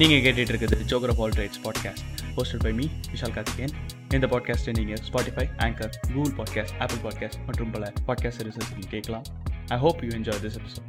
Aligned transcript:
நீங்கள் 0.00 0.22
கேட்டுட்டு 0.24 0.52
இருக்குது 0.52 0.76
joker 0.90 1.08
of 1.08 1.20
all 1.20 1.34
trades 1.36 1.60
podcast 1.64 2.04
hosted 2.36 2.62
by 2.62 2.72
me 2.72 2.86
Vishal 3.12 3.34
Karthikeyan. 3.34 3.74
இந்த 4.14 4.26
பாட்காஸ்ட்டை 4.26 4.72
நீங்கள் 4.78 5.02
Spotify 5.08 5.46
Anchor 5.58 5.92
Google 6.06 6.34
podcast 6.38 6.74
Apple 6.78 7.02
podcast 7.06 7.40
மற்றும் 7.46 7.70
பல 7.70 7.92
பாட்காஸ்ட் 8.06 8.40
சர்வீசஸ் 8.40 8.70
நீங்கள் 8.70 8.90
கேட்கலாம். 8.90 9.26
I 9.68 9.78
hope 9.78 10.04
you 10.04 10.10
enjoy 10.10 10.40
this 10.46 10.58
episode 10.60 10.88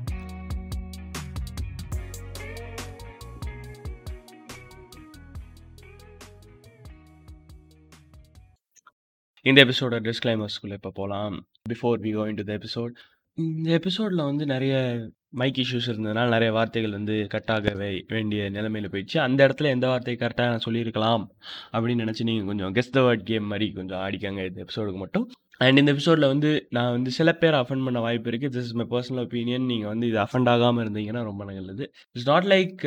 இந்த 9.46 9.66
எபிசோட 9.66 9.96
டிஸ்க்ளைமர்ஸ்குள்ளே 10.08 10.74
இப்போ 10.74 10.92
போகலாம் 10.92 11.36
before 11.70 11.98
we 11.98 12.12
go 12.14 12.24
into 12.36 12.44
the 12.44 12.54
episode 12.54 12.94
இந்த 13.34 13.72
எபிசோடில் 13.72 14.18
வந்து 14.18 14.46
நிறைய 14.46 15.00
மைக் 15.30 15.56
இஷ்யூஸ் 15.56 15.90
இருந்ததுனால 15.90 16.28
நிறைய 16.28 16.52
வார்த்தைகள் 16.52 16.92
வந்து 16.92 17.28
கட்டாக 17.34 17.70
வே- 17.70 18.04
வேண்டிய 18.08 18.52
நிலைமையில 18.52 18.92
போயிடுச்சு. 18.92 19.18
அந்த 19.18 19.48
இடத்துல 19.48 19.64
எந்த 19.64 19.88
வார்த்தையை 19.88 20.30
கரெக்டாக 20.30 20.46
நான் 20.46 20.60
சொல்லியிருக்கலாம் 20.60 21.32
அப்படின்னு 21.74 22.06
நினச்சி 22.06 22.24
நீங்கள் 22.24 22.46
கொஞ்சம் 22.46 22.76
கெஸ்ட் 22.76 22.92
த 22.92 23.02
வேர்ட் 23.02 23.24
கேம் 23.24 23.44
மாதிரி 23.44 23.72
கொஞ்சம் 23.72 24.00
ஆடிக்காங்க 24.00 24.46
இந்த 24.46 24.66
எபிசோடுக்கு 24.66 24.96
மட்டும். 24.96 25.30
அண்ட் 25.58 25.78
இந்த 25.78 25.92
எபிசோடில் 25.92 26.28
வந்து 26.28 26.68
நான் 26.70 26.92
வந்து 26.92 27.12
சில 27.12 27.34
பேர் 27.34 27.54
அஃபெண்ட் 27.54 27.84
பண்ண 27.84 28.00
வாய்ப்பு 28.00 28.30
இருக்குது 28.30 28.34
this 28.34 28.56
is 28.56 28.74
my 28.74 28.86
personal 28.90 29.28
opinion 29.28 29.66
நீங்கள் 29.66 29.88
வந்து 29.88 30.08
இது 30.08 30.18
அஃபெண்ட் 30.18 30.50
ஆகாமல் 30.50 30.92
இருந்தீங்கன்னா 30.92 31.24
ரொம்ப 31.24 31.46
நல்லது. 31.46 31.92
இட்ஸ் 32.12 32.30
நாட் 32.30 32.46
லைக் 32.46 32.86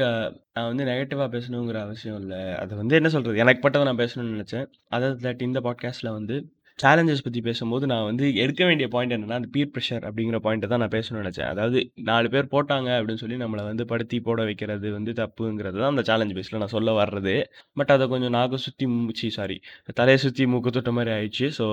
நான் 0.53 0.75
வந்து 0.75 0.85
நெகட்டிவாக 0.85 1.41
பேசணுங்கிற 1.41 1.75
அவசியம் 1.75 2.21
இல்லை. 2.21 2.39
அது 2.39 2.77
வந்து 2.77 2.95
என்ன 2.95 3.09
சொல்கிறது 3.09 3.41
எனக்கு 3.41 3.69
பட்டதை 3.69 3.83
நான் 3.83 3.97
பேசணும்னு 3.97 4.41
நினச்சேன். 4.41 4.67
அதை 4.89 5.09
தட் 5.09 5.43
இந்த 5.43 5.61
பாட்காஸ்ட்டில் 5.61 6.09
வந்து 6.09 6.54
சேலஞ்சஸ் 6.79 7.25
பற்றி 7.25 7.41
பேசும்போது 7.47 7.85
நான் 7.91 8.07
வந்து 8.09 8.25
எடுக்க 8.43 8.63
வேண்டிய 8.69 8.87
பாயிண்ட் 8.95 9.15
என்னென்னா 9.17 9.37
அந்த 9.41 9.49
பீர் 9.55 9.71
ப்ரெஷர் 9.75 10.05
அப்படிங்கிற 10.09 10.39
பாயிண்ட்டை 10.47 10.69
தான் 10.73 10.83
நான் 10.83 10.95
பேசணும்னு 10.95 11.23
நினச்சேன். 11.23 11.51
அதாவது 11.53 11.79
நாலு 12.09 12.29
பேர் 12.33 12.51
போட்டாங்க 12.55 12.89
அப்படின்னு 12.99 13.23
சொல்லி 13.23 13.37
நம்மளை 13.43 13.65
வந்து 13.71 13.85
படுத்தி 13.93 14.19
போட 14.29 14.41
வைக்கிறது 14.49 14.89
வந்து 14.97 15.13
தப்புங்கிறது 15.21 15.79
தான் 15.83 15.93
அந்த 15.95 16.05
சேலஞ்ச் 16.09 16.35
பேஸில் 16.39 16.61
நான் 16.63 16.75
சொல்ல 16.77 16.93
வர்றது. 17.01 17.35
பட் 17.81 17.93
அதை 17.97 18.07
கொஞ்சம் 18.15 18.35
நாக்கு 18.39 18.59
சுற்றி 18.67 18.87
மூச்சு 18.95 19.31
சாரி 19.39 19.59
தலையை 20.01 20.19
சுற்றி 20.25 20.47
மூக்கு 20.55 20.73
தொட்ட 20.79 20.93
மாதிரி 20.99 21.13
ஆயிடுச்சு. 21.17 21.49
ஸோ 21.59 21.67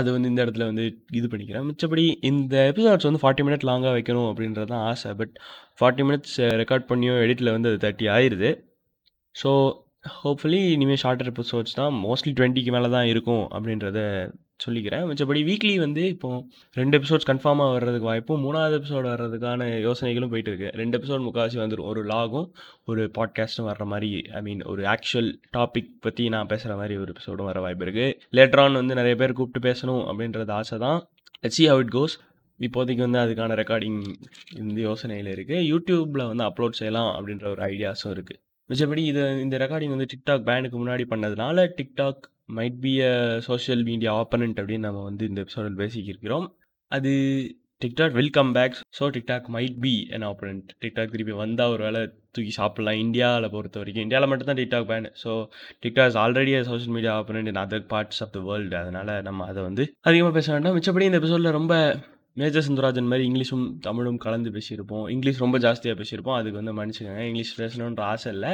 அது 0.00 0.08
வந்து 0.16 0.28
இந்த 0.32 0.40
இடத்துல 0.44 0.66
வந்து 0.70 0.84
இது 1.18 1.26
பண்ணிக்கிறேன். 1.32 1.66
மிச்சப்படி 1.70 2.04
இந்த 2.30 2.54
எபிசோட்ஸ் 2.72 3.08
வந்து 3.08 3.22
ஃபார்ட்டி 3.24 3.44
மினிட் 3.46 3.68
லாங்காக 3.70 3.94
வைக்கணும் 3.98 4.28
அப்படின்றது 4.32 4.70
தான் 4.74 4.84
ஆசை. 4.90 5.10
பட் 5.20 5.34
ஃபார்ட்டி 5.80 6.04
மினிட்ஸ் 6.08 6.36
ரெக்கார்ட் 6.62 6.88
பண்ணியோ 6.92 7.14
எடிட்டில் 7.24 7.54
வந்து 7.56 7.70
அது 7.72 7.80
தேர்ட்டி 7.84 8.08
ஆயிடுது 8.16 8.50
ஸோ 9.34 9.50
ஹோப்ஃபுல்லி 10.04 10.60
இனிமேல் 10.74 11.00
ஷார்ட்டர் 11.02 11.28
எபிசோட்ஸ் 11.32 11.76
தான். 11.78 11.92
மோஸ்ட்லி 12.04 12.32
டுவெண்ட்டிக்கு 12.38 12.70
மேலே 12.74 12.88
தான் 12.94 13.08
இருக்கும் 13.10 13.44
அப்படின்றத 13.56 13.98
சொல்லிக்கிறேன். 14.64 15.04
மிச்சபடி 15.08 15.40
வீக்லி 15.48 15.74
வந்து 15.84 16.02
இப்போது 16.14 16.40
ரெண்டு 16.76 16.94
எபிசோட்ஸ் 16.98 17.28
கன்ஃபார்மாக 17.30 17.74
வர்றதுக்கு 17.76 18.08
வாய்ப்பும் 18.10 18.42
மூணாவது 18.46 18.74
எபிசோடு 18.78 19.06
வர்றதுக்கான 19.12 19.68
யோசனைகளும் 19.86 20.32
போயிட்டு 20.32 20.50
இருக்கு 20.52 20.68
ரெண்டு 20.80 20.96
எபிசோட் 20.98 21.24
முக்கால்வாசி 21.26 21.58
வந்துடும் 21.62 21.88
ஒரு 21.92 22.02
லாகும் 22.12 22.46
ஒரு 22.84 23.04
பாட்காஸ்ட்டும் 23.18 23.68
வர்ற 23.70 23.86
மாதிரி 23.92 24.10
ஐ 24.38 24.42
மீன் 24.48 24.62
ஒரு 24.72 24.84
ஆக்சுவல் 24.94 25.30
டாபிக் 25.56 25.90
பற்றி 26.00 26.26
நான் 26.28 26.50
பேசுகிற 26.52 26.76
மாதிரி 26.76 26.96
ஒரு 26.96 27.12
எபிசோடும் 27.14 27.50
வர 27.50 27.60
வாய்ப்பு 27.60 27.86
இருக்குது 27.86 28.14
லேட்டரான் 28.38 28.80
வந்து 28.82 28.94
நிறைய 28.94 29.16
பேர் 29.16 29.36
கூப்பிட்டு 29.40 29.66
பேசணும் 29.68 30.04
அப்படின்றது 30.10 30.54
ஆசை 30.60 30.78
தான். 30.78 31.00
சி 31.48 31.64
ஹவ் 31.66 31.82
இட் 31.84 31.94
கோஸ் 31.98 32.16
இப்போதைக்கு 32.60 33.04
வந்து 33.06 33.20
அதுக்கான 33.24 33.54
ரெக்கார்டிங் 33.62 34.00
இந்த 34.62 34.78
யோசனையில் 34.88 35.30
இருக்குது 35.36 35.66
யூடியூப்பில் 35.72 36.28
வந்து 36.30 36.44
அப்லோட் 36.48 36.80
செய்யலாம் 36.80 37.12
அப்படின்ற 37.16 37.46
ஒரு 37.48 37.62
ஐடியாஸும் 37.72 38.14
இருக்குது 38.16 38.40
மிச்சபடி 38.70 39.02
இது 39.10 39.22
இந்த 39.44 39.56
ரெக்கார்டிங் 39.62 39.94
வந்து 39.94 40.10
டிக்டாக் 40.12 40.44
பேனுக்கு 40.48 40.76
முன்னாடி 40.82 41.04
பண்ணதுனால 41.12 41.64
TikTok 41.78 42.22
might 42.56 42.78
be 42.84 42.92
a 43.08 43.14
social 43.48 43.82
media 43.88 44.12
opponent 44.20 44.60
அப்படின்னு 44.60 44.88
நம்ம 44.88 45.02
வந்து 45.08 45.24
இந்த 45.30 45.40
எபிசோடில் 45.44 45.80
பேசிக்கிருக்கிறோம். 45.82 46.46
அது 46.90 47.10
TikTok 47.82 48.16
welcome 48.18 48.50
back 48.56 48.76
so 48.98 49.04
TikTok 49.16 49.46
might 49.54 49.78
be 49.84 49.94
an 50.16 50.26
opponent 50.28 50.68
TikTok 50.82 51.12
திருப்பி 51.14 51.34
வந்தால் 51.40 51.72
ஒரு 51.74 51.82
வேலை 51.86 52.00
தூக்கி 52.36 52.52
சாப்பிட்லாம். 52.58 53.00
இந்தியாவில் 53.04 53.52
பொறுத்த 53.54 53.80
வரைக்கும் 53.80 54.04
இந்தியாவில் 54.06 54.30
மட்டும் 54.30 54.50
தான் 54.50 54.60
TikTok 54.60 54.88
ban 54.90 55.08
so 55.22 55.30
TikTok 55.84 56.10
is 56.12 56.20
already 56.24 56.54
social 56.70 56.94
media 56.96 57.14
opponent 57.20 57.50
in 57.52 57.62
other 57.64 57.86
parts 57.92 58.22
of 58.26 58.34
the 58.36 58.42
world 58.48 58.78
அதனால் 58.82 59.12
நம்ம 59.28 59.46
அதை 59.50 59.62
வந்து 59.68 59.86
அதிகமாக 60.08 60.34
பேச 60.38 60.48
வேண்டாம். 60.54 60.76
மிச்சப்படி 60.78 61.08
இந்த 61.10 61.20
எபிசோடில் 61.22 61.56
ரொம்ப 61.58 61.74
மேஜர் 62.34 62.66
சுந்தராஜன் 62.68 63.06
மாதிரி 63.06 63.24
இங்கிலீஷும் 63.28 63.78
தமிழும் 63.80 64.16
கலந்து 64.16 64.50
பேசியிருப்போம். 64.50 65.10
இங்கிலீஷ் 65.10 65.40
ரொம்ப 65.40 65.58
ஜாஸ்தியாக 65.58 66.02
பேசியிருப்போம். 66.02 66.34
அதுக்கு 66.34 66.62
வந்து 66.62 66.74
மன்னிச்சுக்கோங்க. 66.76 67.18
இங்கிலீஷ் 67.18 67.60
பேசணுன்ற 67.60 68.00
ஆசை 68.00 68.32
இல்லை. 68.32 68.52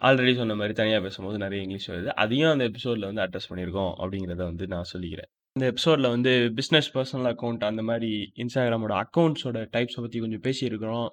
ஆல்ரெடி 0.00 0.36
சொன்ன 0.36 0.54
மாதிரி 0.54 0.74
தனியாக 0.74 1.02
பேசும்போது 1.02 1.38
நிறைய 1.38 1.62
இங்கிலீஷ் 1.62 1.90
வருது. 1.90 2.06
அதையும் 2.06 2.50
அந்த 2.50 2.64
எபிசோடில் 2.64 3.12
வந்து 3.12 3.22
அட்ரஸ் 3.22 3.52
பண்ணியிருக்கோம் 3.52 3.92
அப்படிங்கிறத 3.98 4.42
வந்து 4.50 4.66
நான் 4.66 4.90
சொல்லிக்கிறேன். 4.92 5.30
இந்த 5.52 5.68
எபிசோடில் 5.68 6.08
வந்து 6.08 6.52
பிஸ்னஸ் 6.54 6.90
பர்சனல் 6.94 7.28
அக்கௌண்ட் 7.32 7.64
அந்த 7.64 7.82
மாதிரி 7.82 8.32
இன்ஸ்டாகிராமோட 8.36 8.94
அக்கௌண்ட்ஸோட 9.02 9.58
டைப்ஸை 9.76 10.00
பற்றி 10.00 10.20
கொஞ்சம் 10.20 10.40
பேசியிருக்கிறோம். 10.40 11.08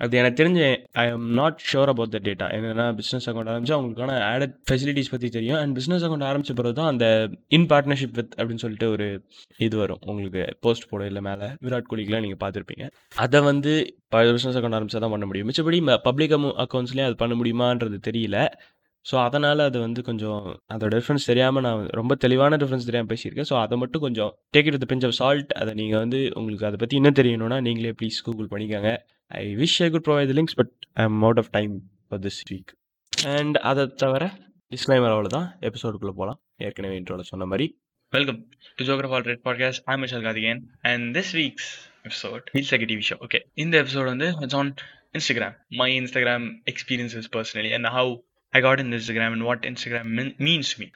அது 0.00 0.14
எனக்கு 0.20 0.38
தெரிஞ்ச 0.40 0.60
I 1.00 1.04
am 1.10 1.26
not 1.38 1.58
sure 1.70 1.90
about 1.92 2.14
the 2.14 2.18
data 2.28 2.46
என்னன்னா 2.56 2.86
பிஸ்னஸ் 3.00 3.26
அக்கௌண்ட் 3.30 3.50
ஆரம்பிச்சு 3.52 3.74
அவங்களுக்கான 3.76 4.16
ஆடட் 4.30 4.54
ஃபெசிலிட்டிஸ் 4.68 5.10
பற்றி 5.12 5.28
தெரியும். 5.36 5.58
அண்ட் 5.60 5.74
பிஸ்னஸ் 5.78 6.04
அக்கௌண்ட் 6.06 6.26
ஆரம்பிச்ச 6.30 6.54
பிறகு 6.60 6.76
தான் 6.80 6.90
அந்த 6.92 7.06
இன் 7.56 7.68
பார்ட்னர்ஷிப் 7.72 8.16
வித் 8.18 8.34
அப்படின்னு 8.38 8.64
சொல்லிட்டு 8.64 8.88
ஒரு 8.94 9.06
இது 9.66 9.76
வரும். 9.82 10.02
உங்களுக்கு 10.10 10.44
போஸ்ட் 10.66 10.88
போட 10.92 11.04
இல்லை 11.10 11.22
மேலே. 11.28 11.48
விராட் 11.66 11.90
கோலிக்கெலாம் 11.92 12.24
நீங்கள் 12.26 12.42
பார்த்துருப்பீங்க. 12.44 12.86
அதை 13.24 13.40
வந்து 13.50 13.74
பிஸ்னஸ் 14.14 14.58
அக்கௌண்ட் 14.60 14.78
ஆரம்பிச்சா 14.78 15.02
தான் 15.04 15.14
பண்ண 15.16 15.26
முடியும். 15.30 15.48
மிச்சபடி 15.50 15.80
பப்ளிக் 16.08 16.36
அக்கௌண்ட்ஸ்லேயே 16.66 17.08
அது 17.10 17.18
பண்ண 17.24 17.36
முடியுமான்றது 17.42 18.00
தெரியல. 18.10 18.38
ஸோ 19.06 19.14
அதனால் 19.26 19.60
அது 19.68 19.78
வந்து 19.86 20.00
கொஞ்சம் 20.10 20.44
அதோட 20.74 20.90
டிஃப்ரென்ஸ் 20.98 21.26
தெரியாமல் 21.30 21.64
நான் 21.66 21.80
ரொம்ப 21.98 22.12
தெளிவான 22.22 22.56
டிஃப்ரென்ஸ் 22.60 22.86
தெரியாமல் 22.88 23.10
பேசியிருக்கேன். 23.10 23.48
ஸோ 23.50 23.56
அதை 23.64 23.74
மட்டும் 23.82 24.04
கொஞ்சம் 24.04 24.30
take 24.54 24.68
it 24.70 24.86
pinch 24.92 25.04
of 25.08 25.18
salt 25.18 25.50
அதை 25.62 25.72
நீங்கள் 25.80 26.02
வந்து 26.04 26.20
உங்களுக்கு 26.40 26.68
அதை 26.68 26.78
பற்றி 26.82 26.96
இன்னும் 27.00 27.18
தெரியணும்னா 27.20 27.58
நீங்களே 27.66 27.92
ப்ளீஸ் 28.00 28.24
கூகுள் 28.28 28.48
பண்ணிக்கோங்க. 28.52 28.92
I 29.30 29.56
wish 29.56 29.82
I 29.82 29.90
could 29.90 30.06
provide 30.08 30.32
links 30.38 30.54
but 30.54 30.72
I 30.94 31.04
am 31.04 31.22
out 31.22 31.38
of 31.38 31.50
time 31.50 31.72
for 32.08 32.20
this 32.20 32.40
week 32.50 32.72
and 33.16 33.56
அதை 33.56 33.86
தவிர 33.86 34.24
டிஸ்க்ளைமர் 34.72 35.14
அவ்வளோதான் 35.14 35.48
எபிசோடுக்குள்ளே 35.60 36.14
போகலாம் 36.20 36.40
ஏற்கனவே 36.56 36.96
இன்ட்ரோல 37.02 37.20
சொன்ன 37.20 37.44
மாதிரி 37.44 37.82
Welcome 38.12 38.38
to 38.78 38.84
Geography 38.84 39.12
All 39.12 39.22
Red 39.22 39.42
Podcast. 39.44 39.80
I'm 39.86 40.00
Michelle 40.00 40.22
Gadigan, 40.22 40.58
and 40.84 41.16
this 41.16 41.32
week's 41.32 41.88
episode 42.04 42.42
feels 42.52 42.72
like 42.72 42.82
a 42.82 42.86
TV 42.86 43.00
show. 43.00 43.16
Okay, 43.16 43.40
in 43.56 43.70
the 43.70 43.78
episode 43.78 44.08
on 44.08 44.18
this, 44.18 44.34
it's 44.40 44.54
on 44.54 44.76
Instagram. 45.14 45.54
My 45.70 45.90
Instagram 45.90 46.42
experiences 46.66 47.26
personally, 47.26 47.72
and 47.72 47.86
how 47.86 48.04
I 48.52 48.60
got 48.60 48.78
in 48.78 48.90
Instagram 48.90 49.32
and 49.32 49.42
what 49.42 49.62
Instagram 49.62 50.06
mean- 50.18 50.34
means 50.38 50.74
to 50.74 50.80
me. 50.80 50.88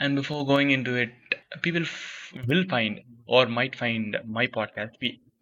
And 0.00 0.14
before 0.14 0.46
going 0.46 0.70
into 0.70 0.94
it, 0.94 1.14
people 1.62 1.82
f- 1.82 2.32
will 2.46 2.64
find 2.68 2.94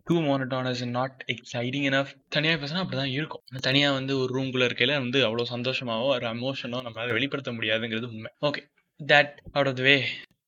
to 0.08 0.16
might 0.20 0.84
not 0.88 1.24
exciting 1.26 1.86
enough 1.88 2.12
be 2.12 2.20
தனியாக 2.28 2.58
பேசினா 2.60 2.80
அப்படி 2.82 2.96
தான் 2.96 3.10
இருக்கும் 3.10 3.60
தனியாக 3.60 3.94
வந்து 3.94 4.18
ஒரு 4.18 4.30
ரூம்குள்ளே 4.34 4.66
இருக்கையில 4.68 4.94
வந்து 4.98 5.18
அவ்வளோ 5.26 5.44
சந்தோஷமாவோ 5.50 6.06
ஒரு 6.08 6.26
எமோஷனோ 6.28 6.78
நம்மளால 6.86 7.12
வெளிப்படுத்த 7.12 7.52
முடியாதுங்கிறது 7.52 8.08
உண்மை. 8.08 8.30
Okay 8.42 8.62
that 9.00 9.32
out 9.52 9.66
of 9.66 9.76
the 9.76 9.82
way 9.82 9.96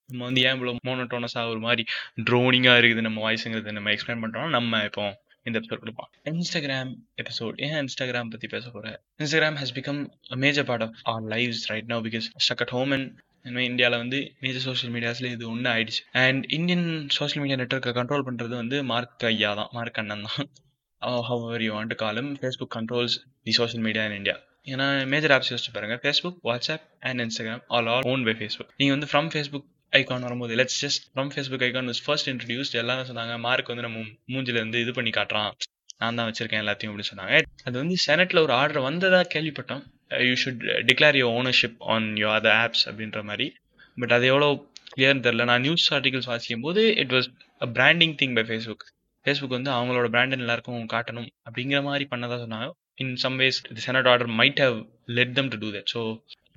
நம்ம 0.09 0.23
வந்து 0.25 0.43
ஏன் 0.43 0.55
இவ்வளோ 0.57 0.73
மோனோட்டோனஸாக 0.89 1.49
ஒரு 1.49 1.59
மாதிரி 1.59 1.83
ட்ரோனிங்காக 2.31 2.81
இருக்குது 2.81 3.01
நம்ம 3.01 3.21
வாய்ஸுங்கிறது 3.27 3.73
நம்ம 3.73 3.91
எக்ஸ்பிளைன் 3.91 4.23
பண்ணுறோம் 4.23 4.49
நம்ம 4.49 4.83
இப்போ 4.85 5.05
இந்த 5.43 5.57
எபிசோட் 5.61 5.83
கொடுப்போம் 5.85 6.09
இன்ஸ்டாகிராம் 6.33 6.91
எபிசோட் 7.17 7.59
ஏன் 7.59 7.77
இன்ஸ்டாகிராம் 7.83 8.31
பற்றி 8.31 8.49
பேச 8.49 8.65
போகிறேன் 8.71 8.99
Instagram 9.19 9.59
has 9.61 9.75
become 9.75 10.01
major 10.39 10.65
part 10.65 10.83
of 10.83 10.97
our 11.05 11.25
lives 11.29 11.65
right 11.67 11.85
no 11.87 11.99
because 12.01 12.29
stuck 12.47 12.65
at 12.67 12.75
home 12.79 12.91
and 12.91 13.09
இனிமேல் 13.45 13.69
இந்தியாவில் 13.71 14.01
வந்து 14.03 14.19
மேஜர் 14.43 14.65
சோஷியல் 14.67 14.93
மீடியாஸில் 14.95 15.29
இது 15.35 15.45
ஒன்று 15.53 15.69
ஆயிடுச்சு. 15.75 16.03
அண்ட் 16.25 16.45
இந்தியன் 16.59 16.87
சோஷியல் 17.19 17.43
மீடியா 17.43 17.59
நெட்ஒர்க்கை 17.63 17.93
கண்ட்ரோல் 17.99 18.27
பண்ணுறது 18.29 18.55
வந்து 18.63 18.79
மார்க் 18.93 19.27
ஐயா 19.31 19.51
தான். 19.61 19.71
மார்க் 19.79 20.01
அண்ணன் 20.03 20.25
தான். 20.29 20.49
However 21.29 21.63
you 21.67 21.73
want 21.79 21.95
call 'em 22.05 22.31
Facebook 22.41 22.73
controls 22.77 23.17
the 23.49 23.53
social 23.59 23.85
media 23.89 24.05
in 24.09 24.17
India 24.21 24.37
ஏன்னா 24.73 24.87
மேஜர் 25.13 25.33
ஆப்ஸ் 25.37 25.51
யோசிச்சு 25.53 25.75
பாருங்க. 25.77 25.95
Facebook 26.03 26.39
WhatsApp 26.49 26.87
and 27.09 27.23
Instagram 27.25 27.63
all 27.77 27.91
all 27.93 28.07
own 28.13 28.25
by 28.29 28.35
Facebook 28.41 28.73
நீங்கள் 28.81 28.97
வந்து 28.97 29.11
ஃப்ரம் 29.13 29.31
ஃபேஸ்புக் 29.35 29.69
ஐகான் 29.93 30.27
வரும்போது 30.27 30.57
let's 30.61 30.81
just 30.85 31.05
from 31.13 31.31
Facebook 31.35 31.63
icon 31.69 31.89
was 31.91 32.01
first 32.07 32.29
introduced 32.33 32.77
எல்லாரும் 32.81 33.09
சொன்னாங்க. 33.09 33.37
Mark 33.47 33.71
வந்து 33.73 33.87
நம்ம 33.87 34.03
மூஞ்சில 34.33 34.61
இருந்து 34.61 34.81
இது 34.85 34.93
பண்ணி 34.99 35.13
காட்டுறான். 35.17 35.51
நான் 36.03 36.19
தான் 36.19 36.29
வச்சிருக்கேன் 36.29 36.63
எல்லாத்தையும் 36.65 36.91
அப்படின்னு 36.91 37.11
சொன்னாங்க. 37.13 37.39
அது 37.69 37.75
வந்து 37.83 37.97
செனட்ல 38.07 38.43
ஒரு 38.47 38.53
ஆர்டர் 38.59 38.87
வந்ததா 38.89 39.23
கேள்விப்பட்டோம். 39.35 39.83
You 40.29 40.35
should 40.43 40.63
declare 40.89 41.17
your 41.21 41.35
ownership 41.41 41.79
on 41.95 42.09
your 42.23 42.37
other 42.39 42.57
apps 42.65 42.85
அப்படின்ற 42.91 43.21
மாதிரி. 43.31 43.47
பட் 43.97 44.15
அது 44.17 44.27
எவ்வளோ 44.33 44.49
கிளியர்னு 44.95 45.25
தெரில 45.27 45.45
நான் 45.51 45.65
நியூஸ் 45.67 45.87
ஆர்டிகல்ஸ் 45.97 46.29
வாசிக்கும் 46.33 46.65
போது 46.67 46.83
it 47.03 47.13
was 47.17 47.29
a 47.67 47.69
branding 47.79 48.15
thing 48.21 48.35
by 48.39 48.45
Facebook 48.49 48.85
Facebook 49.27 49.57
வந்து 49.57 49.71
அவங்களோட 49.77 50.07
பிராண்ட் 50.15 50.37
எல்லாருக்கும் 50.39 50.87
காட்டணும் 50.95 51.29
அப்படிங்கிற 51.47 51.81
மாதிரி 51.89 52.05
பண்ணதான் 52.13 52.43
சொன்னாங்க. 52.45 52.69
In 53.03 53.13
some 53.25 53.37
ways 53.43 53.59
the 53.77 53.83
senate 53.87 54.09
order 54.13 54.31
might 54.41 54.61
have 54.65 54.79
let 55.19 55.35
them 55.39 55.51
to 55.53 55.59
do 55.65 55.69
that 55.77 55.91
so 55.95 56.01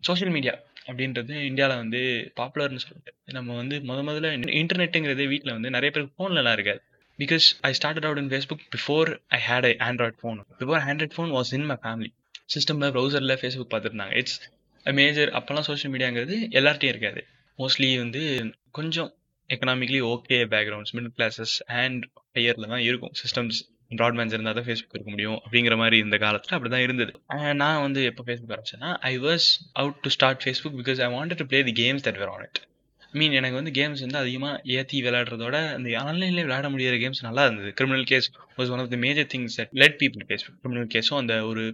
social 0.07 0.33
media 0.37 0.53
அப்படின்றது 0.87 1.33
இந்தியாவில் 1.49 1.81
வந்து 1.83 1.99
பாப்புலர்னு 2.39 2.81
சொல்லிட்டு. 2.85 3.11
நம்ம 3.37 3.55
வந்து 3.61 3.75
முத 3.89 3.99
முதல்ல 4.09 4.31
இன்டர்நெட்டுங்கிறது 4.61 5.25
வீட்டில் 5.33 5.55
வந்து 5.57 5.69
நிறைய 5.75 5.91
பேருக்கு 5.93 6.17
ஃபோன்லலாம் 6.17 6.55
இருக்காது. 6.57 6.81
Because 7.19 7.45
I 7.69 7.71
started 7.79 8.07
out 8.09 8.21
in 8.23 8.31
Facebook 8.33 8.65
before 8.75 9.09
I 9.37 9.39
had 9.47 9.67
I 9.69 9.73
Android 9.87 10.17
phone 10.21 10.39
before 10.61 10.81
Android 10.89 11.15
phone 11.17 11.31
was 11.37 11.51
in 11.57 11.67
my 11.71 11.77
family 11.85 12.11
சிஸ்டமில் 12.49 12.91
ப்ரௌசரில் 12.95 13.39
ஃபேஸ்புக் 13.41 13.71
பார்த்துருந்தாங்க. 13.73 14.15
இட்ஸ் 14.21 14.39
மேஜர் 14.85 15.29
அப்போல்லாம் 15.37 15.67
சோஷியல் 15.69 15.93
மீடியாங்கிறது 15.93 16.37
எல்லார்ட்டையும் 16.59 16.93
இருக்காது. 16.93 17.21
மோஸ்ட்லி 17.59 17.89
வந்து 18.03 18.21
கொஞ்சம் 18.77 19.11
economically 19.49 19.99
okay 20.13 20.37
backgrounds 20.53 20.93
middle 20.95 21.13
classes 21.17 21.55
and 21.81 22.03
ஹையரில் 22.37 22.71
தான் 22.73 22.85
இருக்கும். 22.89 23.13
சிஸ்டம்ஸ் 23.21 23.59
ப்ராட்பேண்ட்ஸ் 23.91 24.35
இருந்தால் 24.35 24.57
தான் 24.57 24.67
ஃபேஸ்புக் 24.67 24.95
இருக்க 24.97 25.11
முடியும் 25.15 25.37
அப்படிங்கிற 25.41 25.75
மாதிரி 25.81 25.97
இந்த 26.03 26.17
காலத்தில் 26.23 26.55
அப்படி 26.57 26.69
தான் 26.73 26.85
இருந்தது 26.85 27.11
நான் 27.61 27.81
வந்து 27.85 28.01
எப்போ 28.11 28.23
Facebook 28.27 28.53
ஆரம்பிச்சேன்னா 28.55 28.91
I 29.09 29.13
was 29.25 29.47
out 29.81 29.99
to 30.05 30.11
start 30.15 30.41
Facebook 30.45 30.77
because 30.79 31.01
I 31.05 31.09
wanted 31.17 31.41
to 31.41 31.47
play 31.51 31.59
the 31.69 31.75
games 31.81 32.05
that 32.07 32.19
were 32.21 32.31
on 32.35 32.45
it 32.47 32.59
mean 33.19 33.37
எனக்கு 33.39 33.57
வந்து 33.59 33.73
கேம்ஸ் 33.77 34.03
வந்து 34.05 34.19
அதிகமாக 34.21 34.75
ஏற்றி 34.77 34.99
விளையாடுறதோட 35.05 35.55
அந்த 35.77 35.89
ஆன்லைன்லேயே 36.03 36.45
விளையாட 36.47 36.69
முடியிற 36.73 36.97
கேம்ஸ் 37.03 37.25
நல்லா 37.27 37.45
இருந்தது. 37.47 37.71
Criminal 37.79 38.07
case 38.11 38.27
was 38.59 38.71
one 38.75 38.83
of 38.83 38.91
the 38.93 38.99
major 39.05 39.29
things 39.33 39.57
let 39.83 39.97
people 40.03 40.27
case 40.31 40.45
criminal 40.61 40.91
கேஸும் 40.95 41.19
அந்த 41.21 41.35
ஒரு 41.49 41.65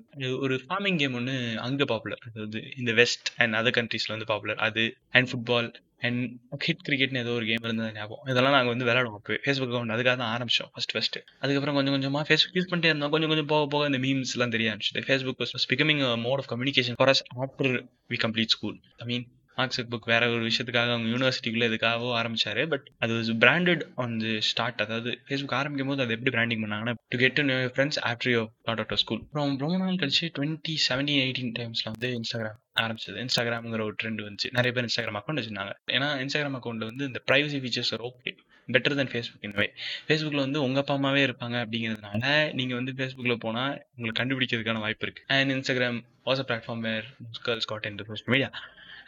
ஒரு 0.46 0.58
ஃபார்மிங் 0.66 1.00
கேம் 1.04 1.18
ஒன்று 1.20 1.36
அங்கே 1.68 1.88
பாப்புலர் 1.94 2.24
அதாவது 2.30 2.62
இந்த 2.82 2.94
வெஸ்ட் 3.02 3.30
அண்ட் 3.44 3.60
அதர் 3.62 3.78
கண்ட்ரீஸில் 3.80 4.16
வந்து 4.16 4.32
பாப்புலர் 4.34 4.62
அது 4.68 4.84
அண்ட் 5.18 5.30
ஃபுட்பால் 5.32 5.70
அண்ட் 6.08 6.22
ஹிட் 6.66 6.84
கிரிக்கெட்னு 6.88 7.22
ஏதோ 7.24 7.32
ஒரு 7.38 7.46
கேம் 7.48 7.66
இருந்தது 7.68 7.90
ஞாபகம். 7.98 8.28
இதெல்லாம் 8.32 8.56
நாங்கள் 8.56 8.74
வந்து 8.74 8.86
விளையாடுவோம் 8.88 9.18
அப்போ 9.18 9.40
ஃபேஸ்புக் 9.46 9.72
அக்கௌண்ட் 9.72 9.94
அதுக்காக 9.96 10.16
தான் 10.22 10.32
ஆரம்பிச்சோம் 10.36 10.70
ஃபஸ்ட் 10.76 10.94
ஃபஸ்ட்டு 10.96 11.24
அதுக்கப்புறம் 11.42 11.78
கொஞ்சம் 11.78 11.96
கொஞ்சமாக 11.96 12.24
ஃபேஸ்புக் 12.30 12.56
யூஸ் 12.58 12.70
பண்ணிட்டே 12.72 12.92
இருந்தோம். 12.92 13.12
கொஞ்சம் 13.16 13.32
கொஞ்சம் 13.34 13.50
போக 13.54 13.66
போக 13.74 13.90
இந்த 13.92 14.00
மீம்ஸ்லாம் 14.06 14.54
தெரிய 14.56 14.70
ஆரம்பிச்சது. 14.74 15.04
Facebook 15.08 15.42
was 15.44 15.68
becoming 15.74 16.04
mode 16.28 16.42
of 16.44 16.50
communication 16.54 16.98
for 17.02 17.12
us 17.14 17.24
after 17.46 17.72
we 18.14 18.20
complete 18.26 18.56
school 18.56 18.78
I 19.04 19.08
mean 19.12 19.26
Mark's 19.60 19.82
book 19.94 20.10
வேற 20.14 20.24
ஒரு 20.34 20.44
விஷயத்துக்காக 20.50 20.94
அவங்க 20.96 21.10
யூனிவர்சிட்டிக்குள்ள 21.14 21.68
எதுக்காகவோ 21.70 22.12
ஆரம்பிச்சாரு. 22.20 22.64
பட் 22.74 22.86
அது 23.04 23.14
was 23.18 23.32
branded 23.44 23.84
on 24.04 24.16
the 24.24 24.34
start 24.50 24.84
அதாவது 24.86 25.12
ஃபேஸ்புக் 25.28 25.58
ஆரம்பிக்கும் 25.60 25.92
போது 25.94 26.04
அது 26.06 26.16
எப்படி 26.18 26.34
பிராண்டிங் 26.38 26.64
பண்ணாங்கன்னா 26.66 26.96
to 27.14 27.20
get 27.24 27.38
to 27.40 27.46
new 27.50 27.70
friends 27.76 28.02
after 28.10 28.32
you 28.36 28.44
dad 28.68 28.82
out 28.84 29.02
school 29.04 29.22
அப்புறம் 29.26 29.56
ரொம்ப 29.64 29.78
நாள் 29.84 30.02
கழிச்சு 30.04 30.28
டுவெண்ட்டி 30.38 30.76
செவன்டீன் 30.88 31.22
எயிட்டீன் 31.26 31.54
டைம்ஸ்ல 31.60 31.88
வந்து 31.94 32.12
இன்ஸ்டாகிராம் 32.20 32.60
ஆரம்பிச்சது. 32.84 33.18
இன்ஸ்டாகிராம்ங்கிற 33.24 33.84
ஒரு 33.88 33.96
ட்ரெண்ட் 34.02 34.22
வந்துச்சு. 34.26 34.50
நிறைய 34.58 34.72
பேர் 34.76 34.86
இன்ஸ்டாகிராம் 34.88 35.18
அக்கௌண்ட் 35.20 35.40
வச்சிருந்தாங்க. 35.40 35.74
ஏன்னா 35.96 36.08
இன்ஸ்டாகிராம் 36.24 36.58
அக்கௌண்ட் 36.60 36.86
வந்து 36.90 37.04
இந்த 37.10 37.20
privacy 37.30 37.60
features 37.64 37.94
okay 38.10 38.32
better 38.70 38.96
then 39.00 39.12
Facebook 39.12 39.46
anyway 39.48 39.66
ஃபேஸ்புக்கில் 40.08 40.44
வந்து 40.46 40.60
உங்கள் 40.66 40.82
அப்பா 40.82 40.96
அம்மாவே 40.98 41.22
இருப்பாங்க 41.28 41.56
அப்படிங்கிறதுனால 41.64 42.26
நீங்கள் 42.60 42.78
வந்து 42.80 42.94
ஃபேஸ்புக்கில் 42.98 43.42
போனால் 43.46 43.74
உங்களுக்கு 43.96 44.20
கண்டுபிடிக்கிறதுக்கான 44.22 44.82
வாய்ப்பு 44.86 45.06
இருக்குது 45.08 45.28
and 45.38 45.54
Instagram 45.56 45.98
was 46.30 46.42
a 46.44 46.48
platform 46.50 46.84
where 46.88 47.08
girls 47.48 47.70
got 47.72 47.88
in 47.90 47.98
social 48.04 48.32
media 48.36 48.50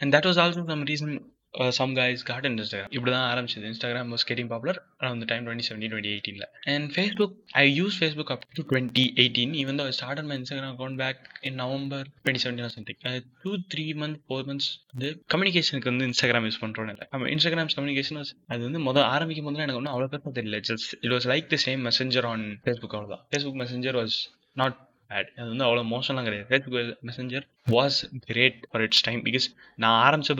and 0.01 0.13
that 0.15 0.29
was 0.31 0.41
also 0.45 0.65
some 0.71 0.87
reason 0.93 1.15
some 1.77 1.93
guys 1.97 2.21
got 2.27 2.45
in 2.47 2.53
Instagram 2.57 2.93
இப்படி 2.95 3.11
தான் 3.13 3.25
ஆரம்பிச்சது. 3.31 3.63
இன்ஸ்டாகிராம் 3.69 4.11
வாஸ் 4.13 4.23
கெட்டிங் 4.27 4.49
பாப்புலர் 4.51 4.77
அந்த 5.07 5.25
டைம் 5.31 5.43
டுவெண்ட்டி 5.47 5.65
செவன்டீன் 5.67 5.91
டுவெண்ட்டி 5.93 6.11
எயிட்டீனில் 6.13 6.45
and 6.73 6.85
Facebook 6.95 7.33
I 7.61 7.63
use 7.79 7.95
Facebook 8.01 8.31
up 8.35 8.43
to 8.57 8.63
twenty 8.69 9.03
eighteen 9.21 9.55
even 9.61 9.79
தான் 9.81 9.89
start 9.97 10.21
my 10.29 10.35
Instagram 10.41 10.71
account 10.75 10.97
back 11.03 11.19
in 11.49 11.57
November 11.63 12.05
twenty 12.21 12.43
seventeen 12.43 12.73
something 12.75 12.99
two 13.45 13.51
three 13.73 13.85
month 14.03 14.17
four 14.27 14.45
months 14.49 14.69
வந்து 14.91 15.09
கம்யூனிகேஷனுக்கு 15.33 15.91
வந்து 15.91 16.07
Instagram 16.11 16.47
use 16.49 16.61
பண்ணுறோம் 16.63 16.91
இல்லை. 16.93 17.07
நம்ம 17.15 17.27
Instagram 17.35 17.73
communication 17.77 18.21
அது 18.53 18.61
வந்து 18.67 18.81
முதல் 18.89 19.09
ஆரம்பிக்கும் 19.15 19.49
போது 19.49 19.65
எனக்கு 19.67 19.81
ஒன்றும் 19.81 19.95
அவ்வளோ 19.95 20.09
பேர் 20.13 20.37
தெரியல. 20.39 20.59
Just 20.69 20.93
it 21.01 21.15
was 21.15 21.27
like 21.33 21.49
the 21.55 21.59
same 21.67 21.83
messenger 21.89 22.27
on 22.31 22.45
Facebook 22.67 22.95
அவ்வளோதான் 22.99 23.25
Facebook 23.33 23.59
messenger 23.63 23.99
was 24.01 24.17
not 24.61 24.79
bad 25.11 25.29
அது 25.39 25.47
வந்து 25.53 25.65
அவ்வளோ 25.67 25.83
மோசம்லாம் 25.93 26.27
கிடையாது. 26.27 26.47
Facebook 26.49 26.77
messenger 27.09 27.45
was 27.75 27.97
great 28.27 28.59
for 28.69 28.83
its 28.85 29.03
time 29.07 29.21
because 29.27 29.47
நான் 29.83 29.97
ஆரம்பிச்ச 30.07 30.35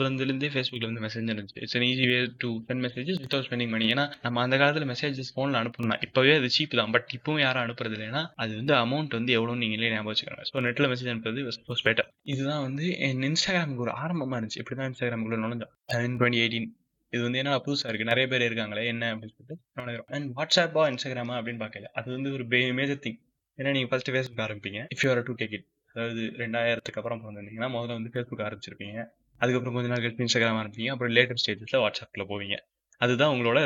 ஃபேஸ்புக்கில் 0.54 0.88
வந்து 0.90 1.04
மெசேஜர் 1.06 1.34
இருந்துச்சு. 1.34 1.60
It's 1.64 1.76
an 1.78 1.86
easy 1.90 2.06
way 2.12 2.18
to 2.44 2.50
send 2.68 2.82
messages 2.86 3.20
without 3.24 3.46
spending 3.48 3.72
money 3.74 3.86
ஏன்னா 3.94 4.04
நம்ம 4.26 4.42
அந்த 4.46 4.58
காலத்தில் 4.62 4.88
மெசேஜஸ் 4.92 5.32
ஃபோனில் 5.36 5.58
அனுப்பணும் 5.60 6.02
இப்போவே 6.08 6.34
அது 6.40 6.50
சீப் 6.56 6.76
தான். 6.80 6.92
பட் 6.96 7.08
இப்பவும் 7.18 7.42
யாரும் 7.46 7.64
அனுப்புறது 7.64 7.96
இல்லைன்னா 7.98 8.22
அது 8.44 8.52
வந்து 8.60 8.74
அமௌண்ட் 8.82 9.16
வந்து 9.18 9.34
எவ்வளோன்னு 9.38 9.64
நீங்களே 9.64 9.92
ஞாபகம் 9.94 10.12
வச்சுக்கோங்க. 10.12 10.46
ஸோ 10.50 10.64
நெட்டில் 10.68 10.90
மெசேஜ் 10.92 11.10
அனுப்புறது 11.14 11.46
வாஸ் 11.70 11.84
பெட்டர் 11.88 12.08
இதுதான் 12.34 12.62
வந்து 12.68 12.86
என் 13.08 13.26
இன்ஸ்டாகிராமுக்கு 13.30 13.84
ஒரு 13.86 13.94
ஆரம்பமாக 14.04 14.38
இருந்துச்சு. 14.38 14.60
இப்படி 14.62 14.78
தான் 14.80 14.90
இன்ஸ்டாகிராமுக்குள்ள 14.92 15.38
நுழைஞ்சோம். 15.44 15.74
டுவெண்ட்டி 16.20 16.40
எயிட்டீன் 16.44 16.70
இது 17.12 17.22
வந்து 17.24 17.40
என்ன 17.40 17.56
புதுசாக 17.64 17.88
இருக்குது 17.90 18.10
நிறைய 18.10 18.26
பேர் 18.32 18.44
இருக்காங்களே 18.48 18.84
என்ன 18.92 19.08
அப்படின்னு 19.12 19.34
சொல்லிட்டு 19.34 20.14
அண்ட் 20.16 20.28
வாட்ஸ்அப்பா 20.38 20.84
இன்ஸ்டாகிராமா 20.92 21.34
அப்படின்னு 21.38 21.62
பார்க்கல. 21.64 21.90
அது 22.00 22.08
வந்து 22.16 22.30
ஒரு 22.36 22.44
மேஜர் 22.78 23.02
திங் 23.06 23.18
ஏன்னா 23.58 23.70
நீங்கள் 23.76 23.90
ஃபஸ்ட்டு 23.90 24.12
ஃபேஸ்புக் 24.14 24.42
ஆரம்பிப்பீங்க. 24.46 24.80
If 24.94 25.02
you're 25.04 25.26
to 25.28 25.34
take 25.40 25.54
it 25.58 25.66
அதாவது 25.94 26.22
ரெண்டாயிரத்துக்கு 26.42 27.00
அப்புறம் 27.00 27.20
பிறந்திருந்தீங்கன்னா 27.22 27.70
முதல்ல 27.74 27.96
வந்து 27.98 28.12
ஃபேஸ்புக் 28.14 28.44
ஆரம்பிச்சிருப்பீங்க. 28.46 28.98
அதுக்கப்புறம் 29.40 29.76
கொஞ்ச 29.76 29.88
நாள் 29.88 30.02
கழிச்சு 30.04 30.24
இன்ஸ்டாகிராம் 30.26 30.60
ஆரம்பிப்பீங்க. 30.60 30.92
அப்புறம் 30.94 31.12
லேட்டர் 31.16 31.40
ஸ்டேஜஸில் 31.42 31.82
வாட்ஸ்அப்பில் 31.84 32.28
போவீங்க. 32.32 32.56
அதுதான் 33.00 33.32
உங்களோட 33.34 33.60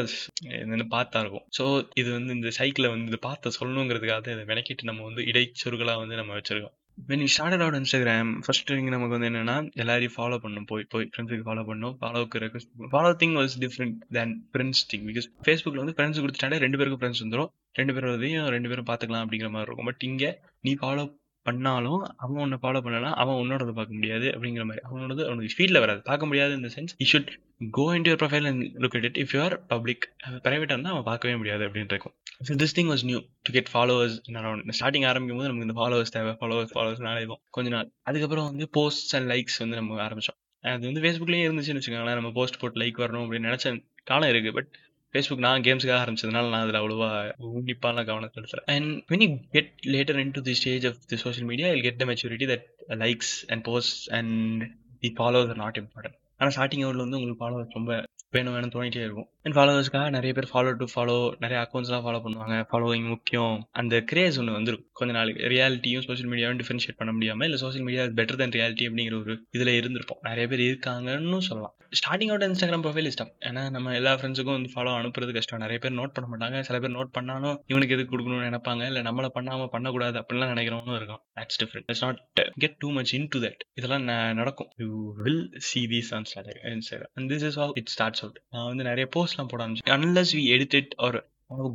என்னென்னு 0.59 0.87
பார்த்தா 0.97 1.21
இருக்கும். 1.21 1.47
ஸோ 1.59 1.65
இது 1.95 2.11
வந்து 2.13 2.33
இந்த 2.33 2.51
சைக்கிளை 2.51 2.89
வந்து 2.93 3.11
இது 3.13 3.19
பார்த்து 3.29 3.57
சொல்லணுங்கிறதுக்காக 3.61 4.33
இதை 4.37 4.45
விளக்கிட்டு 4.53 4.89
நம்ம 4.91 5.03
வந்து 5.03 5.23
இடைச்சொருகளாக 5.23 6.01
வந்து 6.03 6.17
நம்ம 6.17 6.33
வச்சுருக்கோம். 6.39 6.77
When 6.99 7.23
you 7.23 7.29
started 7.35 7.63
out 7.65 7.77
Instagram 7.79 8.31
first 8.45 8.65
thing 8.71 8.89
நமக்கு 8.89 9.15
வந்து 9.17 9.29
என்னன்னா 9.31 9.57
எல்லாரையும் 9.75 10.15
ஃபாலோ 10.17 10.37
பண்ணும் 10.39 10.65
போய் 10.65 10.87
போய் 10.89 11.09
ஃப்ரெண்ட்ஸுக்கு 11.13 11.47
ஃபாலோ 11.49 11.63
பண்ணும் 11.67 11.95
ஃபாலோவுக்கு 12.01 12.41
request 12.45 12.71
follow 12.93 13.11
thing 13.23 13.35
was 13.41 13.55
different 13.65 13.97
than 14.11 14.33
friends 14.53 14.83
thing 14.93 15.05
because 15.11 15.29
ஃபேஸ்புக்கில் 15.47 15.83
வந்து 15.83 15.97
ஃப்ரெண்ட்ஸ் 15.99 16.21
கொடுத்துட்டாலே 16.23 16.59
ரெண்டு 16.65 16.79
பேருக்கும் 16.79 17.03
ஃப்ரெண்ட்ஸ் 17.03 17.23
வந்துடும் 17.25 17.51
ரெண்டு 17.73 17.95
பேரோடையும் 17.95 18.49
ரெண்டு 18.57 18.69
பேரும் 18.69 18.89
பார்த்துக்கலாம் 18.91 19.25
அப்படிங்கிற 19.25 19.51
மாதிரி 19.51 19.69
இருக்கும். 19.69 19.85
பட் 19.85 20.03
இங்கே 20.03 20.31
நீ 20.61 20.75
ஃபாலோ 20.83 21.05
பண்ணாலும் 21.49 22.03
அவன் 22.25 22.43
உன்னை 22.45 22.59
ஃபாலோ 22.63 22.81
பண்ணலாம் 22.87 23.17
அவன் 23.23 23.41
உன்னோடது 23.43 23.73
பார்க்க 23.79 23.99
முடியாது 23.99 24.27
அப்படிங்கிற 24.35 24.65
மாதிரி. 24.69 24.83
அவனோடது 24.89 25.23
அவனுக்கு 25.29 25.53
ஸ்பீடில் 25.55 25.83
வராது. 25.85 26.01
பார்க்க 26.11 26.29
முடியாது 26.31 26.53
இந்த 26.59 26.71
sense 26.77 26.95
you 27.03 27.09
should 27.13 27.31
go 27.79 27.85
in 27.97 28.07
your 28.09 28.21
profile 28.23 28.49
and 28.51 28.63
look 28.85 28.97
it 29.01 29.19
if 29.23 29.35
you're 29.37 29.57
public 29.73 30.07
ப்ரைவேட்டாக 30.47 30.77
இருந்தால் 30.77 30.95
அவன் 30.95 31.09
பார்க்கவே 31.11 31.35
முடியாது 31.43 31.65
அப்படின்னு 31.69 31.93
இருக்கும். 31.95 32.15
So 32.49 32.57
this 32.63 32.77
thing 32.79 32.91
was 32.93 33.05
new 33.11 33.21
to 33.49 33.53
get 33.57 33.71
followers 33.75 34.17
around 34.43 34.75
starting 34.81 35.07
ஆரம்பிக்கும் 35.11 35.41
போது 35.41 35.51
நமக்கு 35.51 35.69
இந்த 35.69 35.79
ஃபாலோவர்ஸ் 35.81 36.15
தேவை. 36.17 36.33
ஃபாலோவர்ஸ் 36.43 36.75
ஃபாலோவர்ஸ் 36.77 37.05
நாளைவோம் 37.09 37.43
கொஞ்ச 37.59 37.71
நாள். 37.77 37.91
அதுக்கப்புறம் 38.11 38.49
வந்து 38.51 38.69
போஸ்ட் 38.79 39.15
அண்ட் 39.19 39.31
லைக்ஸ் 39.35 39.61
வந்து 39.65 39.79
நம்ம 39.81 40.01
ஆரம்பிச்சோம். 40.09 40.39
அது 40.65 40.87
வந்து 40.91 41.03
ஃபேஸ்புக்லேயே 41.05 41.47
இருந்துச்சுன்னு 41.49 41.81
வச்சுக்கோங்களேன். 41.81 42.19
நம்ம 42.21 42.31
போஸ்ட் 42.39 42.61
போட்டு 42.61 42.81
லைக் 42.83 43.03
வரணும் 43.05 43.25
அப்படின்னு 43.25 43.49
நினச்ச 43.51 43.73
காலம் 44.11 44.31
இருக்குது 44.33 44.57
பட் 44.59 44.71
ஃபேஸ்புக் 45.17 45.45
நான் 45.45 45.65
கேம்ஸுக்காக 45.67 45.99
ஆரம்பிச்சதுனால 46.03 46.51
நான் 46.53 46.65
அதில் 46.65 46.81
அவ்வளோவா 46.81 47.09
உன்னிப்பாலாம் 47.51 48.09
கவனம் 48.09 48.35
செலுத்துறேன் 48.35 48.67
and 48.75 48.91
when 49.11 49.23
you 49.25 49.31
get 49.55 49.71
later 49.95 50.19
into 50.37 50.43
the 50.49 50.55
stage 50.55 50.87
of 50.87 50.99
the 51.07 51.19
social 51.23 51.49
media 51.49 51.69
will 51.75 51.85
get 51.87 52.01
the 52.03 52.07
maturity 52.07 52.49
that 52.53 52.67
likes 52.99 53.35
and 53.49 53.65
post 53.65 54.03
and 54.19 54.65
the 55.03 55.11
followers 55.17 55.53
are 55.55 55.61
not 55.65 55.79
important 55.83 56.19
ஆனால் 56.41 56.55
ஸ்டார்டிங் 56.57 56.85
அவுட்ல 56.85 57.05
வந்து 57.05 57.19
உங்களுக்கு 57.19 57.43
ஃபாலோவர்ஸ் 57.43 57.77
ரொம்ப 57.77 57.93
வேணும் 58.35 58.55
வேணும் 58.55 58.73
தோணிட்டே 58.75 59.03
இருக்கும். 59.07 59.29
அண்ட் 59.45 59.57
ஃபாலோவர்ஸ்க்காக 59.57 60.07
நிறைய 60.17 60.33
பேர் 60.37 60.49
ஃபாலோ 60.53 60.71
டு 60.81 60.87
ஃபாலோ 60.95 61.17
நிறைய 61.43 61.59
அக்கௌண்ட்ஸ்லாம் 61.65 62.05
ஃபாலோ 62.07 62.21
பண்ணுவாங்க. 62.25 62.57
ஃபாலோவிங் 62.71 63.07
முக்கியம். 63.13 63.57
அந்த 63.81 64.01
கிரேஸ் 64.11 64.39
ஒன்று 64.41 64.57
வந்துருக்கும் 64.59 64.91
கொஞ்ச 65.01 65.13
நாளைக்கு 65.19 65.49
ரியாலிட்டியும் 65.53 66.05
சோஷியல் 66.07 66.31
மீடியாவும் 66.33 66.61
டிஃபரன்ஷியேட் 66.63 66.99
பண்ண 67.01 67.13
முடியாமல் 67.17 67.47
இல்லை 67.49 67.61
social 67.65 67.87
media 67.89 68.05
better 68.21 68.41
than 68.43 68.55
reality 68.59 68.87
அப்படிங்கிற 68.89 69.17
ஒரு 69.23 69.35
இதில் 69.57 69.73
இருந்திருப்போம். 69.81 70.21
நிறைய 70.29 70.47
பேர் 70.53 70.65
இருக்காங்கன்னு 70.69 71.41
சொல்லலாம். 71.49 71.75
ஸ்டார்டிங் 71.99 72.31
அவுட் 72.33 72.45
இன்ஸ்டாகிராம் 72.47 72.85
ப்ரொஃபைல் 72.85 73.09
இஷ்டம் 73.11 73.31
ஏன்னா 73.49 73.63
நம்ம 73.75 73.95
எல்லா 73.99 74.13
ஃப்ரெண்ட்ஸுக்கும் 74.21 74.57
வந்து 74.57 74.71
ஃபாலோ 74.75 74.93
அனுப்புறது 75.01 75.33
கஷ்டம். 75.37 75.63
நிறைய 75.65 75.79
பேர் 75.85 75.97
நோட் 76.01 76.15
பண்ண 76.17 76.29
மாட்டாங்க. 76.33 76.61
சில 76.69 76.79
பேர் 76.85 76.95
நோட் 76.97 77.13
பண்ணாலும் 77.17 77.57
இவனுக்கு 77.73 77.95
எதுக்கு 77.97 78.13
கொடுக்கணும்னு 78.15 78.49
நினைப்பாங்க. 78.51 78.83
இல்லை 78.91 79.03
நம்மளை 79.09 79.31
பண்ணாமல் 79.37 79.71
பண்ணக்கூடாது 79.75 80.19
அப்படிலாம் 80.23 80.53
நினைக்கிறவனும் 80.55 80.99
இருக்கும் 81.01 81.23
that's 81.41 81.61
different 81.63 81.89
it's 81.93 82.05
not 82.07 82.21
get 82.65 82.77
too 82.85 82.91
much 82.99 83.15
into 83.35 83.41
that 83.47 83.63
இதெல்லாம் 83.81 84.07
நடக்கும். 84.41 84.71
You 84.85 84.91
will 85.23 85.43
see 85.69 85.83
these 85.95 86.13
on 86.19 86.27
Instagram 86.75 87.13
and 87.19 87.31
this 87.35 87.47
is 87.51 87.59
all 87.65 87.75
it 87.83 87.93
start 87.95 88.16
starts 88.17 88.27
out 88.27 88.43
நான் 88.57 88.69
வந்து 88.69 88.85
நிறைய 88.85 89.07
போஸ்ட்லாம் 89.17 89.51
போட 89.53 89.61
ஆரம்பிச்சேன். 89.65 89.95
Unless 89.97 90.35
we 90.39 90.45
edit 90.55 90.77
it 90.81 90.95
or 90.99 91.19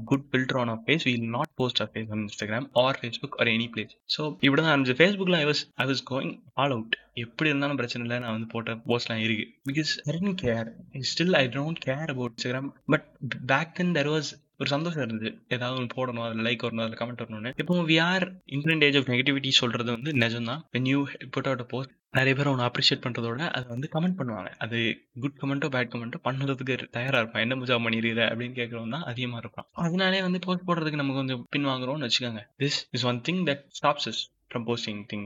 good 0.10 0.26
a 0.32 0.62
on 0.62 0.72
our 0.72 0.90
on 0.94 1.02
will 1.06 1.28
not 1.36 1.52
post 1.56 1.82
our 1.84 2.00
not 2.00 2.12
on 2.16 2.24
Instagram 2.24 2.66
or 2.82 2.98
Facebook 3.02 3.36
or 3.42 3.52
any 3.54 3.68
place 3.74 3.94
so 4.16 4.22
இப்படி 4.42 4.60
தான் 4.62 4.72
ஆரம்பிச்சு 4.74 4.96
ஃபேஸ்புக்கில் 5.00 5.38
I 5.38 5.46
was 5.46 5.62
I 5.78 5.86
was 5.92 6.04
going 6.12 6.34
all 6.56 6.74
out 6.76 6.96
எப்படி 7.24 7.50
இருந்தாலும் 7.50 7.80
பிரச்சனை 7.82 8.04
இல்லை 8.06 8.18
நான் 8.20 8.36
வந்து 8.36 8.50
போட்ட 8.54 8.74
போஸ்ட்லாம் 8.90 9.24
இருக்கு. 9.26 9.46
Because 9.70 9.92
I 10.06 10.14
tend 10.18 10.42
care 10.44 10.70
still 11.12 11.36
I 11.36 11.46
don't 11.56 11.82
care 11.88 12.12
about 12.16 12.34
Instagram 12.36 12.70
but 12.86 13.08
back 13.54 13.74
then 13.80 13.94
there 13.98 14.12
was 14.16 14.32
ஒரு 14.62 14.70
சந்தோஷம் 14.70 15.06
இருந்தது. 15.08 15.30
ஏதாவது 15.48 15.80
ஒன்று 15.80 15.96
போடணும் 16.00 16.26
அதில் 16.26 16.46
லைக் 16.46 16.64
வரணும் 16.66 16.84
அதில் 16.86 17.00
கமெண்ட் 17.02 17.22
வரணும்னு. 17.22 17.52
இப்போ 17.58 17.76
we 17.82 18.02
are 18.02 18.26
internet 18.48 18.84
age 18.84 18.98
of 18.98 19.08
negativity 19.08 19.50
சொல்கிறது 19.50 19.92
வந்து 19.92 20.14
நிஜம் 20.14 20.44
தான் 20.44 20.62
when 20.74 20.88
you 20.88 21.00
put 21.32 21.50
out 21.52 21.68
post 21.68 21.92
நிறைய 22.12 22.36
பேர் 22.36 22.48
ஒன்று 22.48 22.66
அப்ரிஷியேட் 22.66 23.06
பண்ணுறதோட 23.06 23.50
அதை 23.50 23.68
வந்து 23.68 23.90
கமெண்ட் 23.94 24.20
பண்ணுவாங்க. 24.22 24.50
அது 24.66 24.78
குட் 25.20 25.38
கமெண்ட்டோ 25.42 25.70
பேட் 25.76 25.92
கமெண்ட்டோ 25.94 26.20
பண்ணுறதுக்கு 26.24 26.90
தயாராக 26.98 27.22
இருப்பான். 27.22 27.42
என்ன 27.42 27.56
முஜா 27.56 27.78
பண்ணிடுற 27.86 28.24
அப்படின்னு 28.32 28.56
கேட்குறவங்க 28.60 28.90
தான் 28.90 29.04
அதிகமாக 29.04 29.42
இருப்பான். 29.44 29.68
அதனாலே 29.72 30.22
வந்து 30.22 30.40
போஸ்ட் 30.40 30.68
போடுறதுக்கு 30.68 31.02
நம்ம 31.02 31.14
கொஞ்சம் 31.14 31.46
பின் 31.50 31.66
வாங்குறோம்னு 31.66 32.08
வச்சுக்கோங்க. 32.08 32.42
This 32.60 32.80
is 32.92 33.06
one 33.06 33.22
thing 33.30 33.42
that 33.50 33.64
stops 33.82 34.08
is 34.12 34.22
from 34.50 34.66
posting 34.70 35.04
thing 35.14 35.26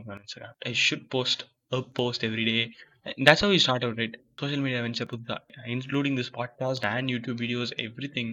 I 0.60 0.76
should 0.90 1.06
post 1.10 1.42
a 1.74 1.86
post 1.94 2.26
every 2.26 2.44
day 2.44 2.72
that's 3.06 3.42
how 3.42 3.50
we 3.54 3.60
start 3.66 3.84
out 3.88 4.14
social 4.40 4.62
media 4.62 4.80
media 4.80 4.86
venture 4.86 5.08
புதுசா. 5.12 5.36
This 6.20 6.32
podcast 6.34 6.86
and 6.86 7.10
YouTube 7.10 7.42
videos 7.44 7.74
everything 8.18 8.32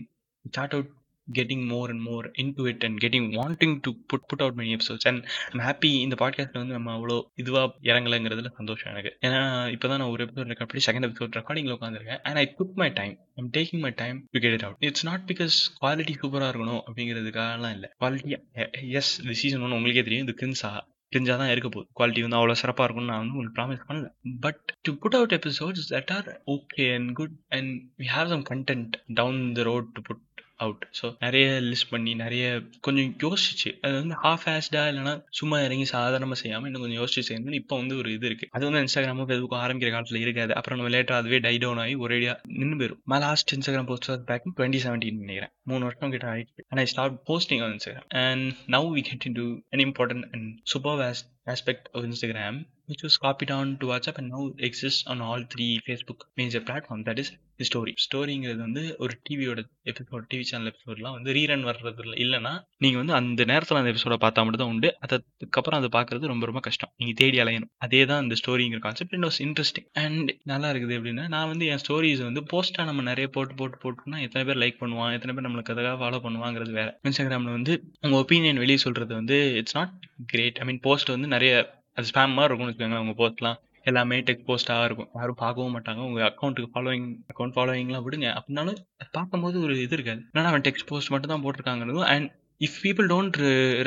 start 0.51 0.75
out 0.75 0.89
getting 1.33 1.61
more 1.71 1.89
and 1.91 2.01
more 2.09 2.25
into 2.41 2.71
it 2.71 2.85
and 2.85 3.05
getting 3.05 3.27
wanting 3.41 3.81
to 3.81 3.91
put 3.91 4.23
put 4.31 4.47
out 4.47 4.55
many 4.55 4.73
episodes. 4.77 5.05
And 5.05 5.25
I'm 5.51 5.61
happy 5.61 6.01
இந்த 6.01 6.17
பாட்காஸ்ட்ல 6.19 6.53
வந்து 6.53 6.73
நம்ம 6.73 6.97
அவ்வளோ 6.97 7.23
இதுவா 7.35 7.75
இறங்கலைங்கிறதுல 7.83 8.51
சந்தோஷம் 8.57 8.95
எனக்கு. 8.95 9.29
ஏன்னா 9.29 9.41
இப்போதான் 9.75 9.99
நான் 9.99 10.09
ஒரு 10.09 10.25
எபிசோட் 10.25 10.53
ரெக்கார்ட் 10.53 10.71
பண்ணி 10.73 10.85
செகண்ட் 10.87 11.11
எபிசோட் 11.11 11.41
ரெக்கார்டிங்ல 11.41 11.75
உட்காந்துருக்கேன் 11.75 12.19
and 12.23 12.37
I 12.37 12.55
took 12.59 12.75
my 12.75 12.93
time 12.93 13.19
I'm 13.37 13.51
taking 13.53 13.81
my 13.81 13.93
time 13.95 14.27
to 14.31 14.41
get 14.41 14.53
it 14.53 14.63
out 14.63 14.77
it's 14.79 15.05
not 15.05 15.33
because 15.35 15.85
quality 15.85 16.15
சூப்பராக 16.23 16.53
இருக்கணும் 16.55 16.83
அப்படிங்கிறதுக்காகலாம் 16.87 17.73
இல்லை. 17.73 17.91
குவாலிட்டி 18.01 18.91
எஸ் 18.91 19.21
இந்த 19.21 19.33
சீசன் 19.33 19.61
ஒன்று 19.61 19.77
உங்களுக்கே 19.77 20.03
தெரியும். 20.03 20.27
இது 20.27 20.47
கிரின்ஸா 20.47 20.91
தெரிஞ்சால் 21.15 21.41
தான் 21.43 21.53
இருக்க 21.55 21.69
போகுது. 21.69 21.89
குவாலிட்டி 21.99 22.23
வந்து 22.27 22.39
அவ்வளோ 22.39 22.57
சிறப்பாக 22.63 22.87
இருக்கும்னு 22.87 23.13
நான் 23.13 23.23
வந்து 23.23 23.35
உங்களுக்கு 23.35 23.57
ப்ராமிஸ் 23.59 23.87
பண்ணல. 23.89 24.09
But 24.41 24.63
to 24.83 24.93
put 24.95 25.17
out 25.19 25.37
episodes 25.39 25.87
that 25.95 26.13
are 26.13 26.29
okay 26.57 26.87
and 26.95 27.11
good 27.13 27.37
and 27.59 27.73
we 27.99 28.09
have 28.17 28.31
some 28.35 28.45
content 28.53 28.97
down 29.15 29.41
the 29.53 29.63
road 29.63 29.91
to 29.93 30.03
put 30.03 30.25
out 30.65 30.85
so 31.01 31.07
நிறைய 31.25 31.47
லிஸ்ட் 31.69 31.91
பண்ணி 31.93 32.13
நிறைய 32.23 32.45
கொஞ்சம் 32.87 33.11
யோசிச்சு. 33.25 33.71
அது 33.85 33.95
வந்து 34.01 34.17
ஹாஃப் 34.25 34.47
ஹேஸ்டா 34.49 34.83
இல்லைனா 34.91 35.15
சும்மா 35.39 35.59
இறங்கி 35.67 35.87
சாதாரணமாக 35.95 36.39
செய்யாமல் 36.43 36.69
இன்னும் 36.71 36.85
கொஞ்சம் 36.85 37.01
யோசிச்சு 37.03 37.27
செய்யணும் 37.29 37.59
இப்போ 37.61 37.75
வந்து 37.83 37.97
ஒரு 38.01 38.11
இது 38.17 38.27
இருக்கு. 38.31 38.49
அது 38.57 38.67
வந்து 38.69 38.83
இன்ஸ்டாகிராமும் 38.85 39.29
ஃபேஸ்புக்கும் 39.31 39.63
ஆரம்பிக்கிற 39.65 39.93
காலத்தில் 39.97 40.23
இருக்காது. 40.25 40.53
அப்புறம் 40.59 40.79
நம்ம 40.81 40.93
லேட்டர் 40.97 41.19
அதுவே 41.21 41.41
டை 41.47 41.55
டவுன் 41.65 41.83
ஆகி 41.85 41.97
ஒரேடியா 42.07 42.35
நின்று 42.61 42.79
போயிடும் 42.83 43.03
my 43.13 43.21
last 43.27 43.55
Instagram 43.57 43.91
post 43.91 44.11
back 44.31 44.49
twenty 44.59 44.83
seventeen 44.87 45.21
நினைக்கிறேன். 45.25 45.53
மூணு 45.71 45.83
வருஷம் 45.89 46.15
கிட்ட 46.17 46.27
ஆயிடுச்சு. 46.35 46.65
And 46.71 46.83
I 46.85 46.87
start 46.95 47.19
posting 47.31 47.63
on 47.67 47.75
Instagram 47.77 48.09
and 48.25 48.47
now 48.77 48.89
we 48.97 49.05
get 49.11 49.27
into 49.41 49.47
an 49.75 49.85
important 49.89 50.27
and 50.35 50.49
super 50.73 50.99
waste 51.03 51.29
aspect 51.47 51.89
of 51.95 52.05
Instagram, 52.05 52.65
which 52.87 53.03
was 53.03 53.17
copied 53.17 53.51
on 53.51 53.79
to 53.79 53.87
WhatsApp 53.87 54.19
and 54.19 54.31
now 54.31 54.53
exists 54.59 55.05
on 55.07 55.21
all 55.21 55.43
three 55.55 55.81
Facebook 55.89 56.21
major 56.37 56.61
platforms. 56.61 57.05
That 57.05 57.19
is 57.23 57.31
the 57.59 57.67
story. 57.71 57.93
ஸ்டோரிங்கிறது 58.05 58.61
வந்து 58.67 58.83
ஒரு 59.03 59.15
டிவியோட 59.27 59.61
episode 59.91 60.25
TV 60.33 60.45
channel 60.51 60.71
எபிசோட்லாம் 60.71 61.15
வந்து 61.17 61.33
rerun 61.39 61.65
வர்றது 61.69 62.03
இல்லை 62.05 62.17
இல்லைன்னா 62.25 62.53
நீங்கள் 62.85 63.01
வந்து 63.03 63.15
அந்த 63.19 63.45
நேரத்தில் 63.51 63.79
அந்த 63.81 63.91
எபிசோட 63.95 64.17
பார்த்தா 64.25 64.45
மட்டும் 64.45 64.63
தான் 64.65 64.73
உண்டு. 64.75 64.89
அதுக்கப்புறம் 65.05 65.79
அதை 65.81 65.91
பார்க்கறது 65.97 66.31
ரொம்ப 66.33 66.47
ரொம்ப 66.51 66.63
கஷ்டம். 66.67 66.93
நீங்கள் 67.01 67.19
தேடி 67.23 67.41
அலையணும். 67.45 67.71
அதே 67.87 68.01
தான் 68.13 68.23
இந்த 68.27 68.37
ஸ்டோரிங்கிற 68.43 68.81
concept 68.87 69.15
it 69.19 69.27
was 69.29 69.41
interesting 69.47 69.89
and 70.05 70.33
நல்லா 70.53 70.71
இருக்குது 70.75 70.97
அப்படின்னா 71.01 71.27
நான் 71.35 71.51
வந்து 71.53 71.67
என் 71.75 71.83
ஸ்டோரிஸ் 71.85 72.25
வந்து 72.29 72.43
போஸ்ட்டாக 72.53 72.89
நம்ம 72.91 73.07
நிறைய 73.11 73.29
போட்டு 73.37 73.57
போட்டு 73.61 73.79
போட்டுனா 73.85 74.21
எத்தனை 74.29 74.45
பேர் 74.51 74.63
லைக் 74.65 74.81
பண்ணுவான் 74.85 75.15
எத்தனை 75.19 75.35
பேர் 75.37 75.49
நம்மளுக்கு 75.49 75.75
அதுக்காக 75.75 75.99
ஃபாலோ 76.05 76.21
பண்ணுவாங்கிறது 76.29 76.75
வேறு. 76.81 76.93
இன்ஸ்டாகிராமில் 77.11 77.57
வந்து 77.59 77.75
உங்கள் 78.05 78.21
ஒப்பீனியன் 78.23 78.63
வெளியே 78.65 78.81
சொல்கிறது 78.87 79.15
வந்து 79.21 79.39
it's 79.63 79.79
not 79.81 79.95
great 80.33 80.59
I 80.63 80.67
mean 80.71 80.83
post 80.89 81.15
வந்து 81.17 81.31
நிறைய 81.35 81.53
அது 81.97 82.09
ஸ்பேம் 82.11 82.35
மாதிரி 82.37 82.49
இருக்கும்னு 82.49 82.73
வச்சுக்கோங்களேன் 82.73 83.05
உங்கள் 83.05 83.19
போஸ்ட்லாம் 83.21 83.59
எல்லாமே 83.91 84.17
டெக் 84.27 84.45
போஸ்ட்டாக 84.49 84.87
இருக்கும். 84.89 85.09
யாரும் 85.19 85.39
பார்க்கவும் 85.41 85.75
மாட்டாங்க. 85.77 86.01
உங்கள் 86.09 86.27
அக்கௌண்ட்டுக்கு 86.29 86.73
ஃபாலோயிங் 86.75 87.09
அக்கௌண்ட் 87.33 87.55
ஃபாலோயிங்லாம் 87.57 88.05
விடுங்க. 88.07 88.29
அப்படின்னாலும் 88.39 88.79
பார்க்கும்போது 89.17 89.57
ஒரு 89.65 89.75
இது 89.87 89.97
இருக்காது. 89.99 90.21
ஏன்னா 90.35 90.51
அவன் 90.53 90.65
டெக்ஸ்ட் 90.69 90.89
போஸ்ட் 90.91 91.13
மட்டும் 91.15 91.33
தான் 91.35 91.45
போட்டிருக்காங்கிறதும் 91.45 92.09
and 92.15 92.29
if 92.61 92.79
people 92.85 93.09
don't 93.13 93.39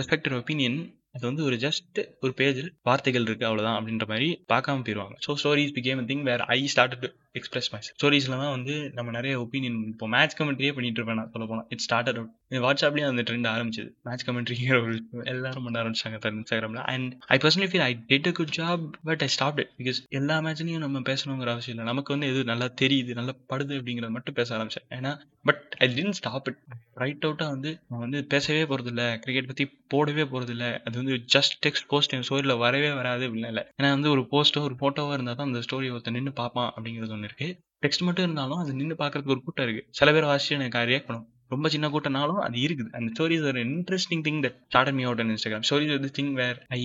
respect 0.01 0.29
opinion 0.39 0.77
அது 1.15 1.23
வந்து 1.29 1.43
ஒரு 1.47 1.57
ஜஸ்ட் 1.57 1.99
ஒரு 2.23 2.31
பேஜில் 2.39 2.71
வார்த்தைகள் 2.81 3.25
இருக்குது 3.27 3.47
அவ்வளோதான் 3.49 3.77
அப்படின்ற 3.79 4.05
மாதிரி 4.07 4.27
பார்க்காம 4.53 4.83
போயிடுவாங்க 4.87 5.15
so 5.25 5.33
stories 5.41 5.75
became 5.77 6.01
thing 6.09 6.25
where 6.29 6.43
I 6.55 6.59
start 6.73 6.95
express 7.39 7.69
my 7.73 7.79
ஸ்டோரிஸ்ல 7.87 8.37
தான் 8.43 8.53
வந்து 8.55 8.75
நம்ம 8.97 9.13
நிறைய 9.17 9.33
ஒப்பீனியன் 9.43 9.77
இப்போ 9.91 10.07
மேட்ச் 10.15 10.35
கமெண்ட்ரியே 10.39 10.73
பண்ணிட்டு 10.77 10.99
இருப்பேன் 10.99 11.19
நான் 11.21 11.31
சொல்ல 11.33 11.47
போனால் 11.51 11.67
இட் 11.75 11.83
ஸ்டார்டட் 11.85 12.19
அவுட் 12.21 12.33
வாட்ஸ்அப்லேயே 12.65 13.05
அந்த 13.11 13.21
ட்ரெண்ட் 13.27 13.47
ஆரம்பிச்சது. 13.53 13.89
மேட்ச் 14.07 14.25
கமெண்ட்ரிங்கிற 14.27 14.77
ஒரு 14.85 14.95
எல்லாரும் 15.33 15.65
பண்ண 15.67 15.77
ஆரம்பிச்சாங்க 15.83 16.19
இன்ஸ்டாகிராமில் 16.35 16.83
and 16.93 17.11
I 17.35 17.37
personally 17.43 17.69
feel 17.71 17.85
I 17.87 17.91
did 18.11 18.29
a 18.31 18.33
good 18.39 18.53
job 18.59 18.83
but 19.09 19.23
I 19.27 19.29
stop 19.35 19.59
it 19.63 19.71
because 19.79 19.99
எல்லா 20.19 20.35
மேட்ச்லையும் 20.45 20.83
நம்ம 20.85 21.01
பேசணுங்கிற 21.11 21.51
அவசியம் 21.55 21.75
இல்லை. 21.75 21.87
நமக்கு 21.91 22.13
வந்து 22.15 22.29
எது 22.31 22.43
நல்லா 22.51 22.67
தெரியுது 22.81 23.13
நல்லா 23.19 23.35
படுது 23.53 23.73
அப்படிங்கிறத 23.79 24.11
மட்டும் 24.17 24.37
பேச 24.39 24.49
ஆரம்பிச்சேன். 24.57 24.87
ஏன்னா 24.97 25.13
but 25.45 25.63
I 25.79 25.87
didn't 25.95 26.17
stop 26.19 26.47
it 26.51 26.61
right 27.01 27.25
அவுட்டாக 27.27 27.49
வந்து 27.55 27.71
நான் 27.89 28.03
வந்து 28.05 28.19
பேசவே 28.33 28.61
போகிறதில்ல 28.69 29.03
கிரிக்கெட் 29.23 29.49
பற்றி 29.51 29.65
போடவே 29.93 30.23
போகிறதில்ல 30.31 30.65
அது 30.87 30.95
வந்து 31.01 31.15
ஜஸ்ட் 31.35 31.55
டெக்ஸ்ட் 31.65 31.87
போஸ்ட் 31.87 32.13
என் 32.17 32.25
ஸ்டோரியில் 32.27 32.61
வரவே 32.63 32.91
வராது 32.99 33.23
அப்படின்னா 33.27 33.51
இல்லை. 33.53 33.63
ஏன்னா 33.79 33.89
வந்து 33.97 34.09
ஒரு 34.15 34.23
போஸ்ட்டோ 34.31 34.63
ஒரு 34.67 34.77
ஃபோட்டோவாக 34.81 35.17
இருந்தால் 35.17 35.39
தான் 35.41 35.49
அந்த 35.51 35.61
ஸ்டோரி 35.67 35.89
ஒருத்தர் 35.95 36.17
நின்று 36.17 36.33
பார்ப்பான் 36.41 36.71
அப்படிங்கிறது 36.75 37.15
ஒன்று 37.17 37.24
இருக்குது 37.27 37.53
டெக்ஸ்ட் 37.83 38.05
மட்டும் 38.07 38.25
இருந்தாலும் 38.25 38.59
அது 38.63 38.73
நின்று 38.73 38.95
பார்க்கறதுக்கு 38.99 39.35
ஒரு 39.35 39.41
கூட்டம் 39.45 39.65
இருக்குது 39.67 39.87
சில 39.99 40.11
பேர் 40.17 40.29
வாசிச்சு 40.31 40.57
எனக்கு 40.57 40.85
ரியாக்ட் 40.91 41.09
பண்ணும். 41.09 41.25
ரொம்ப 41.53 41.67
சின்ன 41.73 41.87
கூட்டம்னாலும் 41.93 42.39
அது 42.45 42.57
இருக்குது. 42.67 42.89
அந்த 42.97 43.09
ஸ்டோரிஸ் 43.13 43.43
ஒரு 43.49 43.59
interesting 43.65 44.23
thing 44.27 44.39
that 44.45 44.55
start 44.69 44.95
me 44.99 45.03
out 45.03 45.21
Instagram 45.25 45.65
stories 45.69 46.01
the 46.05 46.11
thing 46.19 46.31
where 46.39 46.57
I 46.77 46.79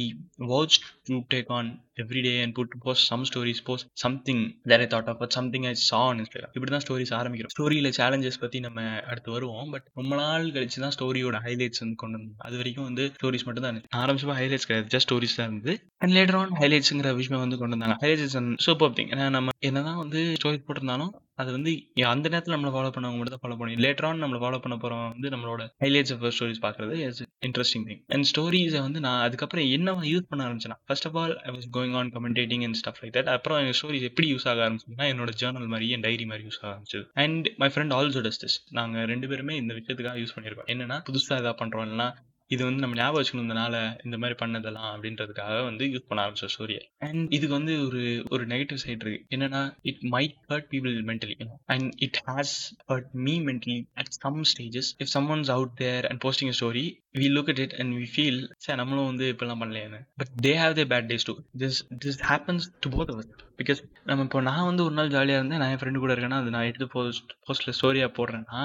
watch 0.53 0.77
to 1.09 1.17
take 1.35 1.51
on 1.59 1.71
every 2.03 2.23
day 2.27 2.33
and 2.45 2.55
put 2.59 2.75
post 2.85 3.07
some 3.11 3.25
stories 3.31 3.63
post 3.69 3.89
something 4.05 4.43
there 4.73 4.85
I 4.85 4.89
thought 4.95 5.11
of 5.13 5.25
something 5.37 5.67
I 5.71 5.75
saw 5.89 6.01
on 6.09 6.21
Instagram 6.23 6.55
இப்படி 6.57 6.73
தான் 6.77 6.85
stories 6.87 7.15
ஆரம்பிக்கிறோம். 7.21 7.55
ஸ்டோரியில் 7.57 7.91
challenges 8.01 8.41
பற்றி 8.45 8.61
நம்ம 8.67 8.87
அடுத்து 9.11 9.35
வருவோம். 9.37 9.71
But 9.75 9.87
ரொம்ப 10.01 10.13
நாள் 10.23 10.47
கழிச்சு 10.57 10.85
தான் 10.87 10.95
ஸ்டோரியோட 10.97 11.41
ஹைலைட்ஸ் 11.47 11.83
வந்து 11.85 11.99
கொண்டு 12.03 12.19
வந்தோம். 12.19 12.39
அது 12.49 12.57
வரைக்கும் 12.61 12.89
வந்து 12.91 13.07
ஸ்டோரிஸ் 13.19 13.47
மட்டும் 13.49 13.65
தான் 13.67 13.73
இருந்துச்சு. 13.73 13.95
ஆரம்பிச்சப்போ 14.03 14.37
ஹைலைட்ஸ் 14.41 14.69
கிடையாது. 14.69 14.89
ஜஸ்ட் 14.97 15.09
ஸ்டோரிஸ் 15.09 15.39
தான் 15.41 15.49
இருந்தது. 15.51 15.75
அண்ட் 16.05 16.15
லேட்டர் 16.19 16.39
ஆன் 16.43 16.55
ஹைலைட்ஸுங்கிற 16.63 17.13
விஷயம் 17.21 17.45
வந்து 17.45 17.59
கொண்டு 17.63 17.77
வந்தாங்க. 17.77 17.99
ஹைலைட்ஸ் 18.05 18.27
இஸ் 18.29 18.39
சூப்பர் 18.69 18.95
திங் 18.99 19.11
ஏன்னா 19.15 19.27
நம்ம 19.39 19.57
என்னதான் 19.69 20.01
வந்து 20.05 20.21
ஸ்டோரிஸ் 20.39 20.67
போட்டிருந்தாலும் 20.67 21.13
அது 21.41 21.51
வந்து 21.57 21.73
அந்த 22.13 22.27
நேரத்தில் 22.33 22.55
நம்மளை 22.55 22.71
ஃபாலோ 22.75 22.89
பண்ணவங்க 22.95 23.19
மட்டும் 23.19 23.35
தான் 23.35 23.43
ஃபாலோ 23.45 23.57
பண்ணி 23.61 23.75
லேட்டர் 23.85 24.07
ஆன் 24.09 24.23
நம்மளை 24.23 24.41
ஃபாலோ 24.43 24.59
பண்ண 24.65 24.77
போகிறோம் 24.77 25.05
வந்து 25.13 25.29
நம்மளோட 25.35 25.63
ஹைலைட்ஸ் 25.85 26.13
ஆஃப் 26.15 26.25
ஸ்டோரிஸ் 26.37 26.61
பார்க்குறது 26.65 26.95
இஸ் 27.07 27.21
இன்ட்ரெஸ்டிங் 27.47 27.85
திங் 27.89 28.01
அண்ட் 28.15 28.27
ஸ்டோரிஸை 28.31 28.81
வந்து 28.87 29.01
நான் 29.07 29.23
அதுக்கப்புறம் 29.27 29.67
என்ன 29.77 29.95
யூஸ் 30.11 30.29
பண்ண 30.31 30.45
ஆரம்பிச்சேன் 30.49 30.77
first 30.89 31.07
of 31.11 31.17
all 31.23 31.35
I 31.47 31.53
was 31.55 31.69
going 31.77 31.90
on 31.95 32.13
commentating 32.13 32.63
and 32.63 32.79
stuff 32.85 33.05
like 33.05 33.09
that 33.09 33.29
அப்புறம் 33.29 33.59
என் 33.59 33.73
ஸ்டோரிஸ் 33.83 34.03
எப்படி 34.03 34.35
யூஸ் 34.35 34.49
ஆக 34.49 34.71
ஆரம்பிச்சுன்னா 34.71 35.07
என்னோட 35.13 35.29
ஜேர்னல் 35.41 35.67
மாதிரி 35.67 35.89
என் 35.89 36.01
டைரி 36.01 36.25
மாதிரி 36.25 36.49
யூஸ் 36.49 36.65
ஆக 36.65 36.71
ஆரம்பிச்சது. 36.75 37.09
And 37.15 37.51
my 37.57 37.69
friend 37.69 37.95
also 37.99 38.21
does 38.21 38.43
this 38.43 38.57
நாங்கள் 38.71 39.05
ரெண்டு 39.05 39.29
பேருமே 39.29 39.57
இந்த 39.57 39.75
விஷயத்துக்காக 39.75 40.19
யூஸ் 40.23 40.35
பண்ணியிருக்கோம். 40.35 40.67
என்னன்னா 40.67 41.03
புதுசாக 41.09 41.39
எதாவது 41.39 41.65
பண்ணுறோம் 41.65 41.89
இல்லைனா 41.89 42.15
இது 42.55 42.63
வந்து 42.67 42.83
நம்ம 42.83 42.97
ஞாபகம் 42.99 43.19
வச்சுக்கணுன்றனால 43.19 43.75
இந்த 44.05 44.17
மாதிரி 44.21 44.37
பண்ணதெல்லாம் 44.41 44.89
அப்படின்றதுக்காக 44.93 45.57
வந்து 45.67 45.85
யூஸ் 45.93 46.07
பண்ண 46.09 46.21
ஆரம்பிச்சோம் 46.25 46.53
சூரிய. 46.55 46.79
அண்ட் 47.07 47.27
இதுக்கு 47.37 47.55
வந்து 47.59 47.75
ஒரு 47.87 48.01
ஒரு 48.29 48.45
நெகட்டிவ் 48.53 48.81
சைட் 48.85 49.03
இருக்கு. 49.05 49.21
என்னன்னா 49.35 49.61
it 49.91 50.01
might 50.15 50.35
hurt 50.51 50.67
people 50.73 50.95
mentally 51.11 51.37
and 51.75 51.91
it 52.07 52.19
has 52.29 52.55
hurt 52.91 53.11
me 53.27 53.35
mentally 53.49 53.77
at 54.01 54.11
some 54.19 54.41
stages 54.53 54.91
if 55.03 55.13
some 55.15 55.29
ones 55.35 55.53
out 55.57 55.75
there 55.83 56.09
and 56.11 56.23
posting 56.25 56.55
story 56.61 56.85
we 57.21 57.29
look 57.37 57.51
at 57.55 57.63
it 57.67 57.77
and 57.83 57.95
we 58.01 58.09
feel 58.15 58.41
sir 58.65 58.79
நம்மளும் 58.83 59.09
வந்து 59.11 59.29
இப்பெல்லாம் 59.35 59.63
பண்ணலையானு 59.63 60.01
but 60.23 60.33
they 60.47 60.55
have 60.63 60.75
they 60.81 60.87
bad 60.95 61.09
days 61.13 61.29
too 61.31 61.37
this 61.63 61.79
this 62.05 62.21
happens 62.31 62.67
to 62.81 62.91
both 62.97 63.13
our 63.15 63.29
because 63.63 63.81
நம்ம 64.11 64.25
இப்போ 64.29 64.41
நான் 64.51 64.67
வந்து 64.71 64.85
ஒரு 64.85 64.95
நாள் 64.99 65.15
ஜாலியாக 65.17 65.41
இருந்தேன். 65.41 65.63
நான் 65.63 65.73
என் 65.75 65.81
ஃப்ரெண்டு 65.83 66.03
கூட 66.05 66.13
இருக்கேன்னா 66.15 66.41
அது 66.43 66.55
நான் 66.57 66.69
எடுத்து 66.71 66.89
போஸ்ட் 66.97 67.33
போஸ்ட்டில் 67.47 67.77
ஸ்டோரியாக 67.79 68.13
போடுறேன்னா 68.19 68.63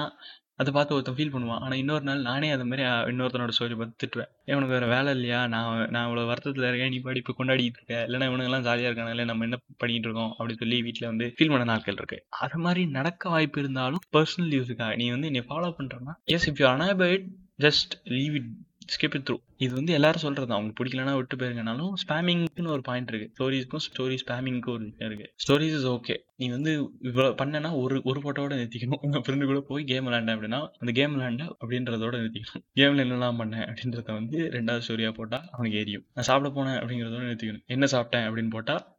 அதை 0.58 0.70
பார்த்து 0.72 0.94
ஒருத்தன் 0.94 1.16
ஃபீல் 1.16 1.34
பண்ணுவான். 1.34 1.62
ஆனால் 1.64 1.78
இன்னொரு 1.78 2.04
நாள் 2.04 2.20
நானே 2.20 2.50
அது 2.50 2.64
மாதிரி 2.64 2.84
இன்னொருத்தனோட 3.10 3.52
ஸ்டோரி 3.56 3.76
பார்த்து 3.76 4.00
திட்டுவேன். 4.02 4.30
இவனுக்கு 4.44 4.74
வேறு 4.74 4.86
வேலை 4.86 5.14
இல்லையா? 5.14 5.46
நான் 5.46 5.88
நான் 5.90 6.06
இவ்வளோ 6.08 6.26
வருத்தத்தில் 6.26 6.68
இருக்கேன். 6.68 6.88
நீ 6.88 6.98
படிப்பு 6.98 7.34
கொண்டாடிட்டு 7.38 7.80
இருக்க. 7.80 7.98
இல்லைனா 8.08 8.28
இவனுங்கெல்லாம் 8.30 8.66
ஜாலியாக 8.68 8.90
இருக்காங்களே 8.90 9.24
நம்ம 9.24 9.44
என்ன 9.44 9.58
பண்ணிட்டு 9.76 10.08
இருக்கோம்? 10.08 10.32
அப்படின்னு 10.38 10.56
சொல்லி 10.56 10.82
வீட்டில் 10.82 11.06
வந்து 11.06 11.34
ஃபீல் 11.38 11.52
பண்ண 11.54 11.64
நாட்கள் 11.64 11.94
இருக்கு. 11.94 12.18
அது 12.28 12.58
மாதிரி 12.58 12.84
நடக்க 12.98 13.28
வாய்ப்பு 13.28 13.60
இருந்தாலும் 13.60 14.02
பர்சனல் 14.12 14.54
யூஸுக்காக 14.58 14.96
நீ 14.96 15.08
வந்து 15.10 15.30
என்னை 15.32 15.44
ஃபாலோ 15.48 15.70
பண்ணுறேன்னா 15.80 16.14
yes 16.36 16.48
if 16.50 16.62
you 16.62 16.68
annoyed 16.68 17.26
just 17.58 17.94
leave 18.04 18.34
it 18.34 18.50
skip 18.94 19.16
through 19.26 19.36
இது 19.64 19.72
வந்து 19.74 19.92
எல்லாரும் 19.96 20.22
சொல்றது 20.24 20.46
தான். 20.46 20.56
அவங்களுக்கு 20.56 20.78
பிடிக்கலனா 20.80 21.12
விட்டு 21.18 21.36
போயிருங்கனாலும் 21.40 21.92
ஸ்பேமிங்க்குன்னு 22.02 22.72
ஒரு 22.74 22.82
பாயிண்ட் 22.88 23.10
இருக்கு. 23.12 23.28
ஸ்டோரிஸ்க்கும் 23.36 23.84
ஸ்டோரி 23.86 24.16
ஸ்பேமிங்க்கும் 24.22 24.74
ஒரு 24.76 24.84
விஷயம் 24.88 25.10
இருக்கு. 25.10 25.26
ஸ்டோரிஸ் 25.44 25.76
இஸ் 25.78 25.88
ஓகே 25.94 26.16
நீ 26.40 26.46
வந்து 26.54 26.72
இவ்வளோ 27.08 27.28
பண்ணனா 27.40 27.70
ஒரு 27.82 27.96
ஒரு 28.04 28.20
ஃபோட்டோவோட 28.24 28.54
நிறுத்திக்கணும். 28.60 29.02
உங்க 29.06 29.18
ஃப்ரெண்டு 29.18 29.48
கூட 29.50 29.60
போய் 29.70 29.84
கேம் 29.84 30.06
விளாண்டேன் 30.08 30.36
அப்படின்னா 30.36 30.60
அந்த 30.82 30.92
கேம் 30.98 31.14
விளாண்ட 31.16 31.44
அப்படின்றதோட 31.60 32.14
நிறுத்திக்கணும். 32.22 32.64
கேம்ல 32.80 33.04
என்னெல்லாம் 33.06 33.40
பண்ணேன் 33.42 33.66
அப்படின்றத 33.68 34.10
வந்து 34.20 34.38
ரெண்டாவது 34.56 34.84
ஸ்டோரியா 34.88 35.12
போட்டா 35.20 35.40
அவனுக்கு 35.54 35.80
எரியும். 35.84 36.04
நான் 36.14 36.28
சாப்பிட 36.30 36.50
போனேன் 36.58 36.78
அப்படிங்கிறதோட 36.82 37.24
நிறுத்திக்கணும். 37.28 37.64
என்ன 37.76 37.88
சாப்பிட்டேன் 37.94 38.26
அப்படின்னு 38.28 38.54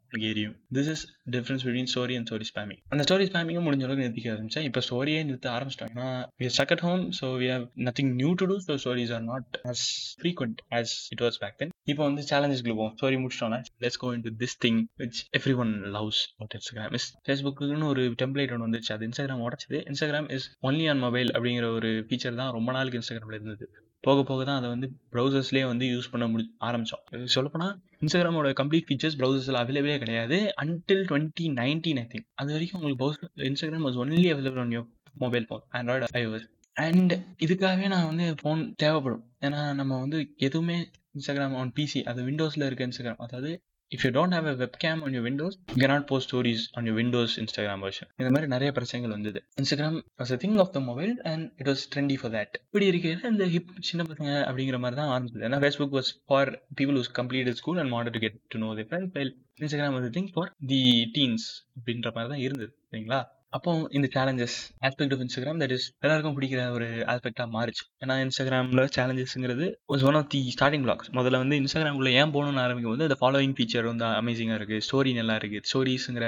போட்டா 0.07 0.27
எரியும் 0.29 0.55
this 0.75 0.89
is 0.93 1.03
difference 1.35 1.63
between 1.65 1.89
story 1.91 2.15
and 2.17 2.29
story 2.29 2.47
spamming 2.51 2.81
அந்த 2.93 3.03
ஸ்டோரி 3.07 3.27
ஸ்பேமிங்கும் 3.29 3.67
முடிஞ்ச 3.67 3.85
அளவுக்கு 3.87 4.05
நிறுத்திக்க 4.05 4.33
ஆரம்பிச்சேன் 4.35 4.67
இப்போ 4.69 4.81
ஸ்டோரியே 4.87 5.21
நிறுத்த 5.29 5.49
ஆரம்பிச்சிட்டாங்கன்னா 5.55 6.09
we 6.41 6.49
stuck 6.57 6.73
at 6.75 6.83
home 6.87 7.03
so 7.19 7.27
we 7.41 7.49
have 7.53 7.65
nothing 7.87 8.11
new 8.21 8.31
to 8.41 8.47
do 8.51 8.57
so 8.67 8.75
stories 8.83 9.13
are 9.17 9.25
not 9.31 9.59
as 9.71 9.85
frequent 10.21 10.61
as 10.79 10.95
it 11.15 11.23
was 11.25 11.39
back 11.43 11.57
then 11.61 11.73
இப்போ 11.91 12.03
வந்து 12.07 12.23
சேலஞ்சஸ்க்கு 12.31 12.73
போவோம் 12.73 12.93
story 12.97 13.19
முடிச்சிட்டோம்னா 13.23 13.59
let's 13.85 14.01
go 14.03 14.09
into 14.27 14.33
this 14.43 14.57
thing 14.65 14.81
which 15.03 15.19
everyone 15.63 15.73
loves 15.97 16.21
out 16.37 16.55
Instagram 16.57 16.95
is 16.99 17.07
ஃபேஸ்புக்குன்னு 17.27 17.89
ஒரு 17.93 18.03
template 18.21 18.53
ஒன்று 18.55 18.67
வந்துச்சு. 18.67 18.91
அது 18.95 19.05
Instagram 19.09 19.43
உடச்சது. 19.47 19.77
Instagram 19.91 20.29
is 20.37 20.47
only 20.69 20.85
on 20.93 21.03
mobile 21.05 21.31
அப்படிங்கிற 21.35 21.67
ஒரு 21.79 21.91
ஃபீச்சர் 22.07 22.39
தான் 22.41 22.53
ரொம்ப 22.57 22.71
நாளுக்கு 22.77 22.99
இன்ஸ்டாகிராமில் 23.01 23.39
இருந்தது. 23.39 23.67
போக 24.07 24.21
போக 24.29 24.41
தான் 24.49 24.59
அதை 24.59 24.67
வந்து 24.73 24.87
ப்ரௌசர்ஸ்லேயே 25.13 25.65
வந்து 25.71 25.85
யூஸ் 25.93 26.09
பண்ண 26.11 26.25
முடி 26.33 26.43
ஆரம்பித்தோம் 26.67 27.31
சொல்லப்போனால் 27.35 27.73
இன்ஸ்டாகிராமோட 28.03 28.49
கம்ப்ளீட் 28.59 28.87
ஃபீச்சர்ஸ் 28.87 29.17
ப்ரௌசர்ஸில் 29.21 29.59
அவைலபிளே 29.61 29.97
கிடையாது. 30.03 30.37
Until 30.63 31.03
twenty 31.09 31.45
nineteen 31.59 31.99
I 32.03 32.05
think 32.13 32.27
அது 32.41 32.51
வரைக்கும் 32.55 32.77
உங்களுக்கு 32.79 33.01
browser 33.03 33.47
Instagram 33.49 33.87
was 33.87 33.99
only 34.03 34.27
available 34.33 34.61
on 34.63 34.75
your 34.77 34.87
mobile 35.23 35.47
phone 35.49 35.63
Android 35.79 36.11
iOS 36.21 36.47
and 36.75 37.13
இதுக்காகவே 37.45 37.87
நான் 37.93 38.09
வந்து 38.11 38.25
ஃபோன் 38.41 38.61
தேவைப்படும். 38.83 39.23
ஏன்னா 39.45 39.61
நம்ம 39.79 39.93
வந்து 40.03 40.19
எதுவுமே 40.47 40.77
இன்ஸ்டாகிராம் 41.15 41.55
ஆன் 41.61 41.73
பிசி 41.77 42.01
அது 42.11 42.27
விண்டோஸில் 42.29 42.67
இருக்க 42.67 42.89
இன்ஸ்டாகிராம் 42.89 43.23
அதாவது 43.25 43.51
if 43.91 44.03
you 44.05 44.09
don't 44.15 44.35
have 44.35 44.47
a 44.51 44.55
webcam 44.61 45.01
on 45.05 45.15
you 45.17 45.21
Windows 45.27 45.55
you 45.69 45.75
cannot 45.83 46.07
post 46.09 46.27
stories 46.27 46.63
on 46.77 46.87
you 46.89 46.93
Windows 46.93 47.35
Instagram 47.41 47.83
version 47.85 48.09
இந்த 48.19 48.29
மாதிரி 48.35 48.47
நிறைய 48.53 48.69
பிரச்சனைகள் 48.77 49.13
வந்தது. 49.15 49.39
Instagram 49.61 49.97
was 50.21 50.33
a 50.35 50.39
thing 50.43 50.57
of 50.63 50.73
the 50.75 50.81
mobile 50.89 51.13
and 51.31 51.45
it 51.61 51.69
was 51.71 51.83
trendy 51.93 52.17
for 52.21 52.33
that 52.35 52.55
இப்படி 52.63 52.87
இருக்கிறது 52.91 53.31
இந்த 53.33 53.47
hip 53.55 53.71
சின்ன 53.89 54.05
பசங்க 54.09 54.31
அப்படிங்கிற 54.49 54.79
மாதிரி 54.83 54.99
தான் 55.01 55.11
ஆரம்பிச்சது. 55.13 55.45
ஏன்னா 55.49 55.61
Facebook 55.63 55.95
was 55.99 56.11
for 56.27 56.51
people 56.79 56.99
who's 56.99 57.13
complete 57.19 57.53
school 57.61 57.81
and 57.83 57.93
mother 57.95 58.15
to 58.17 58.21
get 58.25 58.37
to 58.47 58.63
know 58.65 58.71
the 58.81 58.87
friend 58.89 59.17
Instagram 59.61 59.97
was 59.97 60.13
thing 60.19 60.31
for 60.35 60.51
the 60.73 60.81
teens 61.17 61.47
அப்படின்ற 61.77 62.09
மாதிரி 62.15 62.31
தான் 62.33 62.45
இருந்தது 62.45 62.71
சரிங்களா? 62.89 63.21
அப்போ 63.53 63.71
இந்த 63.89 64.07
challenges 64.15 64.55
aspect 64.87 65.13
of 65.15 65.21
Instagram 65.23 65.59
that 65.61 65.73
is 65.75 65.85
எல்லாருக்கும் 66.03 66.35
பிடிக்கிற 66.37 66.61
ஒரு 66.71 66.87
ஆஸ்பெக்டாக 67.13 67.47
மாறிச்சு. 67.55 67.83
ஏன்னா 68.03 68.15
இன்ஸ்டாகிராமில் 68.23 68.81
சேலஞ்சஸ்ங்கிறது 68.95 69.65
was 69.93 70.03
one 70.03 70.13
of 70.13 70.29
the 70.29 70.41
starting 70.55 70.85
blocks 70.85 71.09
முதல்ல 71.11 71.41
வந்து 71.43 71.59
இன்ஸ்டாகிராமில் 71.61 72.11
ஏன் 72.11 72.33
போகணும்னு 72.35 72.63
ஆரம்பிக்கும் 72.65 72.93
போது 72.93 73.07
அந்த 73.09 73.17
ஃபாலோயிங் 73.21 73.55
ஃபீச்சர் 73.57 73.85
வந்து 73.85 74.05
அமேசிங்காக 74.21 74.59
இருக்குது 74.61 74.83
ஸ்டோரி 74.87 75.13
நல்லா 75.13 75.35
இருக்குது 75.35 75.65
ஸ்டோரிஸுங்கிற 75.71 76.27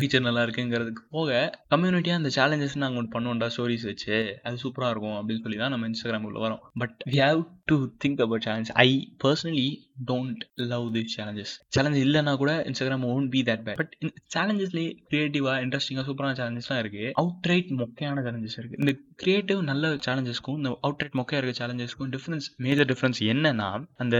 ஃபீச்சர் 0.00 0.26
நல்லா 0.26 0.42
இருக்குங்கிறதுக்கு 0.42 1.02
போக 1.10 1.30
கம்யூனிட்டியாக 1.68 2.20
அந்த 2.22 2.30
சேலஞ்சஸ் 2.38 2.76
நாங்கள் 2.84 3.00
ஒன்று 3.02 3.14
பண்ணுவோம்டா 3.16 3.48
ஸ்டோரிஸ் 3.56 3.86
வச்சு 3.90 4.14
அது 4.42 4.62
சூப்பராக 4.64 4.92
இருக்கும் 4.94 5.18
அப்படின்னு 5.20 5.42
சொல்லி 5.42 5.58
தான் 5.58 5.70
நம்ம 5.70 5.88
இன்ஸ்டாகிராம் 5.88 6.28
வரோம். 6.46 6.62
But 6.74 6.96
we 7.14 7.18
have 7.26 7.40
to 7.64 7.76
think 8.04 8.22
about 8.26 8.46
challenge 8.48 8.70
I 8.86 8.88
personally 9.24 9.66
don't 10.10 10.42
love 10.72 10.86
the 10.96 11.02
challenges 11.14 11.52
challenge 11.76 11.98
இல்லைனா 12.04 12.34
கூட 12.42 12.52
Instagram 12.70 13.06
won't 13.12 13.30
be 13.34 13.42
that 13.50 13.64
bad 13.66 13.80
but 13.80 13.94
சேலஞ்சஸ்லேயே 14.36 14.90
கிரியேட்டிவாக 15.10 15.64
இன்ட்ரெஸ்டிங்காக 15.66 16.06
சூப்பரான 16.08 16.36
சேலஞ்சஸ்லாம் 16.40 16.82
இருக்குது 16.84 17.10
அவுட் 17.22 17.48
ரைட் 17.52 17.72
மொக்கையான 17.80 18.24
சேலஞ்சஸ் 18.28 18.58
இருக்குது 18.60 18.82
இந்த 18.84 18.94
கிரியேட்டிவ் 19.22 19.60
நல்ல 19.70 19.94
சேலஞ்சஸ்க்கும் 20.08 20.58
இந்த 20.60 20.72
அவுட் 20.86 21.02
ரைட் 21.04 21.18
மொக்கையாக 21.20 21.42
இருக்க 21.42 21.56
சேலஞ்சஸ்க்கும் 21.62 22.12
டிஃப்ரென்ஸ் 22.16 22.48
மேஜர் 22.66 22.90
டிஃப்ரென்ஸ் 22.92 23.20
என்னன்னா 23.34 23.68
அந்த 24.04 24.16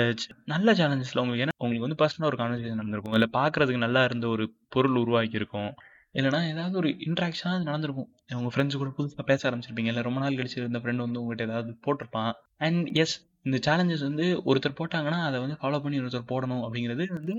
நல்ல 0.55 0.75
சேலஞ்சஸில் 0.81 1.23
உங்களுக்கு 1.23 1.45
ஏன்னா 1.47 1.57
உங்களுக்கு 1.65 1.87
வந்து 1.87 2.01
பர்சனலாக 2.03 2.31
ஒரு 2.31 2.39
கான்வர்சேஷன் 2.41 2.81
நடந்திருக்கும். 2.81 3.17
இல்லை 3.19 3.29
பார்க்கறதுக்கு 3.41 3.85
நல்லா 3.87 4.03
இருந்த 4.05 4.27
ஒரு 4.29 4.45
பொருள் 4.69 5.01
உருவாக்கி 5.03 5.41
இருக்கும் 5.41 5.73
இல்லைனா 6.19 6.41
ஏதாவது 6.53 6.77
ஒரு 6.81 6.89
இன்ட்ராக்ஷனாக 7.07 7.67
நடந்திருக்கும். 7.69 8.09
உங்கள் 8.39 8.53
ஃப்ரெண்ட்ஸ் 8.55 8.79
கூட 8.81 8.91
புதுசாக 8.97 9.25
பேச 9.31 9.41
ஆரம்பிச்சிருப்பீங்க. 9.49 9.91
இல்லை 9.93 10.03
ரொம்ப 10.03 10.21
நாள் 10.21 10.37
கழிச்சு 10.39 10.59
இருந்த 10.63 10.81
ஃப்ரெண்ட் 10.83 11.05
வந்து 11.05 11.21
உங்கள்கிட்ட 11.21 11.47
ஏதாவது 11.49 11.71
போட்டிருப்பான். 11.87 12.33
அண்ட் 12.67 12.89
எஸ் 13.03 13.15
இந்த 13.47 13.59
சேலஞ்சஸ் 13.67 14.07
வந்து 14.09 14.27
ஒருத்தர் 14.51 14.79
போட்டாங்கன்னா 14.81 15.21
அதை 15.29 15.39
வந்து 15.41 15.57
ஃபாலோ 15.61 15.81
பண்ணி 15.83 16.01
ஒருத்தர் 16.01 16.31
போடணும் 16.33 16.65
அப்படிங்கிறது 16.67 17.07
வந்து 17.19 17.35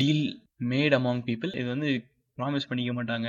டீல் 0.00 0.24
மேட் 0.72 0.96
அமாங் 0.98 1.22
பீப்புள் 1.28 1.52
இது 1.60 1.68
வந்து 1.68 1.90
ப்ராமிஸ் 2.38 2.68
பண்ணிக்க 2.68 2.92
மாட்டாங்க. 2.98 3.28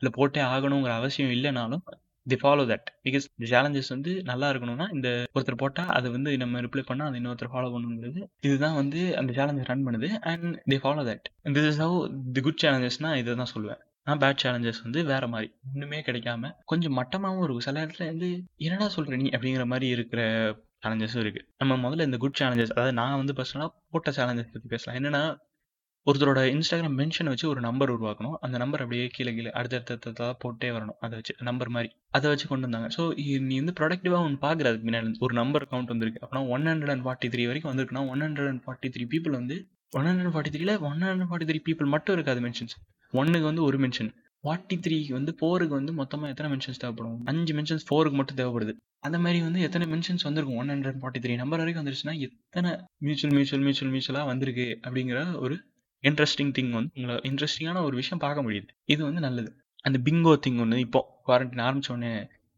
இல்லை 0.00 0.10
போட்டே 0.14 0.40
ஆகணுங்கிற 0.52 0.92
அவசியம் 1.00 1.32
இல்லைனாலும் 1.36 1.82
தி 2.26 2.36
ஃபாலோ 2.42 2.64
தட் 2.70 2.88
பிகாஸ் 3.06 3.24
இந்த 3.36 3.46
சேலஞ்சஸ் 3.52 3.90
வந்து 3.94 4.10
நல்லா 4.30 4.48
இருக்கணும்னா 4.50 4.86
இந்த 4.96 5.08
ஒருத்தர் 5.34 5.60
போட்டால் 5.62 5.92
அது 5.96 6.08
வந்து 6.10 6.30
நம்ம 6.36 6.60
ரிப்ளை 6.60 6.82
பண்ணால் 6.88 7.08
அதை 7.08 7.18
இன்னொருத்தர் 7.20 7.52
ஃபாலோ 7.54 7.70
பண்ணுங்கிறது 7.74 8.20
இதுதான் 8.40 8.76
வந்து 8.80 9.00
அந்த 9.20 9.30
சேலஞ்சை 9.38 9.64
ரன் 9.70 9.86
பண்ணுது 9.86 10.10
and 10.30 10.58
the 10.72 10.78
follow 10.84 11.04
that 11.10 11.26
this 11.56 11.68
is 11.70 11.80
how 11.84 11.96
the 12.36 12.40
good 12.40 12.60
சேலஞ்சஸ்னால் 12.64 13.16
இதை 13.22 13.34
தான் 13.34 13.52
சொல்லுவேன் 13.54 13.80
நான் 14.06 14.20
பேட் 14.22 14.42
சேலஞ்சஸ் 14.44 14.82
வந்து 14.82 15.00
வேற 15.04 15.24
மாதிரி 15.28 15.48
ஒன்றுமே 15.68 15.98
கிடைக்காம 16.06 16.50
கொஞ்சம் 16.64 16.96
மட்டமாகவும் 16.98 17.44
இருக்கும். 17.44 17.66
சில 17.68 17.84
இடத்துல 17.84 18.06
வந்து 18.06 18.28
என்னடா 18.66 18.88
சொல்கிற 18.88 19.16
நீ 19.16 19.28
அப்படிங்கிற 19.28 19.66
மாதிரி 19.66 19.88
இருக்கிற 19.88 20.22
சேலஞ்சஸும் 20.82 21.22
இருக்குது 21.24 21.46
நம்ம 21.62 21.78
முதல்ல 21.84 22.06
இந்த 22.08 22.18
குட் 22.24 22.38
சேலஞ்சஸ் 22.40 22.74
அதாவது 22.74 22.94
நான் 23.00 23.18
வந்து 23.22 23.34
பர்சனலாக 23.38 23.70
போட்ட 23.94 24.10
சேலஞ்சஸ் 24.18 24.52
பற்றி 24.54 24.70
பேசலாம். 24.74 24.98
என்னன்னா 25.00 25.22
ஒருத்தரோட 26.06 26.40
இன்ஸ்டாகிராம் 26.52 26.96
மென்ஷனை 27.00 27.32
வச்சு 27.32 27.46
ஒரு 27.50 27.60
நம்பர் 27.66 27.90
உருவாக்கணும். 27.94 28.36
அந்த 28.44 28.56
நம்பர் 28.62 28.82
அப்படியே 28.84 29.04
கீழே 29.16 29.32
கீழே 29.36 29.50
அடுத்தடுத்ததாக 29.58 30.32
போட்டே 30.44 30.70
வரணும். 30.76 30.96
அதை 31.04 31.12
வச்சு 31.18 31.34
நம்பர் 31.48 31.70
மாதிரி. 31.74 31.88
அதை 32.16 32.30
வச்சு 32.32 32.46
கொண்டு 32.52 32.66
வந்தாங்க. 32.68 32.88
ஸோ 32.96 33.02
நீ 33.48 33.56
வந்து 33.60 33.74
ப்ரொடக்டிவாக 33.80 34.26
ஒன்று 34.28 34.40
பார்க்குற 34.46 34.70
அதுக்கு 34.70 34.86
முன்னாடி 34.88 35.12
ஒரு 35.26 35.36
நம்பர் 35.40 35.66
கவுண்ட் 35.72 35.92
வந்திருக்கு. 35.94 36.22
அப்படின்னா 36.24 36.42
one 36.56 36.66
hundred 36.70 36.92
and 36.94 37.04
forty 37.06 37.30
three 37.34 37.44
வரைக்கும் 37.50 37.72
வந்திருக்குன்னா 37.72 38.04
one 38.14 38.24
hundred 38.26 38.50
and 38.52 38.64
forty 38.66 38.90
three 38.96 39.06
people 39.14 39.36
வந்து 39.40 39.58
ஒன் 39.98 40.08
ஹண்ட்ரட் 40.10 40.34
ஃபார்ட்டி 40.34 40.52
த்ரீல 40.56 40.74
one 40.88 41.00
hundred 41.06 41.30
forty 41.30 41.48
three 41.50 41.60
people 41.68 41.92
மட்டும் 41.94 42.16
இருக்காது 42.18 42.42
மென்ஷன்ஸ் 42.46 42.76
ஒன்னுக்கு 43.12 43.48
வந்து 43.50 43.64
ஒரு 43.68 43.78
மென்ஷன் 43.84 44.10
ஃபார்ட்டி 44.44 44.76
த்ரீக்கு 44.84 45.12
வந்து 45.12 45.32
ஃபோருக்கு 45.40 45.74
வந்து 45.78 45.92
மொத்தமாக 45.92 46.30
எத்தனை 46.32 46.48
மென்ஷன்ஸ் 46.52 46.80
தேவைப்படும்? 46.82 47.18
அஞ்சு 47.24 47.52
மென்ஷன்ஸ் 47.58 47.84
ஃபோருக்கு 47.88 48.18
மட்டும் 48.20 48.38
தேவைப்படுது. 48.40 48.72
அந்த 49.06 49.18
மாதிரி 49.18 49.38
வந்து 49.40 49.60
எத்தனை 49.60 49.86
மென்ஷன்ஸ் 49.92 50.26
வந்திருக்கும்? 50.28 50.58
One 50.62 50.72
hundred 50.74 50.98
forty 51.02 51.20
three 51.24 51.34
number 51.42 51.60
வரைக்கும் 51.62 51.82
வந்துருச்சுன்னா 51.82 52.14
எத்தனை 52.26 52.70
மியூச்சுவல் 53.06 53.34
மியூச்சுவல் 53.36 53.64
மியூச்சுவல் 53.66 53.92
மியூச்சுவலாக 53.94 54.26
வந்திருக்கு 54.32 54.66
அப்படிங்கிற 54.86 55.20
ஒரு 55.44 55.56
இன்ட்ரெஸ்டிங் 56.04 56.52
திங் 56.58 56.70
வந்து 56.76 56.90
உங்களை 56.96 57.16
இன்ட்ரெஸ்டிங்கான 57.30 57.82
ஒரு 57.88 57.96
விஷயம் 58.00 58.22
பார்க்க 58.24 58.44
முடியுது. 58.46 58.68
இது 58.94 59.00
வந்து 59.08 59.20
நல்லது. 59.26 59.50
அந்த 59.88 59.98
பிங்கோ 60.06 60.32
திங் 60.46 60.60
ஒன்று 60.64 60.78
இப்போ 60.86 61.00
குவாரண்டைன் 61.26 61.62
ஆரம்பிச்ச 61.66 61.90
உடனே 61.94 62.12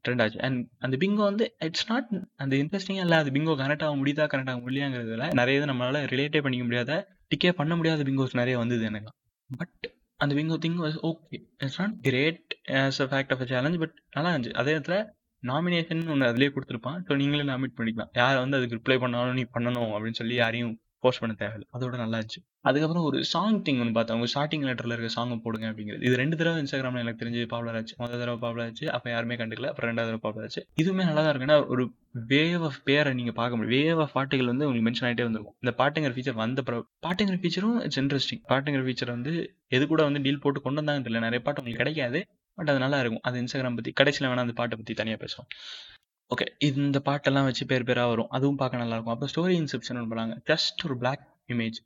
ட்ரெண்ட் 0.04 0.22
ஆச்சு. 0.22 0.38
அண்ட் 0.46 0.60
அந்த 0.86 0.96
பிங்கோ 1.02 1.22
வந்து 1.30 1.44
இட்ஸ் 1.66 1.86
நாட் 1.90 2.08
அந்த 2.42 2.54
இன்ட்ரெஸ்டிங்காக 2.62 3.06
இல்லை 3.06 3.18
அது 3.22 3.30
பிங்கோ 3.36 3.54
கனெக்ட் 3.62 3.84
ஆக 3.88 3.94
முடியுதா 4.00 4.26
கனெக்ட் 4.32 4.52
ஆக 4.54 4.60
முடியாங்கிறதுல 4.66 5.26
நிறைய 5.40 5.60
இது 5.60 5.68
நம்மளால 5.72 6.02
ரிலேட்டே 6.12 6.42
பண்ணிக்க 6.46 6.66
முடியாத 6.68 6.96
டிக்கே 7.32 7.52
பண்ண 7.60 7.76
முடியாத 7.80 8.02
பிங்கோஸ் 8.08 8.40
நிறைய 8.40 8.56
வந்தது 8.62 8.84
எனக்கு. 8.90 9.12
பட் 9.50 9.92
அந்த 10.20 10.32
wing 10.38 10.52
thing 10.64 10.78
was 10.84 10.98
okay 11.08 11.36
it's 11.64 11.78
not 11.80 11.94
great 12.00 12.52
as 12.80 13.00
a 13.04 13.06
fact 13.10 13.32
of 13.34 13.42
a 13.44 13.46
challenge 13.52 13.78
but 13.82 13.94
நல்லா 14.16 14.30
இருந்துச்சு. 14.32 14.58
அதே 14.62 14.72
இடத்துல 14.76 14.98
நாமினேஷன் 15.42 16.02
ஒன்று 16.08 16.28
அதிலே 16.30 16.48
கொடுத்துருப்பான். 16.54 17.00
ஸோ 17.06 17.12
நீங்களே 17.20 17.44
நாமினேட் 17.50 17.78
பண்ணிக்கலாம். 17.78 18.12
யார் 18.14 18.42
வந்து 18.42 18.58
அதுக்கு 18.58 18.78
ரிப்ளை 18.78 18.96
பண்ணாலும் 19.04 19.38
நீ 19.40 19.44
பண்ணணும் 19.56 19.92
அப்படின்னு 19.94 20.20
சொல்லி 20.22 20.36
யாரையும் 20.42 20.72
போஸ்ட் 21.04 21.22
பண்ண 21.22 21.34
தேவையில்லை. 21.42 21.68
அதோட 21.76 21.96
நல்லா 22.02 22.18
இருந்துச்சு. 22.18 22.40
அதுக்கப்புறம் 22.68 23.06
ஒரு 23.08 23.18
சாங் 23.32 23.58
திங் 23.66 23.80
ஒன்று 23.82 23.96
பார்த்தேன். 23.96 24.16
அவங்க 24.16 24.28
ஸ்டார்டிங் 24.34 24.64
லெட்டரில் 24.68 24.94
இருக்க 24.94 25.10
சாங் 25.16 25.34
போடுங்க 25.44 25.66
அப்படிங்கிறது. 25.70 26.06
இது 26.08 26.16
ரெண்டு 26.22 26.36
தடவை 26.40 26.62
இன்ஸ்டாகிராமில் 26.62 27.04
எனக்கு 27.04 27.22
தெரிஞ்சு 27.24 27.42
பாப்புலர் 27.48 27.76
ஆச்சு. 27.80 27.94
முதல் 28.02 28.20
தடவை 28.22 28.38
பாப்புலர் 28.40 28.68
ஆச்சு. 28.68 28.86
அப்போ 28.96 29.08
யாருமே 29.10 29.36
கண்டுக்கல. 29.40 29.70
அப்புறம் 29.72 29.90
ரெண்டாவது 29.90 30.08
தடவை 30.08 30.22
பாப்புலர் 30.26 30.48
ஆச்சு. 30.48 30.62
இதுவுமே 30.82 31.04
நல்லா 31.08 31.22
தான் 31.22 31.34
இருக்குன்னா 31.34 31.58
ஒரு 31.74 31.84
வேவ் 32.28 32.64
ஆஃப் 32.68 32.80
பேரை 32.88 33.12
நீங்கள் 33.20 33.38
பார்க்க 33.40 33.58
முடியும். 33.60 33.74
வேவ் 33.76 34.00
ஆஃப் 34.00 34.14
பாட்டுகள் 34.18 34.50
வந்து 34.52 34.66
உங்களுக்கு 34.68 34.88
மென்ஷன் 34.90 35.08
ஆகிட்டே 35.08 35.24
வந்துருக்கும். 35.28 35.56
இந்த 35.66 35.74
பாட்டுங்கிற 35.78 36.12
ஃபீச்சர் 36.16 36.40
வந்த 36.44 36.62
பிறகு 36.68 36.84
பாட்டுங்கிற 37.06 37.38
ஃபீச்சரும் 37.42 37.76
இட்ஸ் 37.86 38.00
இன்ட்ரெஸ்டிங் 38.00 38.42
பாட்டுங்கிற 38.48 38.84
ஃபீச்சர் 38.86 39.14
வந்து 39.16 39.34
எது 39.68 39.86
கூட 39.86 40.02
வந்து 40.08 40.22
டீல் 40.26 40.42
போட்டு 40.44 40.60
கொண்டு 40.60 40.82
வந்தாங்க 40.82 41.08
தெரியல. 41.08 41.26
நிறைய 41.26 41.42
பாட்டு 41.46 41.62
உங்களுக்கு 41.62 41.84
கிடைக்காது. 41.84 42.20
பட் 42.58 42.70
அது 42.70 42.78
நல்லா 42.78 42.98
இருக்கும். 43.00 43.22
அது 43.22 43.36
இன்ஸ்டாகிராம் 43.40 43.78
பற்றி 43.78 43.92
கடைசியில் 43.92 44.28
வேணால் 44.32 44.44
அந்த 44.46 44.54
பாட்டை 44.60 44.76
பற்றி 44.78 44.94
தனியாக 44.94 45.20
பேசுவோம். 45.24 45.48
ஓகே 46.30 46.46
இந்த 46.66 46.98
பாட்டெல்லாம் 47.06 47.46
வச்சு 47.48 47.64
பேர் 47.70 47.86
பேராக 47.88 48.08
வரும். 48.10 48.28
அதுவும் 48.36 48.58
பார்க்க 48.60 48.80
நல்லா 48.82 48.96
இருக்கும் 48.96 49.14
அப்போ 49.14 49.26
ஸ்டோரி 49.32 49.54
இன்செப்ஷன் 49.62 49.98
பண்ணுறாங்க 50.02 50.34
ஜஸ்ட் 50.50 50.84
ஒரு 50.86 50.94
பிளாக் 51.02 51.24
இமேஜ் 51.52 51.78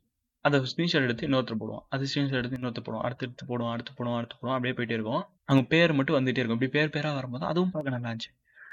அதை 0.45 0.59
ஸ்க்ரீன்ஷாட் 0.71 1.05
எடுத்து 1.07 1.25
இன்னொருத்தர் 1.27 1.59
போடுவோம் 1.61 1.83
அது 1.93 2.03
ஸ்க்ரீன்ஷாட் 2.09 2.39
எடுத்து 2.41 2.57
இன்னொருத்தர் 2.59 2.85
போடுவோம் 2.87 3.05
அடுத்து 3.07 3.25
எடுத்து 3.27 3.45
போடுவோம் 3.49 3.71
அடுத்து 3.73 3.93
போடுவோம் 3.97 4.17
அடுத்து 4.19 4.35
போடுவோம் 4.37 4.55
அப்படியே 4.57 4.75
போயிட்டே 4.77 4.95
இருக்கும். 4.99 5.23
அவங்க 5.49 5.63
பேர் 5.73 5.93
மட்டும் 5.97 6.17
வந்துட்டே 6.17 6.41
இருக்கும். 6.41 6.59
இப்படி 6.59 6.73
பேர் 6.77 6.93
பேராக 6.95 7.13
வரும்போது 7.19 7.45
அதுவும் 7.51 7.73
பார்க்க 7.75 7.95
நல்லா 7.95 8.09
இருந்துச்சு 8.11 8.31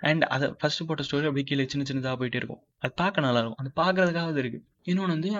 அண்ட் 0.09 0.25
அதை 0.35 0.47
ஃபர்ஸ்ட் 0.61 0.87
போட்ட 0.89 1.05
ஸ்டோரி 1.09 1.27
அப்படியே 1.31 1.47
கீழே 1.51 1.67
சின்ன 1.73 1.87
சின்னதாக 1.91 2.17
போயிட்டே 2.21 2.39
இருக்கும். 2.43 2.63
அது 2.83 2.93
பார்க்க 3.03 3.27
நல்லா 3.27 3.41
இருக்கும் 3.43 3.61
அது 3.63 3.73
பார்க்கறதுக்காக 3.83 4.43
இருக்கு. 4.45 4.61
இன்னொன்று 4.87 5.15
வந்து 5.15 5.31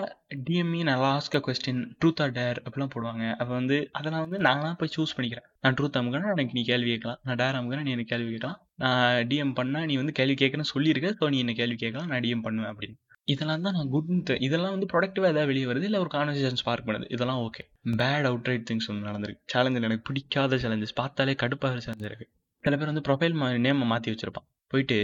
டிஎம்இ 0.47 0.79
நான் 0.87 1.01
last 1.05 1.35
question 1.45 1.81
truth 1.99 2.21
or 2.23 2.33
dare 2.37 2.57
அப்படிலாம் 2.63 2.91
போடுவாங்க. 2.93 3.23
அப்போ 3.39 3.51
வந்து 3.59 3.77
அதெல்லாம் 3.97 4.23
வந்து 4.25 4.39
நானாக 4.47 4.71
போய் 4.79 4.91
சூஸ் 4.95 5.13
பண்ணிக்கிறேன். 5.17 5.45
நான் 5.63 5.75
ட்ரூத் 5.77 5.97
அமுக்கனா 5.99 6.31
எனக்கு 6.35 6.55
நீ 6.57 6.63
கேள்வி 6.71 6.89
கேட்கலாம். 6.93 7.19
நான் 7.27 7.39
டேர் 7.41 7.57
அமுக்கனா 7.59 7.83
நீ 7.87 7.91
எனக்கு 7.95 8.11
கேள்வி 8.13 8.29
கேட்கலாம். 8.33 8.57
நான் 8.83 9.27
டிஎம் 9.29 9.53
பண்ணால் 9.59 9.85
நீ 9.91 9.95
வந்து 10.01 10.15
கேள்வி 10.19 10.35
கேட்கறேன்னு 10.41 10.71
சொல்லியிருக்க 10.73 11.11
ஸோ 11.19 11.29
நீ 11.33 11.37
என்ன 11.43 11.55
கேள்வி 11.61 11.77
கேட்கலாம் 11.83 12.09
நான் 12.13 12.23
டிஎம் 12.25 12.43
பண்ணுவேன் 12.47 12.71
அப்படின்னு. 12.73 12.97
இதெல்லாம் 13.27 13.63
தான் 13.67 13.75
நான் 13.77 13.89
குட் 13.93 14.29
இதெல்லாம் 14.47 14.73
வந்து 14.75 14.89
ப்ரொடக்டிவாக 14.91 15.31
ஏதாவது 15.33 15.49
வெளியே 15.51 15.69
வருது 15.71 15.87
இல்லை 15.89 16.01
ஒரு 16.03 16.11
கான்வர்சேஷன் 16.15 16.59
ஸ்பார்க் 16.61 16.85
பண்ணுது. 16.89 17.07
இதெல்லாம் 17.15 17.41
okay 17.47 17.63
bad 18.01 18.27
out 18.29 18.49
right 18.51 18.67
things 18.69 18.89
ஒன்று 18.91 19.07
நடந்திருக்கு. 19.09 19.41
சேலஞ்சில் 19.53 19.87
எனக்கு 19.89 20.07
பிடிக்காத 20.09 20.59
சேலஞ்சஸ் 20.63 20.95
பார்த்தாலே 21.01 21.35
கடுப்பாக 21.43 21.81
சேலஞ்ச் 21.87 22.07
இருக்குது 22.09 22.29
சில 22.63 22.75
பேர் 22.77 22.91
வந்து 22.91 23.05
ப்ரொஃபைல் 23.07 23.35
நேமை 23.65 23.87
மாற்றி 23.93 24.11
வச்சிருப்பான். 24.13 24.47
போயிட்டு 24.71 24.99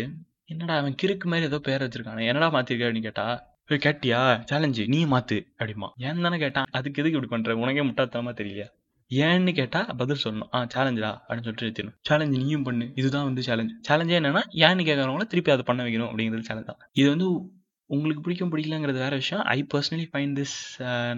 என்னடா 0.53 0.75
அவன் 0.81 0.95
கிறுக்கு 1.01 1.27
மாதிரி 1.31 1.49
ஏதோ 1.51 1.59
பேர் 1.67 1.83
வச்சிருக்கானே 1.85 2.23
என்னடா 2.31 2.47
மாற்றிருக்க 2.55 2.87
அப்படின்னு 2.87 3.07
கேட்டால் 3.09 3.35
கேட்டியா? 3.77 4.19
சேலஞ்சு 4.51 4.87
நீ 4.87 5.05
மாத்து. 5.05 5.37
அப்படிமா 5.59 5.87
ஏன் 5.97 6.21
தானே 6.21 6.37
கேட்டான்? 6.37 6.65
அதுக்கு 6.71 7.01
எதுக்கு 7.01 7.19
இப்படி 7.19 7.31
பண்ற? 7.31 7.55
உனக்கே 7.55 7.83
முட்டாத்தனமா 7.83 8.33
தெரியலையா? 8.33 8.67
ஏன்னு 9.11 9.53
கேட்டா 9.53 9.83
பதில் 9.83 10.21
சொல்லணும். 10.23 10.49
ஆ 10.53 10.65
சேலஞ்சா 10.75 11.09
அப்படின்னு 11.27 11.43
சொல்லிட்டு 11.43 11.67
நிறுத்தணும் 11.67 11.95
சேலஞ்சு 12.09 12.37
நீயும் 12.43 12.63
பண்ணு. 12.63 12.91
இதுதான் 12.95 13.23
வந்து 13.23 13.41
சேலஞ்ச் 13.41 13.73
சேலஞ்சே 13.89 14.17
என்னன்னா 14.19 14.43
ஏன்னு 14.65 14.85
கேட்கறவங்கள 14.89 15.25
திருப்பி 15.25 15.51
அதை 15.51 15.63
பண்ண 15.65 15.83
வைக்கணும். 15.83 16.09
அப்படிங்கிறது 16.11 16.39
சேலஞ்ச் 16.39 16.65
தான். 16.65 16.79
இது 16.93 17.09
வந்து 17.09 17.27
உங்களுக்கு 17.93 18.23
பிடிக்கும் 18.25 18.51
பிடிக்கலங்கிறது 18.51 18.99
வேற 19.03 19.13
விஷயம். 19.21 19.43
I 19.55 19.59
personally 19.73 20.05
find 20.11 20.35
this 20.39 20.55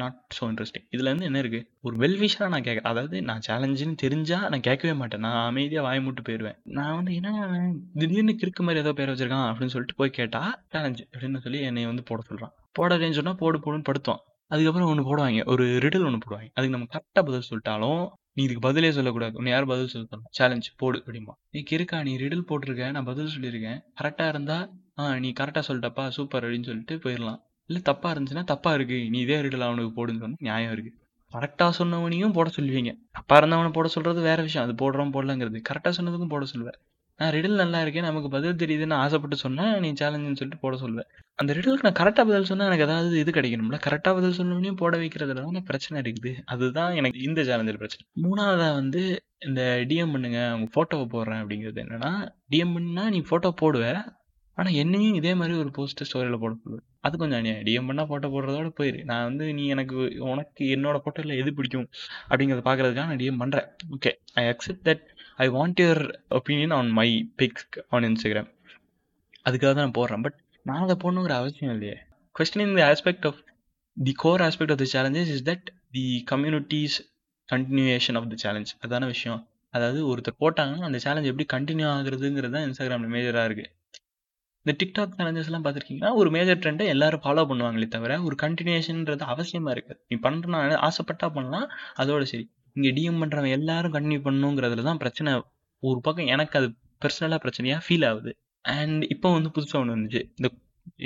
not 0.01 0.17
so 0.37 0.43
interesting 0.51 0.85
இதில் 0.95 1.09
இருந்து 1.09 1.27
என்ன 1.29 1.41
இருக்குது 1.43 1.65
ஒரு 1.87 1.95
வெல்விஷராக 2.03 2.51
நான் 2.53 2.65
கேட்க 2.67 2.89
அதாவது 2.91 3.17
நான் 3.29 3.43
சேலஞ்சுன்னு 3.47 3.97
தெரிஞ்சால் 4.03 4.45
நான் 4.53 4.65
கேட்கவே 4.67 4.93
மாட்டேன். 5.01 5.23
நான் 5.27 5.39
அமைதியாக 5.49 5.85
வாய் 5.87 6.03
மூட்டு 6.05 6.25
போயிடுவேன் 6.29 6.57
நான் 6.79 6.95
வந்து 6.99 7.13
என்ன 7.19 7.31
திடீர்னு 8.01 8.35
கிறுக்கு 8.43 8.63
மாதிரி 8.67 8.83
ஏதோ 8.85 8.93
பேர் 8.99 9.11
வச்சிருக்கான் 9.13 9.47
அப்படின்னு 9.51 9.75
சொல்லிட்டு 9.75 9.99
போய் 10.01 10.17
கேட்டால் 10.19 10.53
சேலஞ்ச் 10.75 11.01
அப்படின்னு 11.13 11.43
சொல்லி 11.47 11.61
என்னை 11.71 11.85
வந்து 11.91 12.05
போட 12.11 12.21
சொல்கிறான் 12.29 12.53
போடாதேன்னு 12.79 13.19
சொன்னால் 13.19 13.39
போடு 13.43 13.57
போடுன்னு 13.65 13.89
படுத்துவான். 13.89 14.23
அதுக்கப்புறம் 14.51 14.89
ஒன்று 14.93 15.03
போடுவாங்க. 15.09 15.43
ஒரு 15.51 15.63
ரிடல் 15.83 16.07
ஒன்று 16.07 16.23
போடுவாங்க. 16.23 16.49
அதுக்கு 16.57 16.75
நம்ம 16.75 16.87
கரெக்டாக 16.93 17.23
பதில் 17.29 17.47
சொல்லிட்டாலும் 17.49 18.01
நீ 18.37 18.41
இதுக்கு 18.45 18.63
பதிலே 18.65 18.89
சொல்லக்கூடாது. 18.97 19.33
உன்னை 19.39 19.51
யார் 19.53 19.71
பதில் 19.71 19.91
சொல்லணும் 19.91 20.31
சேலஞ்ச் 20.37 20.67
போடு 20.81 20.97
அப்படிமா 21.05 21.33
நீ 21.55 21.59
கிறுக்கா 21.69 21.99
நீ 22.07 22.13
ரிடல் 22.23 22.47
போட்டிருக்க. 22.49 22.89
நான் 22.95 23.07
பதில் 23.11 23.31
சொல்லியிருக்கேன். 23.35 23.79
கரெக்டாக 23.99 24.33
இருந்தால் 24.33 24.65
ஆ 24.97 25.19
நீ 25.19 25.33
கரெக்டாக 25.39 25.63
சொல்லிட்டப்பா 25.67 26.07
சூப்பர் 26.07 26.43
அப்படின்னு 26.43 26.63
சொல்லிட்டு 26.63 26.95
போயிடலாம் 26.95 27.39
இல்லை 27.69 27.81
தப்பா 27.81 28.11
இருந்துச்சுன்னா 28.13 28.43
தப்பா 28.43 28.73
இருக்கு. 28.73 28.97
நீ 29.09 29.19
இதே 29.19 29.37
ரிடல் 29.41 29.67
அவனுக்கு 29.67 29.91
போடுன்னு 29.97 30.21
சொன்னா 30.23 30.37
நியாயம் 30.39 30.71
இருக்கு. 30.71 30.91
கரெக்டாக 31.33 31.71
சொன்னவனையும் 31.79 32.31
போட 32.31 32.49
சொல்லுவீங்க. 32.57 32.91
தப்பா 33.11 33.37
இருந்தவனை 33.39 33.71
போட 33.71 33.87
சொல்றது 33.87 34.21
வேற 34.21 34.41
விஷயம். 34.41 34.65
அது 34.67 34.73
போடுறோம் 34.81 35.13
போடலங்கிறது. 35.15 35.59
கரெக்டாக 35.69 35.93
சொன்னதுக்கும் 35.97 36.33
போட 36.33 36.45
சொல்லுவேன். 36.45 36.77
நான் 37.19 37.31
ரிடில் 37.31 37.61
நல்லா 37.63 37.81
இருக்கேன் 37.81 38.03
நமக்கு 38.03 38.29
பதில் 38.29 38.55
தெரியுதுன்னு 38.55 38.93
ஆசைப்பட்டு 38.93 39.35
சொன்னேன் 39.35 39.79
நீ 39.79 39.89
சேலஞ்சுன்னு 39.91 40.39
சொல்லிட்டு 40.39 40.61
போட 40.61 40.75
சொல்லுவேன். 40.75 41.09
அந்த 41.35 41.53
ரிடலுக்கு 41.53 41.87
நான் 41.87 41.99
கரெக்டாக 41.99 42.25
பதில் 42.29 42.49
சொன்னால் 42.49 42.67
எனக்கு 42.67 42.83
ஏதாவது 42.83 43.19
இது 43.19 43.31
கிடைக்கணும்ல? 43.31 43.77
கரெக்டாக 43.87 44.13
பதில் 44.13 44.37
சொன்னவனையும் 44.39 44.79
போட 44.81 44.97
வைக்கிறதுல 44.97 45.43
தான் 45.43 45.63
பிரச்சனை 45.63 46.01
இருக்குது. 46.01 46.33
அதுதான் 46.45 46.93
எனக்கு 46.95 47.21
இந்த 47.21 47.43
சேலஞ்சில் 47.43 47.77
பிரச்சனை. 47.77 48.05
மூணாவதாக 48.25 48.73
வந்து 48.73 49.01
இந்த 49.39 49.61
டிஎம் 49.89 50.11
பண்ணுங்க 50.11 50.39
அவங்க 50.49 50.67
ஃபோட்டோவை 50.75 51.07
போடுறேன் 51.15 51.41
அப்படிங்கிறது 51.43 51.81
என்னன்னா 51.85 52.11
டிஎம் 52.49 52.75
பண்ணால் 52.75 53.09
நீ 53.09 53.21
ஃபோட்டோ 53.29 53.51
போடுவ 53.63 53.85
ஆனால் 54.57 54.75
என்னையும் 54.81 55.17
இதே 55.19 55.31
மாதிரி 55.39 55.53
ஒரு 55.61 55.69
போஸ்ட் 55.77 56.03
ஸ்டோரியில் 56.07 56.41
போட 56.43 56.51
சொல்லுவேன் 56.63 56.85
அது 57.05 57.15
கொஞ்சம் 57.21 57.39
அநியாயம். 57.39 57.63
டிஎம் 57.67 57.87
பண்ணால் 57.89 58.09
போட்டோ 58.11 58.27
போடுறதோட 58.33 58.69
போயிரு. 58.77 58.99
நான் 59.09 59.25
வந்து 59.29 59.45
நீ 59.57 59.63
எனக்கு 59.73 59.95
உனக்கு 60.31 60.63
என்னோட 60.75 60.97
ஃபோட்டோவில் 61.03 61.39
எது 61.41 61.51
பிடிக்கும்? 61.57 61.87
அப்படிங்கிறத 62.29 62.63
பார்க்கறதுக்காக 62.69 63.07
நான் 63.11 63.21
டிஎம் 63.23 63.41
பண்ணுறேன் 63.43 63.67
okay 63.95 64.11
I 64.41 64.43
accept 64.53 64.85
that 64.89 65.03
I 65.45 65.47
want 65.57 65.81
your 65.83 66.03
opinion 66.39 66.75
on 66.79 66.91
my 66.99 67.09
pics 67.41 67.67
on 67.95 68.07
Instagram 68.09 68.49
அதுக்காக 69.47 69.71
தான் 69.71 69.85
நான் 69.85 69.97
போடுறேன். 69.99 70.23
பட் 70.27 70.37
நான் 70.65 70.83
அதை 70.85 70.95
போடணுங்கிற 71.03 71.33
அவசியம் 71.41 71.73
இல்லையே. 71.75 71.97
Question 72.35 72.75
the 72.79 72.85
aspect 72.91 73.27
of 73.29 73.41
the 73.97 74.13
core 74.23 74.43
aspect 74.47 74.73
of 74.75 74.81
the 74.83 74.89
challenges 74.95 75.31
is 75.35 75.45
that 75.49 75.67
the 75.97 76.05
community's 76.31 76.95
continuation 77.49 78.17
of 78.19 78.29
the 78.31 78.37
challenge 78.45 78.71
அதான 78.85 79.07
விஷயம். 79.13 79.41
அதாவது 79.73 79.99
ஒருத்தர் 80.11 80.41
போட்டாங்கன்னா 80.43 80.87
அந்த 80.89 80.99
சேலஞ்ச் 81.05 81.29
எப்படி 81.31 81.45
கண்டினியூ 81.53 81.87
ஆகுறதுங்கிறது 81.95 82.53
தான் 82.55 82.65
இன்ஸ்டாகிராமில் 82.67 83.13
மேஜராக 83.15 83.47
இருக்குது 83.49 83.71
இந்த 84.65 84.73
டிக்டாக் 84.81 85.15
சேலஞ்சஸ்லாம் 85.17 85.63
பார்த்துருக்கீங்கன்னா 85.65 86.11
ஒரு 86.19 86.29
மேஜர் 86.35 86.61
ட்ரெண்டை 86.61 86.85
எல்லாரும் 86.93 87.21
ஃபாலோ 87.23 87.41
பண்ணுவாங்களே 87.49 87.87
தவிர 87.95 88.21
ஒரு 88.27 88.35
கண்டினியூஷன்ன்றது 88.43 89.23
அவசியமாக 89.33 89.73
இருக்குது. 89.75 89.99
நீ 90.09 90.15
பண்ணுறனா 90.23 90.59
ஆசைப்பட்டா 90.87 91.27
பண்ணலாம். 91.35 91.67
அதோட 92.01 92.23
சரி. 92.31 92.45
இங்கே 92.75 92.91
டிஎம் 92.97 93.19
பண்ணுறவங்க 93.23 93.51
எல்லாரும் 93.59 93.93
கண்டினியூ 93.97 94.21
பண்ணுங்கிறதுல 94.27 94.85
தான் 94.89 95.01
பிரச்சனை. 95.03 95.33
ஒரு 95.83 95.99
பக்கம் 96.01 96.31
எனக்கு 96.35 96.57
அது 96.59 96.67
பர்சனலாக 97.03 97.39
பிரச்சனையாக 97.45 97.81
ஃபீல் 97.85 98.07
ஆகுது. 98.09 98.31
அண்ட் 98.65 99.03
இப்போ 99.13 99.31
வந்து 99.37 99.49
புதுசாக 99.55 99.81
ஒன்று 99.81 99.95
வந்துச்சு. 99.97 100.21
இந்த 100.39 100.49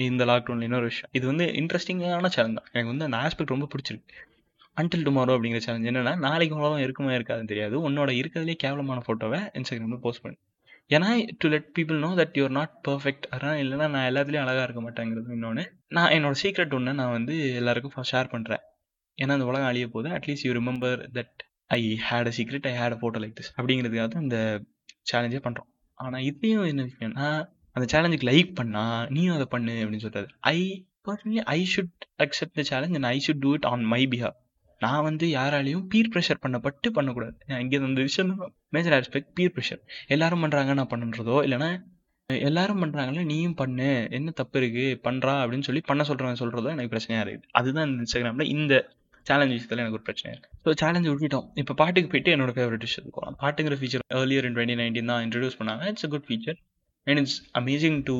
இந்த 0.07 0.23
லாக்டவுனில் 0.29 0.67
இன்னொரு 0.67 0.87
விஷயம். 0.91 1.11
இது 1.17 1.25
வந்து 1.27 1.45
இன்ட்ரெஸ்டிங்கான 1.61 2.31
சேலஞ்ச் 2.35 2.57
தான். 2.59 2.69
எனக்கு 2.73 2.91
வந்து 2.93 3.07
அந்த 3.07 3.17
ஆஸ்பெக்ட் 3.25 3.53
ரொம்ப 3.55 3.67
பிடிச்சிருக்கு. 3.73 4.15
அன்டில் 4.77 5.05
டுமாரோ 5.07 5.33
அப்படிங்கிற 5.37 5.61
சேலஞ்ச் 5.67 5.89
என்னன்னா 5.91 6.13
நாளைக்கு 6.27 6.55
உலகம் 6.61 6.83
இருக்குமா 6.85 7.11
இருக்காதுன்னு 7.11 7.51
தெரியாது. 7.53 7.75
உன்னோட 7.89 8.11
இருக்கிறதுலே 8.21 8.55
கேவலமான 8.65 9.01
ஃபோட்டோவை 9.07 9.41
இன்ஸ்டாகிராமில் 9.59 10.03
போஸ்ட் 10.05 10.23
பண்ணு. 10.25 10.37
ஏன்னா 10.89 11.10
to 11.38 11.47
let 11.47 11.67
people 11.75 11.97
know 11.99 12.10
that 12.19 12.38
you're 12.39 12.54
not 12.54 12.73
perfect 12.88 13.25
அதனால் 13.30 13.60
இல்லைனா 13.60 13.88
நான் 13.88 14.08
எல்லாத்துலேயும் 14.10 14.45
அழகாக 14.45 14.63
இருக்க 14.63 14.82
மாட்டேங்கிறது 14.82 15.36
இன்னொன்று 15.36 15.63
நான் 15.89 16.13
என்னோட 16.15 16.38
சீக்ரெட் 16.41 16.73
ஒன்று 16.73 16.93
நான் 16.93 17.13
வந்து 17.13 17.36
எல்லாருக்கும் 17.60 18.10
ஷேர் 18.12 18.32
பண்ணுறேன் 18.32 18.63
ஏன்னா 19.17 19.36
அந்த 19.38 19.45
உலகம் 19.45 19.69
அழிய 19.69 19.88
போது 19.88 20.10
at least 20.17 20.47
you 20.47 20.54
remember 20.54 20.99
that 21.17 21.38
I 21.69 21.80
had 22.08 22.30
a 22.30 22.34
secret 22.38 22.67
I 22.67 22.73
had 22.78 22.95
a 22.95 22.99
photo 23.02 23.21
like 23.23 23.38
this 23.39 23.52
அப்படிங்கிறதுக்காக 23.58 24.08
தான் 24.08 24.25
இந்த 24.28 24.39
சேலஞ்சே 25.12 25.41
பண்ணுறோம் 25.45 25.69
ஆனால் 25.97 26.23
இதையும் 26.23 26.65
என்ன 26.65 26.84
விஷயம்னா 26.89 27.30
அந்த 27.75 27.86
சேலஞ்சுக்கு 27.93 28.30
லைக் 28.30 28.52
பண்ணா 28.56 28.84
நீயும் 29.10 29.36
அதை 29.36 29.47
பண்ணு 29.47 29.75
அப்படின்னு 29.82 30.06
சொல்கிறது 30.06 30.30
I 30.52 30.60
personally 31.08 31.41
I 31.52 31.60
should 31.73 31.95
accept 32.17 32.58
the 32.60 32.65
challenge 32.71 32.97
and 32.99 33.10
I 33.12 33.17
should 33.25 33.43
do 33.45 33.52
it 33.56 33.67
on 33.67 33.84
my 33.93 34.02
behalf 34.08 34.38
நான் 34.85 35.05
வந்து 35.07 35.25
யாராலையும் 35.37 35.85
பீர் 35.93 36.11
ப்ரெஷர் 36.13 36.43
பண்ணப்பட்டு 36.43 36.89
பண்ணக்கூடாது. 36.97 37.35
இங்கே 37.63 37.79
இந்த 37.89 38.01
விஷயம் 38.09 38.31
மேஜர் 38.75 38.95
ஆஸ்பெக்ட் 38.99 39.31
பீர் 39.39 39.55
ப்ரெஷர் 39.55 39.81
எல்லாரும் 40.15 40.43
பண்ணுறாங்க 40.45 40.73
நான் 40.79 40.91
பண்ணுறதோ 40.93 41.37
இல்லைனா 41.47 41.71
எல்லாரும் 42.29 42.81
பண்ணுறாங்களே 42.83 43.21
நீயும் 43.31 43.57
பண்ணு. 43.61 43.89
என்ன 44.17 44.31
தப்பு 44.39 44.57
இருக்குது 44.61 44.95
பண்ணுறா 45.07 45.33
அப்படின்னு 45.43 45.67
சொல்லி 45.67 45.81
பண்ண 45.89 46.01
சொல்கிறவங்க 46.09 46.39
சொல்கிறதோ 46.41 46.71
எனக்கு 46.75 46.93
பிரச்சனையாக 46.93 47.23
இருக்குது. 47.25 47.49
அதுதான் 47.59 47.87
இந்த 47.89 48.03
இன்ஸ்டாகிராமில் 48.05 48.51
இந்த 48.55 48.73
சேலஞ்ச் 49.25 49.53
விஷயத்தில் 49.55 49.81
எனக்கு 49.83 49.97
ஒரு 49.99 50.05
பிரச்சனை 50.07 50.29
இருக்குது 50.33 50.53
ஸோ 50.65 50.71
சேலஞ்ச் 50.81 51.09
விட்டுட்டோம். 51.11 51.47
இப்போ 51.61 51.73
பாட்டுக்கு 51.81 52.09
போயிட்டு 52.11 52.33
என்னோட 52.35 52.51
ஃபேவரட் 52.57 52.85
விஷயம் 52.87 53.15
போகலாம். 53.15 53.37
பாட்டுங்கிற 53.43 53.75
feature 53.79 54.05
earlier 54.19 54.45
in 54.49 54.55
twenty 54.57 54.77
nineteen 54.81 55.11
தான் 55.11 55.23
இன்ட்ரடியூஸ் 55.25 55.57
பண்ணாங்க. 55.61 55.83
It's 55.93 56.05
a 56.07 56.09
good 56.13 56.27
feature 56.29 56.57
and 57.07 57.19
it's 57.23 57.37
amazing 57.61 57.99
to 58.09 58.15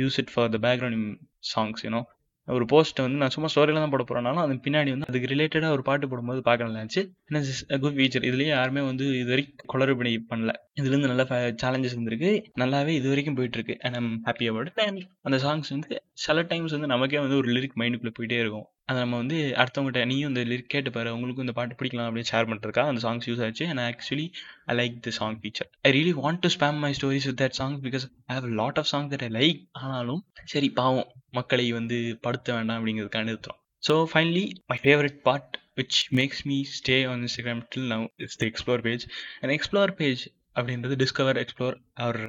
use 0.00 0.18
it 0.22 0.32
for 0.34 0.50
the 0.54 0.60
background 0.66 1.08
songs 1.54 1.82
you know 1.86 2.02
ஒரு 2.48 2.64
போஸ்ட்டை 2.70 3.02
வந்து 3.04 3.20
நான் 3.20 3.32
சும்மா 3.34 3.48
ஸ்டோரியில் 3.52 3.80
தான் 3.82 3.92
போட 3.92 4.02
போகிறனாலும் 4.04 4.42
அது 4.42 4.54
பின்னாடி 4.64 4.90
வந்து 4.94 5.08
அதுக்கு 5.10 5.30
ரிலேட்டடாக 5.32 5.76
ஒரு 5.76 5.82
பாட்டு 5.86 6.08
போடும்போது 6.10 6.40
பார்க்கலாம் 6.48 6.76
நினச்சி 6.78 7.00
என்ன 7.28 7.40
குட் 7.84 7.96
ஃபீச்சர் 7.98 8.26
இதுலேயும் 8.28 8.54
யாருமே 8.56 8.82
வந்து 8.88 9.04
இது 9.20 9.30
வரைக்கும் 9.32 9.70
குளறுபடி 9.72 10.12
பண்ணல. 10.32 10.52
இதுலேருந்து 10.80 11.10
நல்ல 11.12 11.24
சேலஞ்சஸ் 11.62 11.96
வந்திருக்கு. 12.00 12.30
நல்லாவே 12.62 12.94
இது 12.98 13.08
வரைக்கும் 13.12 13.38
போயிட்டு 13.38 13.58
இருக்கு 13.60 13.76
and 13.84 13.98
I'm 14.00 14.12
happy 14.28 14.48
about 14.52 14.82
and 14.86 15.02
அந்த 15.28 15.38
சாங்ஸ் 15.46 15.72
வந்து 15.76 15.90
சில 16.24 16.46
டைம்ஸ் 16.52 16.76
வந்து 16.76 16.92
நமக்கே 16.94 17.20
வந்து 17.24 17.40
ஒரு 17.42 17.50
லிரிக் 17.56 17.78
மைண்டுக்குள்ளே 17.82 18.14
போயிட்டே 18.18 18.40
இருக்கும். 18.44 18.66
அதை 18.88 18.96
நம்ம 19.00 19.18
வந்து 19.20 19.36
அடுத்தவங்ககிட்ட 19.60 20.00
நீயும் 20.10 20.30
இந்த 20.30 20.40
லிரிக் 20.50 20.72
கேட்டு 20.72 20.90
பாரு 20.96 21.12
உங்களுக்கும் 21.16 21.44
இந்த 21.46 21.54
பாட்டு 21.58 21.76
பிடிக்கலாம் 21.78 22.08
அப்படின்னு 22.08 22.30
ஷேர் 22.30 22.46
பண்ணிருக்கா 22.48 22.82
அந்த 22.90 23.00
சாங்ஸ் 23.04 23.28
யூஸ் 23.30 23.42
ஆச்சு 23.46 23.64
and 23.72 23.82
actually 23.86 24.26
I 24.72 24.74
like 24.80 24.96
the 25.06 25.12
song 25.18 25.38
feature 25.42 25.68
I 25.88 25.92
really 25.96 26.14
want 26.20 26.42
to 26.44 26.50
spam 26.56 26.78
my 26.84 26.90
stories 26.98 27.28
with 27.30 27.38
that 27.42 27.56
song 27.60 27.76
because 27.86 28.04
I 28.30 28.34
have 28.38 28.48
lot 28.60 28.80
of 28.82 28.90
song 28.92 29.08
that 29.12 29.24
I 29.28 29.30
like 29.38 29.60
ஆனாலும் 29.82 30.22
சரி 30.52 30.70
பாவம். 30.80 31.08
மக்களை 31.30 31.66
வந்து 31.72 31.98
படுத்த 32.26 32.48
வேண்டாம் 32.56 32.78
அப்படிங்கிறதுக்காக 32.78 33.26
நிறுத்துறோம். 33.30 33.60
So 33.82 33.94
finally 34.12 34.44
my 34.72 34.78
favourite 34.84 35.18
part 35.28 35.56
which 35.80 36.00
makes 36.18 36.42
me 36.50 36.58
stay 36.76 36.96
on 37.12 37.22
Instagram 37.26 37.62
till 37.72 37.88
now 37.92 38.04
it's 38.16 38.38
the 38.42 38.48
explore 38.50 38.84
page 38.88 39.04
and 39.40 39.54
explore 39.56 39.92
page 40.00 40.24
அப்படின்றது 40.56 40.96
discover 41.02 41.40
explore 41.42 41.76
our 42.04 42.20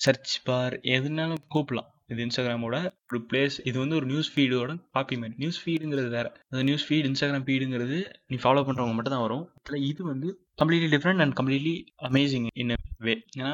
search 0.00 0.34
bar 0.44 0.74
எதுனாலும் 0.96 1.42
கூப்பிடலாம். 1.54 1.90
இது 2.10 2.24
இன்ஸ்டாகிராமோட 2.26 2.76
ஒரு 3.10 3.18
பிளேஸ் 3.30 3.56
இது 3.68 3.76
வந்து 3.82 3.96
ஒரு 3.98 4.06
நியூஸ் 4.12 4.30
ஃபீடோட 4.34 4.72
காப்பி 4.96 5.16
மாதிரி 5.22 5.34
நியூஸ் 5.42 5.60
ஃபீடுங்கிறது 5.62 6.10
வேற. 6.16 6.26
அந்த 6.50 6.62
நியூஸ் 6.68 6.86
ஃபீட் 6.86 7.08
இன்ஸ்டாகிராம் 7.10 7.46
ஃபீடுங்கிறது 7.48 7.98
நீ 8.32 8.38
ஃபாலோ 8.44 8.64
பண்ணுறவங்க 8.68 8.96
மட்டும் 8.96 9.16
தான் 9.16 9.26
வரும். 9.26 9.44
அதில் 9.60 9.86
இது 9.90 10.02
வந்து 10.12 10.28
completely 10.62 10.90
different 10.96 11.22
and 11.24 11.36
completely 11.40 11.74
amazing 12.08 12.48
in 12.62 12.74
way 13.08 13.14
ஏன்னா 13.40 13.52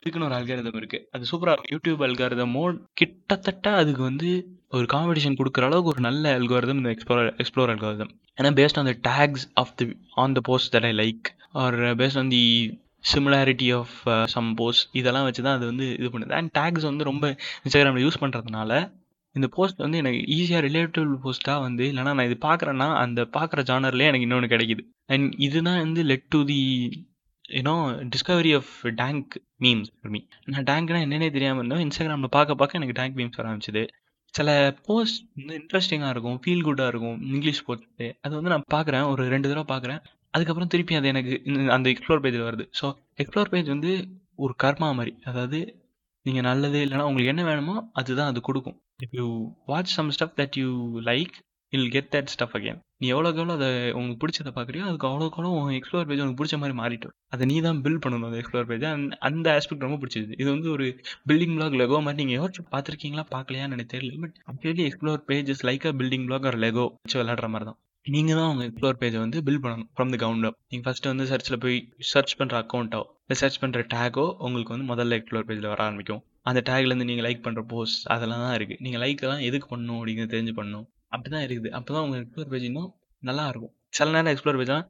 இதுக்குன்னு 0.00 0.28
ஒரு 0.28 0.36
அல்காரதம் 0.38 0.78
இருக்குது 0.80 1.04
அது 1.14 1.30
சூப்பராக 1.30 1.54
இருக்கும். 1.54 1.72
யூடியூப் 1.74 2.04
அல்காரிதமோ 2.06 2.64
கிட்டத்தட்ட 3.00 3.70
அதுக்கு 3.80 4.02
வந்து 4.10 4.28
ஒரு 4.76 4.86
காம்படிஷன் 4.92 5.38
கொடுக்குற 5.40 5.66
அளவுக்கு 5.68 5.92
ஒரு 5.94 6.02
நல்ல 6.08 6.34
அல்காரதம் 6.38 6.80
இந்த 6.80 6.90
எக்ஸ்ப்ளோர் 6.94 7.28
எக்ஸ்ப்ளோர் 7.42 7.72
அல்காரதம் 7.74 8.12
ஏன்னா 8.38 8.50
based 8.60 8.78
on 8.80 8.90
the 8.90 8.94
tags 9.08 9.46
of 9.62 9.72
the 9.80 9.86
on 10.22 10.36
the 10.38 10.42
post 10.50 10.70
that 10.74 10.86
I 10.90 10.92
like 11.02 11.28
or 11.62 11.76
based 12.00 12.20
on 12.22 12.32
the 12.36 12.42
similarity 13.12 13.68
of 13.78 13.96
some 14.34 14.50
post 14.60 14.86
இதெல்லாம் 15.00 15.26
வச்சு 15.28 15.42
தான் 15.46 15.56
அது 15.58 15.66
வந்து 15.72 15.86
இது 16.00 16.08
பண்ணுது. 16.14 16.34
அண்ட் 16.38 16.52
டேக்ஸ் 16.58 16.86
வந்து 16.90 17.08
ரொம்ப 17.10 17.24
இன்ஸ்டாகிராமில் 17.64 18.04
யூஸ் 18.06 18.22
பண்ணுறதுனால 18.22 18.72
இந்த 19.34 19.46
போஸ்ட் 19.56 19.82
வந்து 19.84 19.98
எனக்கு 20.02 20.20
ஈஸியாக 20.36 20.62
ரிலேட்டிவ் 20.66 21.10
போஸ்ட்டாக 21.24 21.64
வந்து 21.66 21.84
இல்லைனா 21.90 22.12
நான் 22.18 22.28
இது 22.28 22.36
பார்க்குறேன்னா 22.46 22.86
அந்த 23.02 23.20
பார்க்குற 23.36 23.62
ஜானர்லேயே 23.70 24.10
எனக்கு 24.10 24.26
இன்னொன்று 24.26 24.52
கிடைக்குது. 24.54 24.82
அண்ட் 25.14 25.34
இதுதான் 25.46 25.82
வந்து 25.84 26.02
led 26.10 26.26
to 26.34 26.40
the 26.50 26.60
you know 27.56 27.74
discovery 28.14 28.52
of 28.58 28.72
dank 29.02 29.34
memes 29.64 29.90
me 30.14 30.20
நான் 30.54 30.68
டேங்க்னா 30.70 31.00
என்னென்னே 31.06 31.28
தெரியாமல் 31.36 31.60
இருந்தோம் 31.62 31.82
இன்ஸ்டாகிராமில் 31.84 32.34
பார்க்க 32.36 32.60
பார்க்க 32.60 32.80
எனக்கு 32.80 32.96
டேங்க் 33.00 33.18
மீம்ஸ் 33.20 33.38
வர 33.40 33.46
ஆரம்பிச்சிது. 33.50 33.84
சில 34.34 34.50
போஸ்ட் 34.86 35.20
வந்து 35.36 35.54
இன்ட்ரெஸ்டிங்காக 35.60 36.12
இருக்கும் 36.14 36.38
ஃபீல் 36.44 36.64
குட்டாக 36.66 36.92
இருக்கும் 36.92 37.18
இங்கிலீஷ் 37.34 37.62
போஸ்ட்டு 37.68 38.08
அது 38.24 38.32
வந்து 38.38 38.52
நான் 38.54 38.66
பார்க்குறேன் 38.74 39.06
ஒரு 39.12 39.22
ரெண்டு 39.34 39.50
தடவை 39.50 39.66
பார்க்குறேன். 39.74 40.00
அதுக்கப்புறம் 40.36 40.70
திருப்பி 40.74 40.98
அது 41.00 41.10
எனக்கு 41.12 41.34
அந்த 41.76 41.86
எக்ஸ்ப்ளோர் 41.92 42.22
பேஜில் 42.24 42.48
வருது. 42.48 42.66
ஸோ 42.80 42.86
எக்ஸ்ப்ளோர் 43.22 43.52
பேஜ் 43.54 43.74
வந்து 43.74 43.92
ஒரு 44.44 44.54
கர்மா 44.64 44.88
மாதிரி. 44.98 45.14
அதாவது 45.30 45.58
நீங்கள் 46.26 46.46
நல்லது 46.48 46.78
இல்லைனா 46.84 47.08
உங்களுக்கு 47.10 47.32
என்ன 47.32 47.42
வேணுமோ 47.48 47.74
அதுதான் 48.00 48.30
அது 48.32 48.40
கொடுக்கும். 48.48 48.78
If 49.04 49.16
you 49.18 49.26
watch 49.70 49.96
some 49.98 50.14
stuff 50.16 50.38
that 50.40 50.56
you 50.62 50.70
like 51.10 51.34
I'll 51.72 51.88
get 51.94 52.10
that 52.14 52.30
stuff 52.32 52.54
again 52.56 52.78
நீ 53.00 53.06
எவ்வளோக்கு 53.12 53.40
எவ்வளோ 53.42 53.54
அதை 53.58 53.68
உங்களுக்கு 53.98 54.20
பிடிச்சதை 54.22 54.50
பார்க்குறியோ 54.56 54.84
அதுக்கு 54.88 55.08
அவ்வளோக்கு 55.08 55.38
அவ்வளோ 55.38 55.50
உங்கள் 55.54 55.76
எக்ஸ்ப்ளோர் 55.78 56.06
பேஜ் 56.08 56.22
உனக்கு 56.24 56.38
பிடிச்ச 56.40 56.56
மாதிரி 56.62 56.74
மாறிட்டு 56.80 57.08
அதை 57.34 57.46
நீ 57.50 57.56
தான் 57.66 57.80
பில்ட் 57.84 58.02
பண்ணணும் 58.04 58.28
அந்த 58.28 58.38
எக்ஸ்ப்ளோர் 58.42 58.68
பேஜ் 58.70 58.84
அந்த 59.28 59.46
ஆஸ்பெக்ட் 59.56 59.86
ரொம்ப 59.86 59.98
பிடிச்சது. 60.02 60.32
இது 60.40 60.48
வந்து 60.54 60.70
ஒரு 60.76 60.86
பில்டிங் 61.30 61.56
பிளாக் 61.58 61.78
லெகோ 61.82 61.98
மாதிரி. 62.06 62.20
நீங்கள் 62.22 62.38
யோசிச்சு 62.40 62.64
பார்த்துருக்கீங்களா 62.74 63.24
பார்க்கலையான்னு 63.34 63.76
எனக்கு 63.78 63.94
தெரியல. 63.94 64.20
But 64.24 64.38
actually 64.52 64.86
explore 64.88 65.26
page 65.30 65.50
is 65.54 65.64
like 65.70 65.86
a 65.90 65.94
building 66.00 66.26
block 66.28 66.48
ஒரு 66.52 66.60
லெகோ 66.66 66.86
வச்சு 66.96 67.18
விளாடுற 67.22 67.48
மாதிரி 67.54 67.68
தான். 67.70 67.78
நீங்கள் 68.14 68.36
தான் 68.38 68.50
உங்கள் 68.50 68.66
எக்ஸ்ப்ளோர் 68.68 68.98
பேஜை 69.00 69.18
வந்து 69.22 69.38
பில்ட் 69.46 69.62
பண்ணணும் 69.62 69.88
ஃப்ரம் 69.94 70.10
த 70.14 70.16
கவுண்ட் 70.22 70.46
அப் 70.48 70.58
நீங்கள் 70.72 70.84
ஃபஸ்ட்டு 70.86 71.10
வந்து 71.12 71.24
சர்ச்சில் 71.30 71.56
போய் 71.64 71.78
சர்ச் 72.10 72.34
பண்ணுற 72.40 72.56
அக்கௌண்ட்டோ 72.64 73.00
இல்லை 73.22 73.36
சர்ச் 73.40 73.58
பண்ணுற 73.62 73.80
டேகோ 73.94 74.24
உங்களுக்கு 74.46 74.72
வந்து 74.74 74.86
முதல்ல 74.90 75.16
எக்ஸ்ப்ளோர் 75.20 75.46
பேஜில் 75.48 75.66
வர 75.72 75.80
ஆரம்பிக்கும். 75.86 76.20
அந்த 76.48 76.60
டேக்லேருந்து 76.68 77.06
நீங்கள் 77.08 77.26
லைக் 77.26 77.42
பண்ணுற 77.46 77.62
போஸ்ட் 77.72 78.04
அதெல்லாம் 78.14 78.42
தான் 78.44 78.54
இருக்குது 78.58 78.80
நீங்கள் 78.86 79.02
லைக்கெல்லாம் 79.04 79.42
எதுக்கு 79.48 79.68
பண்ணணும் 79.72 79.98
அப்படிங்கிறது 80.00 80.32
தெரிஞ்சு 80.34 80.54
பண்ணணும் 80.58 80.86
அப்படி 81.14 81.30
தான் 81.34 81.44
இருக்குது. 81.46 81.72
அப்போ 81.78 81.90
தான் 81.96 82.04
உங்கள் 82.06 82.20
எக்ஸ்ப்ளோர் 82.22 82.50
பேஜ் 82.52 82.66
இன்னும் 82.70 82.90
நல்லா 83.22 83.46
இருக்கும். 83.52 83.72
சில 83.98 84.08
நேரம் 84.16 84.32
எக்ஸ்ப்ளோர் 84.34 84.60
பேஜ்லாம் 84.60 84.86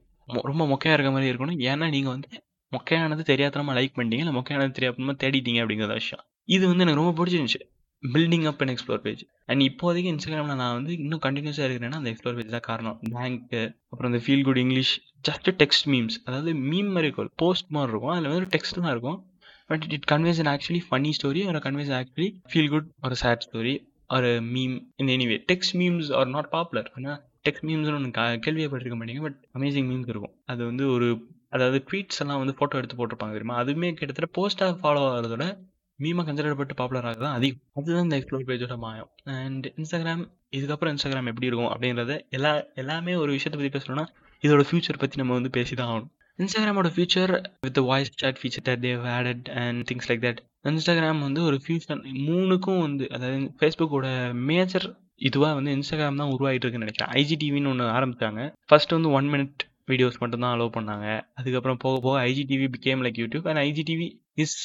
ரொம்ப 0.51 0.67
மொக்கையாக 0.73 0.97
இருக்க 0.99 1.13
மாதிரி 1.17 1.31
இருக்கணும். 1.33 1.59
ஏன்னா 1.71 1.89
நீங்கள் 1.97 2.15
வந்து 2.17 2.31
மொக்கையானது 2.73 3.25
தெரியாதனமாக 3.33 3.77
லைக் 3.79 3.97
பண்ணிட்டீங்க 3.99 4.25
இல்லை 4.27 4.37
மொக்கையானது 4.41 4.77
தெரியாதனமா 4.81 5.17
தேடிட்டீங்க 5.25 5.63
அப்படிங்கிற 5.65 5.97
விஷயம். 6.03 6.23
இது 6.57 6.65
வந்து 6.73 6.85
எனக்கு 6.87 7.01
ரொம்ப 7.03 7.15
பிடிச்சிருந்துச்சு. 7.19 7.63
Building 8.03 8.47
up 8.51 8.61
and 8.63 8.73
explore 8.73 9.03
page 9.07 9.23
and 9.51 9.63
இப்போதைக்கு 9.69 10.11
இன்ஸ்டாகிராமில் 10.13 10.59
நான் 10.63 10.77
வந்து 10.79 10.93
இன்னும் 11.05 11.23
கண்டினியூஸாக 11.27 11.67
இருக்கிறேன்னா 11.67 11.99
அந்த 12.01 12.11
எக்ஸ்ப்ளோர் 12.13 12.37
பேஜ் 12.39 12.55
தான் 12.57 12.67
காரணம். 12.71 12.97
பேங்க்கு 13.15 13.63
அப்புறம் 13.93 14.11
இந்த 14.13 14.21
feel 14.25 14.45
good 14.49 14.61
English 14.65 14.93
just 15.29 15.49
text 15.63 15.89
memes 15.93 16.17
அதாவது 16.27 16.53
மீம் 16.71 16.91
மாதிரி 16.95 17.09
இருக்கும். 17.09 17.31
போஸ்ட் 17.45 17.71
மாதிரி 17.77 17.93
இருக்கும். 17.93 18.15
அதில் 18.15 18.31
வந்து 18.33 18.51
டெக்ஸ்ட் 18.57 18.81
தான் 18.81 18.95
இருக்கும். 18.97 19.19
But 19.71 19.85
it 19.97 20.09
conveys 20.13 20.41
an 20.43 20.51
actually 20.55 20.81
funny 20.89 21.13
story 21.19 21.41
ஒரு 21.53 21.61
கன்வேஸ் 21.67 21.93
ஆக்சுவலி 22.01 22.29
ஃபீல் 22.51 22.71
குட் 22.75 22.89
ஒரு 23.07 23.17
சேட் 23.23 23.45
ஸ்டோரி 23.47 23.75
ஒரு 24.17 24.29
meme 24.55 24.75
in 25.03 25.11
anyway 25.15 25.39
text 25.53 25.75
memes 25.81 26.11
are 26.19 26.29
not 26.35 26.51
popular 26.57 26.91
ஆனால் 26.97 27.19
டெக்ஸ்ட் 27.47 27.67
மீம்ஸ்னு 27.69 27.97
ஒன்று 27.99 28.11
கேள்விப்பட்டிருக்க 28.45 28.99
மாட்டீங்க 29.01 29.23
பட் 29.27 29.39
அமேசிங் 29.59 29.89
மீம்ஸ் 29.93 30.11
இருக்கும். 30.13 30.35
அது 30.53 30.63
வந்து 30.71 30.85
ஒரு 30.97 31.09
அதாவது 31.57 31.79
ட்வீட்ஸ் 31.89 32.21
எல்லாம் 32.23 32.41
வந்து 32.43 32.55
ஃபோட்டோ 32.59 32.79
எடுத்து 32.81 32.97
போட்டிருப்பாங்க 32.99 33.35
தெரியுமா? 33.37 33.57
அதுவுமே 33.63 33.89
கிட்டத்தட்ட 33.99 34.29
போஸ்ட்டாக 34.39 34.79
ஃபாலோ 34.83 35.03
ஆகிறதோட 35.11 35.45
மீமாக 35.99 36.25
கன்சிடர் 36.29 36.59
பட்டு 36.61 36.75
பாப்புலர் 36.81 37.07
ஆகுது 37.09 37.25
தான் 37.27 37.37
அதிகம் 37.39 37.63
அதுதான் 37.79 38.05
இந்த 38.07 38.17
எக்ஸ்ப்ளோர் 38.19 38.47
பேஜோட 38.49 38.75
மாயம். 38.85 39.09
அண்ட் 39.37 39.67
இன்ஸ்டாகிராம் 39.79 40.25
இதுக்கப்புறம் 40.57 40.93
இன்ஸ்டாகிராம் 40.95 41.31
எப்படி 41.31 41.49
இருக்கும் 41.49 41.71
அப்படின்றத 41.73 42.15
எல்லா 42.37 42.53
எல்லாமே 42.83 43.15
ஒரு 43.23 43.31
விஷயத்தை 43.37 43.59
பற்றி 43.59 43.73
பேசணும்னா 43.77 44.05
இதோட 44.43 44.65
ஃபியூச்சர் 44.69 45.01
பற்றி 45.03 45.21
நம்ம 45.23 45.35
வந்து 45.39 45.53
பேசி 45.57 45.75
தான் 45.75 45.91
ஆகணும் 45.93 46.13
இன்ஸ்டாகிராமோட 46.39 46.89
future 46.95 47.33
with 47.67 47.81
voice 47.91 48.11
chat 48.23 48.41
feature 48.41 48.67
that 48.69 48.83
they've 48.87 49.05
added 49.17 49.47
and 49.63 49.81
things 49.91 50.09
like 50.11 50.25
that 50.27 50.41
Instagram 50.71 51.23
வந்து 51.27 51.41
ஒரு 51.49 51.59
ஃபியூச்சர் 51.65 52.03
மூணுக்கும் 52.27 52.83
வந்து 52.87 53.05
அதாவது 53.17 53.49
ஃபேஸ்புக்கோட 53.61 54.09
மேஜர் 54.51 54.87
இதுவாக 55.29 55.55
வந்து 55.59 55.75
இன்ஸ்டாகிராம் 55.77 56.21
தான் 56.23 56.33
உருவாகிட்டு 56.35 56.65
இருக்குன்னு 56.65 56.87
நினைக்கிறேன் 56.87 57.13
ஐஜிடிவின்னு 57.21 57.71
ஒன்று 57.73 57.87
ஆரம்பித்தாங்க 57.99 58.41
ஃபர்ஸ்ட் 58.71 58.97
வந்து 58.99 59.13
ஒன் 59.19 59.31
மினிட் 59.35 59.63
வீடியோஸ் 59.91 60.21
மட்டும் 60.23 60.43
தான் 60.45 60.55
அலோவ் 60.55 60.77
பண்ணாங்க. 60.77 61.07
அதுக்கப்புறம் 61.39 61.79
போக 61.85 61.97
போக 62.07 62.17
IGTV 62.31 62.67
became 62.75 63.03
like 63.05 63.21
YouTube 63.23 63.47
and 63.51 63.63
IGTV 63.67 64.09
is 64.45 64.57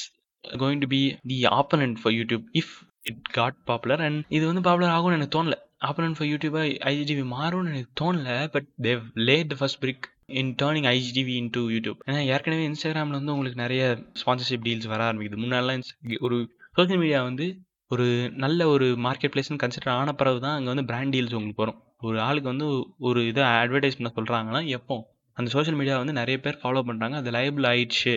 going 0.44 0.82
to 0.84 0.88
be 0.94 1.00
the 1.30 1.38
opponent 1.58 1.96
for 2.00 2.14
YouTube 2.20 2.44
if 2.60 2.72
it 3.10 3.22
got 3.38 3.58
popular 3.64 4.00
and 4.00 4.20
இது 4.28 4.44
வந்து 4.46 4.62
பாப்புலர் 4.68 4.94
ஆகும்னு 4.96 5.16
எனக்கு 5.18 5.36
தோணல. 5.36 5.56
ஆப்பனண்ட் 5.88 6.16
ஃபார் 6.16 6.28
யூடியூபாக 6.28 6.66
ஐஜிடிவி 6.90 7.24
மாறும்னு 7.34 7.70
எனக்கு 7.74 7.92
தோணல 8.00 8.32
but 8.50 8.68
they've 8.82 9.02
laid 9.28 9.50
the 9.52 9.54
first 9.54 9.80
brick 9.84 10.06
in 10.40 10.52
turning 10.62 10.88
IGTV 10.94 11.34
into 11.50 11.62
YouTube 11.70 11.98
ஏன்னா 12.06 12.20
ஏற்கனவே 12.34 12.64
இன்ஸ்டாகிராமில் 12.68 13.18
வந்து 13.18 13.32
உங்களுக்கு 13.32 13.62
நிறைய 13.64 13.82
ஸ்பான்சர்ஷிப் 14.20 14.66
டீல்ஸ் 14.66 14.90
வர 14.92 15.00
ஆரம்பிக்குது. 15.08 15.38
முன்னாடிலாம் 15.44 15.82
ஒரு 16.20 16.36
சோஷியல் 16.76 17.00
மீடியா 17.00 17.22
வந்து 17.22 17.46
ஒரு 17.90 18.06
நல்ல 18.44 18.68
ஒரு 18.68 18.86
மார்க்கெட் 19.06 19.32
பிளேஸ்னு 19.32 19.62
கன்சிடர் 19.62 19.96
ஆன 19.96 20.12
பிறகு 20.12 20.40
தான் 20.40 20.54
அங்கே 20.54 20.70
வந்து 20.72 20.84
பிராண்ட் 20.84 21.14
டீல்ஸ் 21.14 21.36
உங்களுக்கு 21.38 21.64
வரும். 21.64 21.80
ஒரு 22.00 22.20
ஆளுக்கு 22.20 22.48
வந்து 22.48 22.68
ஒரு 22.98 23.20
இதை 23.26 23.42
அட்வர்டைஸ் 23.62 23.98
பண்ண 23.98 24.12
சொல்கிறாங்கன்னா 24.18 24.66
எப்போ? 24.78 24.94
அந்த 25.36 25.50
சோஷியல் 25.50 25.78
மீடியா 25.78 25.96
வந்து 25.98 26.12
நிறைய 26.12 26.38
பேர் 26.40 26.60
ஃபாலோ 26.62 26.80
பண்ணுறாங்க 26.88 27.16
அது 27.20 27.30
லைபிள் 27.30 27.66
ஆயிடுச்சு. 27.72 28.14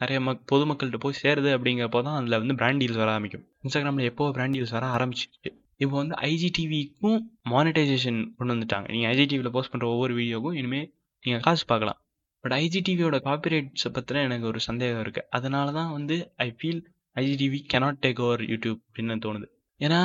நிறைய 0.00 0.18
மக் 0.26 0.42
பொதுமக்கள்கிட்ட 0.52 0.98
போய் 1.04 1.20
சேருது 1.22 1.50
அப்படிங்கிறப்போ 1.56 2.00
தான் 2.06 2.16
அதில் 2.20 2.38
வந்து 2.42 2.56
பிராண்ட் 2.60 2.80
டீல்ஸ் 2.82 3.00
வர 3.02 3.10
ஆரம்பிக்கும். 3.16 3.44
இன்ஸ்டாகிராமில் 3.64 4.08
எப்போ 4.10 4.24
பிராண்ட் 4.36 4.56
டீல்ஸ் 4.56 4.74
வர 4.76 4.86
ஆரம்பிச்சிச்சு 4.96 5.50
இப்போ 5.82 5.94
வந்து 6.00 6.16
ஐஜிடிவிக்கும் 6.30 7.18
மானிட்டைசேஷன் 7.52 8.20
கொண்டு 8.38 8.52
வந்துட்டாங்க. 8.54 8.86
நீங்கள் 8.94 9.10
ஐஜிடிவியில் 9.14 9.54
போஸ்ட் 9.56 9.72
பண்ணுற 9.72 9.86
ஒவ்வொரு 9.94 10.12
வீடியோக்கும் 10.18 10.56
இனிமேல் 10.60 10.86
நீங்கள் 11.24 11.42
காசு 11.46 11.64
பார்க்கலாம். 11.72 11.98
பட் 12.44 12.54
ஐஜிடிவியோட 12.62 13.16
காப்பிரைட்ஸை 13.28 13.90
பற்றின 13.96 14.22
எனக்கு 14.28 14.46
ஒரு 14.50 14.60
சந்தேகம் 14.68 15.02
இருக்குது 15.04 15.26
அதனால 15.36 15.72
தான் 15.78 15.90
வந்து 15.96 16.16
I 16.46 16.48
feel 16.58 16.82
IGTV 17.16 17.58
cannot 17.72 18.00
take 18.04 18.20
over 18.26 18.42
YouTube 18.52 18.80
அப்படின்னு 18.86 19.24
தோணுது. 19.26 19.46
ஏன்னா 19.80 20.00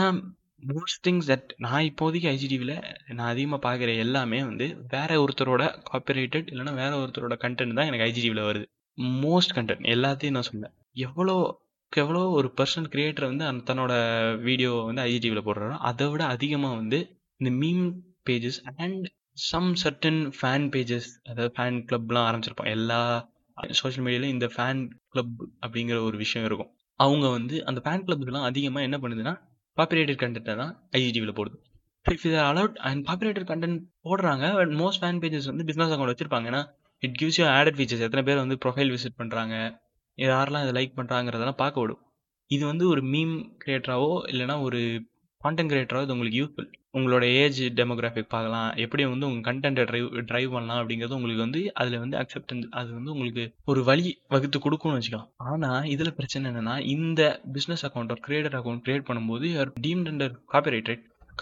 மோஸ்ட் 0.72 1.02
திங்ஸ் 1.06 1.30
தட் 1.32 1.50
நான் 1.66 1.86
இப்போதைக்கு 1.90 2.28
ஐஜிடிவியில் 2.34 2.76
நான் 3.18 3.30
அதிகமாக 3.34 3.60
பார்க்குற 3.68 3.92
எல்லாமே 4.06 4.40
வந்து 4.50 4.66
வேற 4.94 5.12
ஒருத்தரோட 5.24 5.64
காப்பிரைட்டட் 5.90 6.50
இல்லைன்னா 6.52 6.74
வேற 6.82 6.92
ஒருத்தரோட 7.04 7.36
கண்டென்ட் 7.46 7.78
தான் 7.80 7.90
எனக்கு 7.92 8.08
ஐஜிடிவியில் 8.10 8.48
வருது. 8.50 8.68
மோஸ்ட் 8.98 9.56
கண்டென்ட் 9.58 9.90
எல்லாத்தையும் 9.96 10.38
நான் 10.38 10.50
சொன்னேன். 10.52 10.76
எவ்வளோ 11.08 11.36
எவ்வளோ 11.94 12.20
ஒரு 12.40 12.48
பர்சன் 12.58 12.92
கிரியேட்டர் 12.92 13.30
வந்து 13.30 13.46
அந்த 13.48 13.64
தன்னோட 13.70 13.94
வீடியோ 14.48 14.72
வந்து 14.90 15.02
ஐஜிடிவியில் 15.08 15.46
போடுறாரோ 15.48 15.78
அதை 15.90 16.06
விட 16.12 16.24
அதிகமாக 16.36 16.78
வந்து 16.82 17.00
இந்த 17.40 17.52
meme 17.62 17.86
pages 18.28 18.60
and 18.84 19.08
some 19.50 19.70
certain 19.82 20.22
fan 20.38 20.68
pages 20.74 21.10
அதாவது 21.30 21.52
ஃபேன் 21.58 21.80
கிளப்லாம் 21.90 22.28
ஆரம்பிச்சிருப்போம் 22.30 22.72
எல்லா 22.76 23.00
சோஷியல் 23.80 24.06
மீடியாலையும் 24.06 24.36
இந்த 24.38 24.48
ஃபேன் 24.56 24.82
கிளப் 25.14 25.34
அப்படிங்கிற 25.64 25.98
ஒரு 26.08 26.18
விஷயம் 26.24 26.46
இருக்கும். 26.50 26.72
அவங்க 27.00 27.26
வந்து 27.38 27.56
அந்த 27.70 27.80
ஃபேன் 27.86 28.06
கிளப்ஸ்லாம் 28.08 28.48
அதிகமாக 28.50 28.88
என்ன 28.88 28.98
பண்ணுதுன்னா 29.04 29.34
பாப்புலேட்டட் 29.78 30.22
கண்டென்ட்டை 30.24 30.56
தான் 30.62 30.74
ஐஜிடிவியில் 31.00 31.38
போடுது. 31.40 31.58
இஃப் 32.06 32.26
இது 32.28 32.40
அலவுட் 32.52 32.78
அண்ட் 32.90 33.02
பாப்புலேட்டட் 33.10 33.50
கண்டென்ட் 33.52 33.80
போடுறாங்க 34.08 34.46
பட் 34.60 34.74
மோஸ்ட் 34.82 35.02
ஃபேன் 35.04 35.22
பேஜஸ் 35.24 35.50
வந்து 35.52 35.66
பிஸ்னஸ் 35.70 35.94
அக்கௌண்ட் 35.94 36.14
வச்சிருப்பாங்க. 36.14 36.48
ஏன்னா 36.52 36.62
it 37.04 37.16
gives 37.20 37.40
you 37.42 37.46
added 37.58 37.78
features 37.78 38.06
எத்தனை 38.08 38.24
பேர் 38.28 38.44
வந்து 38.44 38.58
ப்ரொஃபைல் 38.64 38.94
விசிட் 38.96 39.20
பண்ணுறாங்க 39.22 39.56
யாரெல்லாம் 40.18 40.64
இதை 40.66 40.74
லைக் 40.78 40.98
பண்ணுறாங்கிறதெல்லாம் 40.98 41.62
பார்க்க 41.64 41.84
விடும். 41.84 42.02
இது 42.52 42.64
வந்து 42.72 42.86
ஒரு 42.94 43.02
மீம் 43.14 43.36
கிரியேட்டராகவோ 43.64 44.12
இல்லைன்னா 44.32 44.56
ஒரு 44.68 44.80
கான்டென்ட் 45.42 45.72
கிரியேட்டராக 45.72 46.06
இது 46.06 46.14
உங்களுக்கு 46.16 46.40
யூஸ்ஃபுல் 46.42 46.70
உங்களோட 46.98 47.26
ஏஜ் 47.42 47.60
டெமோகிராஃபிக் 47.78 48.32
பார்க்கலாம். 48.34 48.70
எப்படி 48.84 49.04
வந்து 49.12 49.28
உங்கள் 49.28 49.46
கண்டென்ட்டை 49.48 49.84
ட்ரைவ் 49.90 50.08
ட்ரைவ் 50.30 50.54
பண்ணலாம் 50.56 50.80
அப்படிங்கிறது 50.82 51.18
உங்களுக்கு 51.18 51.44
வந்து 51.46 51.62
அதில் 51.82 52.02
வந்து 52.04 52.18
அக்செப்டன்ஸ் 52.22 52.66
அது 52.80 52.90
வந்து 52.98 53.14
உங்களுக்கு 53.16 53.44
ஒரு 53.72 53.82
வழி 53.90 54.12
வகுத்து 54.34 54.60
கொடுக்கும்னு 54.66 54.98
வச்சுக்கலாம். 54.98 55.30
ஆனால் 55.52 55.88
இதில் 55.94 56.18
பிரச்சனை 56.20 56.50
என்னென்னா 56.52 56.76
இந்த 56.96 57.22
பிஸ்னஸ் 57.56 57.86
அக்கௌண்ட் 57.90 58.14
ஒரு 58.16 58.24
கிரியேட்டர் 58.28 58.58
அக்கௌண்ட் 58.60 58.84
கிரியேட் 58.88 59.08
பண்ணும்போது 59.10 59.48
deemed 59.86 60.12
under 60.14 60.36
copyright 60.54 60.92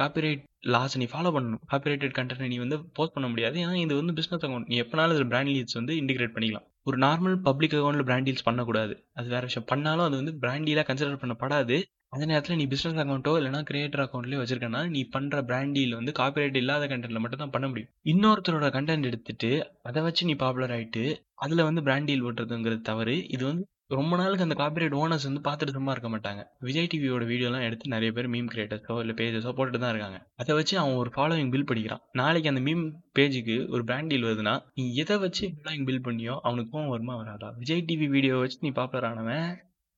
copyright 0.02 0.44
laws 0.64 0.98
நீ 1.02 1.06
ஃபாலோ 1.12 1.30
பண்ணணும். 1.36 1.62
காப்பிரைட்டட் 1.72 2.16
கண்டென்ட் 2.18 2.52
நீ 2.54 2.58
வந்து 2.64 2.78
போஸ்ட் 2.98 3.16
பண்ண 3.16 3.28
முடியாது. 3.34 3.58
ஏன்னா 3.64 3.76
இது 3.86 3.94
வந்து 4.00 4.16
பிஸ்னஸ் 4.18 4.44
அக்கௌண்ட் 4.46 4.70
நீ 4.72 4.78
எப்பனாலும் 4.84 5.16
அதில் 5.16 5.30
பிராண்ட் 5.34 5.52
லீட்ஸ் 5.56 5.78
வந்து 5.80 5.94
இன்டிகிரேட் 6.02 6.34
பண்ணிக்கலாம். 6.36 6.66
ஒரு 6.90 6.98
நார்மல் 7.06 7.38
பப்ளிக் 7.48 7.76
அக்கௌண்ட்டில் 7.78 8.08
பிராண்ட் 8.10 8.28
டீல்ஸ் 8.30 8.48
பண்ணக்கூடாது. 8.50 8.94
அது 9.20 9.28
வேற 9.36 9.44
விஷயம். 9.50 9.70
பண்ணாலும் 9.72 10.06
அது 10.08 10.16
வந்து 10.22 10.34
பிராண்ட் 10.44 10.68
டீலாக 10.70 10.86
கன்சிடர் 10.90 11.24
பண்ணப்படாது. 11.24 11.78
அதே 12.16 12.26
நேரத்தில் 12.30 12.60
நீ 12.60 12.66
பிஸ்னஸ் 12.74 13.00
அக்கௌண்ட்டோ 13.02 13.34
இல்லைனா 13.40 13.60
கிரியேட்டர் 13.70 14.04
அக்கௌண்ட்லேயே 14.04 14.40
வச்சிருக்கனா 14.42 14.80
நீ 14.94 15.02
பண்ணுற 15.16 15.42
பிராண்ட் 15.50 15.76
டீல் 15.78 15.98
வந்து 15.98 16.12
காப்பிரைட் 16.20 16.58
இல்லாத 16.62 16.86
கண்டென்ட்ல 16.92 17.20
மட்டும் 17.24 17.42
தான் 17.44 17.54
பண்ண 17.56 17.66
முடியும். 17.72 17.92
இன்னொருத்தரோட 18.12 18.70
கண்டென்ட் 18.78 19.10
எடுத்துட்டு 19.10 19.52
அதை 19.90 20.02
வச்சு 20.08 20.26
நீ 20.30 20.36
பாப்புலர் 20.44 20.74
ஆயிட்டு 20.78 21.04
அதில் 21.46 21.68
வந்து 21.68 21.84
பிராண்ட் 21.88 22.10
டீல் 22.10 22.26
ஓட்டுறதுங்கிறது 22.30 22.82
தவறு. 22.90 23.16
இது 23.36 23.44
வந்து 23.52 23.66
ரொம்ப 23.98 24.14
நாளுக்கு 24.18 24.46
அந்த 24.46 24.56
காப்பிரைட் 24.60 24.96
ஓனர்ஸ் 25.02 25.26
வந்து 25.28 25.42
பார்த்துட்டு 25.46 25.74
சும்மா 25.76 25.92
இருக்க 25.94 26.10
மாட்டாங்க. 26.14 26.42
விஜய் 26.68 26.90
டிவியோட 26.92 27.24
வீடியோலாம் 27.30 27.64
எடுத்து 27.68 27.94
நிறைய 27.94 28.10
பேர் 28.18 28.28
மீம் 28.34 28.50
கிரியேட்டர்ஸோ 28.52 28.96
இல்லை 29.04 29.14
பேஜஸோ 29.20 29.52
போட்டுட்டு 29.58 29.80
தான் 29.84 29.94
இருக்காங்க. 29.94 30.20
அதை 30.42 30.56
வச்சு 30.60 30.76
அவன் 30.82 31.00
ஒரு 31.04 31.12
ஃபாலோவிங் 31.16 31.52
பில் 31.54 31.68
படிக்கிறான் 31.72 32.04
நாளைக்கு 32.20 32.52
அந்த 32.52 32.62
மீம் 32.68 32.84
பேஜுக்கு 33.18 33.56
ஒரு 33.74 33.84
பிராண்ட் 33.90 34.12
டீல் 34.12 34.28
வருதுன்னா 34.30 34.54
நீ 34.80 34.86
எதை 35.04 35.18
வச்சு 35.26 35.46
ஃபாலோவிங் 35.56 35.88
பில் 35.90 36.06
பண்ணியோ 36.08 36.36
அவனுக்கு 36.48 36.72
கோவம் 36.76 36.94
வருமா 36.96 37.16
வராதா? 37.22 37.50
விஜய் 37.64 37.84
டிவி 37.90 38.10
வீடியோ 38.16 38.36
வச்சு 38.44 38.60
நீ 38.68 38.72
பாப்புலர் 38.80 39.10
ஆனவன் 39.12 39.50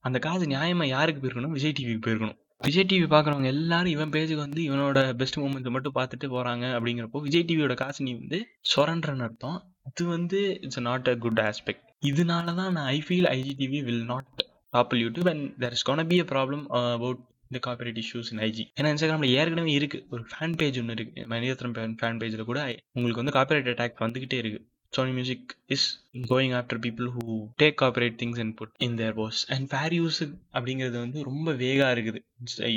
அந்த 0.04 0.18
காசு 0.28 0.46
நியாயமா 0.54 0.88
யாருக்கு 0.96 1.22
போயிருக்கணும்? 1.22 1.56
விஜய் 1.58 1.78
டிவிக்கு 1.80 2.06
போயிருக்கணும். 2.08 2.38
விஜய் 2.68 2.90
டிவி 2.90 3.06
பார்க்குறவங்க 3.14 3.48
எல்லாரும் 3.56 3.94
இவன் 3.96 4.16
பேஜுக்கு 4.16 4.44
வந்து 4.46 4.62
இவனோட 4.70 5.00
பெஸ்ட் 5.20 5.42
மூமெண்ட்ஸை 5.44 5.72
மட்டும் 5.76 5.98
பார்த்துட்டு 6.00 6.28
போறாங்க 6.36 6.66
அப்படிங்கிறப்போ 6.78 7.22
விஜய் 7.28 7.48
டிவியோட 7.52 7.76
காசு 7.84 8.06
நீ 8.08 8.14
வந்து 8.24 8.40
சொரன்றன்னு 8.74 9.26
அர்த்தம். 9.28 9.60
அது 9.90 10.04
வந்து 10.18 10.42
it's 10.66 10.86
not 10.90 11.10
a 11.14 11.16
good 11.26 11.42
aspect 11.50 11.88
இதனால 12.10 12.54
தான் 12.60 12.74
நான் 12.78 12.90
I 12.96 13.00
feel 13.08 13.30
IGTV 13.36 13.80
will 13.88 14.06
not 14.14 14.30
topple 14.78 15.02
YouTube 15.06 15.30
and 15.34 15.46
there 15.64 15.76
is 15.78 15.86
gonna 15.90 16.08
be 16.12 16.18
a 16.24 16.28
problem 16.34 16.64
about 16.96 17.22
இந்த 17.50 17.60
காப்பிரைட் 17.68 18.02
இஷ்யூஸ் 18.04 18.30
இன் 18.34 18.42
ஐஜி 18.48 18.64
ஏன்னா 18.78 18.92
இன்ஸ்டாகிராமில் 18.94 19.34
ஏற்கனவே 19.40 19.72
இருக்கு. 19.80 20.00
ஒரு 20.14 20.24
ஃபேன் 20.32 20.56
பேஜ் 20.60 20.78
ஒன்று 20.82 20.96
இருக்கு. 20.98 21.24
மணிரத்னம் 21.32 21.74
ஃபேன் 22.02 22.20
பேஜில் 22.22 22.50
கூட 22.52 22.60
உங்களுக்கு 22.98 23.22
வந்து 23.24 23.38
காப்பிரைட் 23.38 23.72
அட்டாக் 23.74 24.06
வந்துகிட்டே 24.06 24.40
இருக்கு. 24.44 24.62
Sony 24.94 25.12
Music 25.18 25.42
is 25.74 25.84
going 26.32 26.54
after 26.58 26.78
people 26.86 27.08
who 27.16 27.26
take 27.62 27.76
copyright 27.82 28.16
things 28.22 28.38
and 28.44 28.52
put 28.60 28.72
in 28.86 28.96
their 29.00 29.14
posts 29.20 29.44
and 29.54 29.70
fair 29.74 29.92
use 29.98 30.18
அப்படிங்கிறது 30.56 30.98
வந்து 31.04 31.20
ரொம்ப 31.28 31.54
வேகா 31.62 31.88
இருக்குது. 31.96 32.20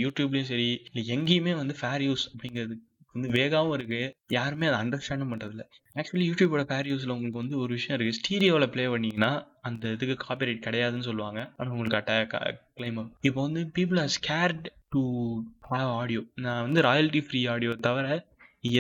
யூடியூப்லயும் 0.03 0.51
சரி 0.51 0.69
இல்லை 0.89 1.03
எங்கேயுமே 1.17 1.55
வந்து 1.61 1.75
ஃபேர் 1.81 2.05
யூஸ் 2.09 2.25
அப்படிங்கிறது 2.33 2.77
வந்து 3.15 3.29
வேகாவும் 3.39 3.75
இருக்கு. 3.79 4.01
யாருமே 4.39 4.69
அதை 4.71 4.79
அண்டர்ஸ்டாண்டும் 4.85 5.33
பண்ணுறதில்ல 5.33 5.67
ஆக்சுவலி 5.97 6.25
யூடியூபோட 6.29 6.63
ஃபேர் 6.69 6.89
யூஸில் 6.91 7.13
உங்களுக்கு 7.15 7.41
வந்து 7.41 7.57
ஒரு 7.59 7.73
விஷயம் 7.77 7.95
இருக்குது 7.97 8.19
ஸ்டீரியோவில் 8.21 8.71
ப்ளே 8.75 8.85
பண்ணிங்கன்னா 8.93 9.31
அந்த 9.69 9.93
இதுக்கு 9.97 10.15
காப்பிரைட் 10.25 10.65
கிடையாதுன்னு 10.67 11.07
சொல்லுவாங்க. 11.09 11.41
ஆனால் 11.57 11.73
உங்களுக்கு 11.75 11.99
அட்டாக் 12.01 12.35
கிளைம் 12.79 12.97
ஆகும் 13.01 13.13
இப்போ 13.29 13.41
வந்து 13.43 13.61
people 13.77 14.01
are 14.05 14.13
scared 14.17 14.65
to 14.95 15.03
have 15.73 15.91
audio 16.01 16.23
non 16.47 16.65
வந்து 16.67 16.83
ராயல்ட்டி 16.89 17.23
ஃப்ரீ 17.27 17.43
ஆடியோ 17.55 17.75
தவிர 17.89 18.09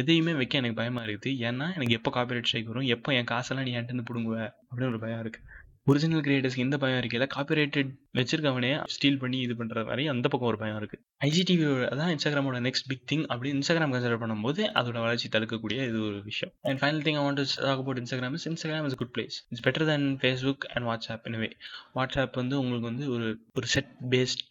எதையுமே 0.00 0.32
வைக்க 0.40 0.60
எனக்கு 0.60 0.80
பயமாக 0.80 1.06
இருக்குது. 1.06 1.34
ஏன்னா 1.48 1.66
எனக்கு 1.76 1.96
எப்போ 1.98 2.10
காப்பிரைட் 2.16 2.48
ஸ்ட்ரைக் 2.48 2.70
வரும்? 2.72 2.88
எப்போ 2.94 3.12
என் 3.18 3.30
காசெல்லாம் 3.32 3.66
நீ 3.68 3.72
என்கிட்ட 3.78 4.04
பிடுங்குவ? 4.10 4.36
அப்படின்னு 4.68 4.92
ஒரு 4.92 5.00
பயம் 5.04 5.22
இருக்குது 5.24 5.46
ஒரிஜினல் 5.86 6.22
கிரியேட்டர்ஸ்க்கு 6.26 6.64
இந்த 6.64 6.76
பயம் 6.82 6.98
இருக்கல 7.00 7.24
காப்பிரைட்டட் 7.34 7.88
வச்சிருக்கவனே 8.18 8.70
ஸ்டீல் 8.94 9.18
பண்ணி 9.22 9.38
இது 9.46 9.54
பண்ற 9.58 9.82
மாதிரி 9.88 10.04
அந்த 10.12 10.26
பக்கம் 10.32 10.50
ஒரு 10.50 10.58
பயம் 10.62 10.78
இருக்கு. 10.80 10.96
ஐஜிடிவி 11.28 11.66
அதான் 11.90 12.12
இன்ஸ்டாகிராமோட 12.14 12.58
நெக்ஸ்ட் 12.66 12.86
பிக் 12.90 13.04
திங் 13.10 13.24
அப்படி 13.32 13.50
இன்ஸ்டாகிராம் 13.56 13.92
கன்சிடர் 13.94 14.22
பண்ணும்போது 14.22 14.62
அதோட 14.80 14.98
வளர்ச்சி 15.06 15.28
தடுக்கக்கூடிய 15.34 15.78
இது 15.90 15.98
ஒரு 16.08 16.18
விஷயம். 16.30 16.52
And 16.68 16.80
final 16.82 17.02
thing 17.08 17.18
I 17.20 17.24
want 17.26 17.40
talk 17.66 17.82
about 17.82 18.00
Instagram 18.02 18.36
is 18.38 18.48
Instagram 18.52 18.88
is 18.90 18.98
good 19.02 19.14
place 19.16 19.36
it's 19.50 19.64
better 19.68 19.86
than 19.92 20.08
Facebook 20.22 20.64
and 20.74 20.86
WhatsApp 20.90 21.26
எனவே 21.30 21.50
வாட்ஸ்அப் 21.98 22.38
வந்து 22.42 22.56
உங்களுக்கு 22.62 22.90
வந்து 22.92 23.06
ஒரு 23.16 23.28
ஒரு 23.58 23.68
செட் 23.74 23.92
பேஸ்ட் 24.14 24.44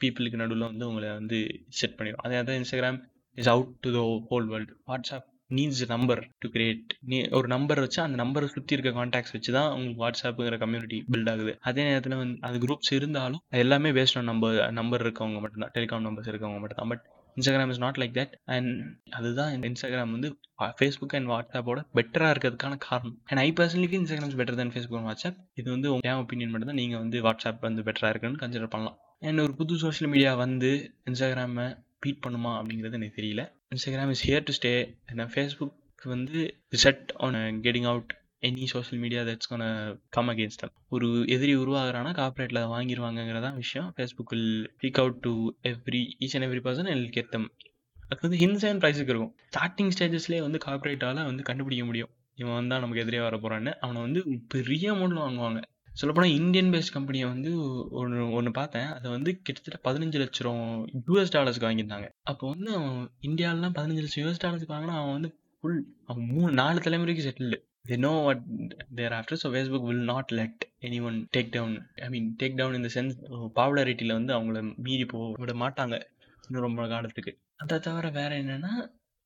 பீப்புளுக்கு 0.00 0.40
நடுவில் 0.44 0.68
வந்து 0.70 0.86
உங்களை 0.90 1.10
வந்து 1.20 1.40
செட் 1.80 1.98
பண்ணிடும். 1.98 2.22
அதே 2.26 2.42
தான் 2.50 2.60
Instagram 2.62 3.00
is 3.38 3.50
out 3.54 3.74
to 3.84 3.90
the 3.98 4.02
whole 4.30 4.48
world 4.54 4.74
WhatsApp 4.92 5.28
needs 5.56 5.82
number 5.92 6.20
to 6.42 6.46
create 6.54 6.90
நீ 7.10 7.18
ஒரு 7.36 7.46
நம்பர் 7.52 7.80
வச்சு 7.82 8.00
அந்த 8.02 8.16
நம்பரை 8.22 8.46
சுற்றி 8.54 8.74
இருக்க 8.76 8.90
காண்டாக்ட்ஸ் 8.96 9.34
வச்சு 9.36 9.50
தான் 9.56 9.68
உங்களுக்கு 9.76 10.02
வாட்ஸ்அப்புங்கிற 10.04 10.56
கம்யூனிட்டி 10.62 10.98
பில்ட் 11.12 11.30
ஆகுது. 11.32 11.52
அதே 11.68 11.84
நேரத்தில் 11.88 12.16
வந்து 12.22 12.36
அது 12.48 12.58
குரூப்ஸ் 12.64 12.92
இருந்தாலும் 12.96 13.42
அது 13.52 13.62
எல்லாமே 13.66 13.92
பேஸ்ட் 13.98 14.18
ஆன் 14.20 14.28
நம்பர் 14.32 14.58
நம்பர் 14.80 15.04
இருக்கவங்க 15.06 15.40
மட்டும்தான். 15.44 15.72
டெலிகாம் 15.76 16.04
நம்பர்ஸ் 16.08 16.30
இருக்கவங்க 16.32 16.60
மட்டும் 16.64 16.80
தான் 16.82 16.92
but 16.92 17.04
Instagram 17.36 17.72
is 17.72 17.82
not 17.86 17.98
like 18.02 18.14
that 18.20 18.34
and 18.54 18.70
அதுதான் 19.18 19.50
இந்த 19.54 19.64
இன்ஸ்டாகிராம் 19.70 20.14
வந்து 20.16 20.30
ஃபேஸ்புக் 20.78 21.16
அண்ட் 21.18 21.28
வாட்ஸ்அப்போட 21.32 21.80
பெட்டராக 21.98 22.32
இருக்கிறதுக்கான 22.34 22.78
காரணம். 22.88 23.18
And 23.30 23.40
I 23.46 23.48
personally 23.60 23.90
Instagram 24.02 24.38
better 24.40 24.60
than 24.62 24.72
Facebook 24.74 24.98
and 25.00 25.10
WhatsApp 25.10 25.38
இது 25.60 25.68
வந்து 25.76 25.90
என் 26.10 26.20
ஒப்பீனியன் 26.22 26.52
மட்டும் 26.54 26.72
தான் 26.72 26.80
நீங்கள் 26.82 27.02
வந்து 27.04 27.20
வாட்ஸ்அப் 27.26 27.66
வந்து 27.68 27.84
பெட்டராக 27.88 28.12
இருக்குன்னு 28.14 28.42
கன்சிடர் 28.44 28.74
பண்ணலாம். 28.76 28.96
அண்ட் 29.28 29.42
ஒரு 29.44 29.54
புது 29.60 29.76
சோஷியல் 29.84 30.10
மீடியா 30.14 30.32
வந்து 30.44 30.72
இன்ஸ்டாகிராமை 31.10 31.68
பீட் 32.00 32.24
பண்ணுமா 32.26 32.48
அப்படிங்கிறது 32.48 32.92
எனக்கு 32.92 33.22
தெரியல. 33.22 33.52
Instagram 33.74 34.08
is 34.08 34.30
here 34.30 34.44
to 34.44 34.52
stay 34.60 34.96
நான் 35.14 35.30
ஃபேஸ்புக் 35.34 35.72
வந்து 36.04 36.54
set 36.70 37.12
on 37.16 37.34
getting 37.34 37.86
out 37.86 38.16
any 38.40 38.64
social 38.64 39.02
media 39.02 39.22
that's 39.22 39.48
gonna 39.48 39.96
come 40.08 40.28
against 40.28 40.68
ஒரு 40.88 41.24
எதிரி 41.26 41.56
உருவாகிறானா 41.56 42.12
கார்பரேட்டில் 42.20 42.62
அதை 42.62 42.68
வாங்கிடுவாங்கங்கிறதான் 42.68 43.54
விஷயம். 43.54 43.94
Facebook 43.96 44.28
will 44.28 44.72
speak 44.82 44.98
out 44.98 45.18
to 45.18 45.50
every 45.62 46.10
each 46.20 46.40
and 46.40 46.52
every 46.52 46.66
person 46.66 46.90
and 46.90 47.10
get 47.10 47.30
them 47.30 47.50
அது 48.08 48.28
வந்து 48.28 48.46
ஹின்ஸ் 48.46 48.70
அண்ட் 48.70 48.82
ப்ரைஸுக்கு 48.82 49.12
இருக்கும். 49.14 49.34
ஸ்டார்டிங் 49.50 49.90
ஸ்டேஜஸ்லேயே 49.98 50.40
வந்து 50.40 50.58
கார்பரேட்டால் 50.66 51.24
வந்து 51.24 51.42
கண்டுபிடிக்க 51.42 51.84
முடியும். 51.84 52.08
இவன் 52.34 52.54
வந்தால் 52.54 52.80
நமக்கு 52.80 53.02
எதிரே 53.02 53.20
வர 53.20 53.36
போகிறான்னு 53.36 53.72
அவனை 53.72 54.00
வந்து 54.00 54.24
பெரிய 54.48 54.92
அமௌண்ட்டில் 54.92 55.22
வாங்குவாங்க. 55.24 55.62
சொல்லப்போனால் 56.00 56.36
இந்தியன் 56.40 56.70
பேஸ்ட் 56.72 56.94
கம்பெனியை 56.96 57.28
வந்து 57.28 57.52
ஒன்று 57.90 58.30
ஒன்று 58.30 58.50
பார்த்தேன். 58.50 58.88
அதை 58.98 59.10
வந்து 59.10 59.40
கிட்டத்தட்ட 59.42 59.78
பதினஞ்சு 59.88 60.18
லட்சம் 60.22 60.62
யூஎஸ் 61.08 61.34
டாலர்ஸ்க்கு 61.36 61.68
வாங்கியிருந்தாங்க. 61.68 62.08
அப்போ 62.22 62.48
வந்து 62.48 62.70
அவன் 62.74 63.08
இந்தியாவிலாம் 63.22 63.76
பதினஞ்சு 63.78 64.04
லட்சம் 64.04 64.24
யூஎஸ் 64.24 64.44
டாலர்ஸ்க்கு 64.44 64.74
வாங்கினா 64.74 64.96
அவன் 65.00 65.12
வந்து 65.12 65.30
ஃபுல் 65.60 65.80
அவன் 66.06 66.26
மூணு 66.26 66.52
நாலு 66.52 66.80
தலைமுறைக்கு 66.80 67.24
settled 67.28 67.66
they 67.88 67.96
know 67.96 68.16
what 68.28 68.40
they're 68.96 69.14
after 69.18 69.34
so 69.34 69.52
facebook 69.54 69.84
will 69.90 70.02
not 70.12 70.26
let 70.38 70.54
anyone 70.80 71.16
take 71.36 71.48
down 71.56 71.70
i 72.02 72.08
mean 72.08 72.24
take 72.42 72.56
down 72.60 72.72
in 72.74 72.82
the 72.82 72.88
sense 72.88 73.14
பாப்புலாரிட்டியில் 73.56 74.12
வந்து 74.12 74.32
அவங்கள 74.34 74.76
மீறி 74.76 75.04
போக 75.04 75.32
விட 75.36 75.52
மாட்டாங்க. 75.52 75.96
இன்னும் 76.48 76.66
ரொம்ப 76.66 76.88
காலத்துக்கு. 76.88 77.32
அதை 77.56 77.78
தவிர 77.78 78.10
வேற 78.10 78.30
என்னன்னா 78.42 78.72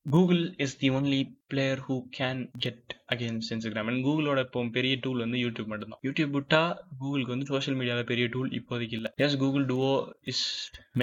Google 0.07 0.41
is 0.65 0.75
the 0.81 0.89
only 0.91 1.19
player 1.51 1.81
who 1.87 1.97
can 2.17 2.41
get 2.65 2.93
against 3.13 3.53
Instagram 3.55 3.89
and 3.91 4.01
கூகுளோட 4.07 4.41
இப்போ 4.47 4.63
பெரிய 4.77 4.95
டூல் 5.05 5.23
வந்து 5.25 5.39
யூடியூப் 5.43 5.69
மட்டும்தான். 5.73 6.01
யூடியூப் 6.07 6.33
விட்டா 6.37 6.63
கூகுளுக்கு 7.01 7.35
வந்து 7.35 7.49
சோஷியல் 7.51 7.77
மீடியாவில் 7.81 8.09
பெரிய 8.11 8.27
டூல் 8.35 8.51
இப்போதைக்கு 8.59 8.97
இல்லை. 8.99 9.11
Yes 9.25 9.37
Google 9.43 9.67
Duo 9.71 9.93
is 10.33 10.43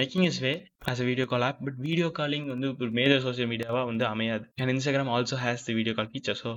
making 0.00 0.26
is 0.30 0.40
way 0.46 0.52
as 0.92 1.00
a 1.04 1.06
video 1.10 1.26
call 1.32 1.46
app 1.48 1.62
but 1.66 1.78
video 1.86 2.10
calling 2.18 2.48
வந்து 2.54 2.68
ஒரு 2.82 2.90
மேஜர் 3.00 3.24
சோஷியல் 3.26 3.50
மீடியாவாக 3.54 3.86
வந்து 3.92 4.06
அமையாது. 4.12 4.44
And 4.60 4.74
Instagram 4.74 5.12
also 5.16 5.38
has 5.44 5.66
the 5.68 5.76
video 5.80 5.94
call 6.00 6.12
feature 6.12 6.40
so 6.42 6.52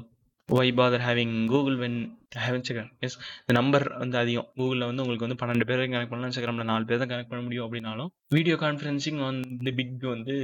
why 0.49 0.75
bother 0.79 1.06
having 1.08 1.36
Google 1.51 1.79
when 1.84 1.99
have 2.41 2.56
Instagram 2.60 2.93
yes 3.08 3.17
இந்த 3.41 3.53
number 3.60 3.88
வந்து 4.03 4.17
அதிகம். 4.23 4.49
கூகுளில் 4.60 4.89
வந்து 4.89 5.03
உங்களுக்கு 5.03 5.27
வந்து 5.27 5.41
பன்னெண்டு 5.41 5.67
பேர் 5.69 5.84
கனெக்ட் 5.88 6.13
பண்ணலாம். 6.13 6.32
இன்ஸ்டாகிராமில் 6.32 6.71
நாலு 6.73 6.86
பேர் 6.89 7.03
தான் 7.03 7.13
கனெக்ட் 7.13 7.34
பண்ண 7.34 7.43
முடியும் 7.47 7.67
அப்படின்னாலும் 7.67 8.12
வீடியோ 8.38 8.58
கான்ஃபரன்சிங் 8.65 9.21
வந்து 9.29 9.73
பிக் 9.79 10.08
வந்து 10.15 10.36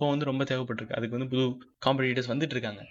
இப்போ 0.00 0.12
வந்து 0.12 0.28
ரொம்ப 0.28 0.44
தேவைப்பட்டிருக்கு. 0.50 0.94
அதுக்கு 0.98 1.16
வந்து 1.16 1.30
புது 1.32 1.42
காம்படிட்டர்ஸ் 1.86 2.28
வந்துட்டு 2.32 2.54
இருக்காங்க. 2.56 2.82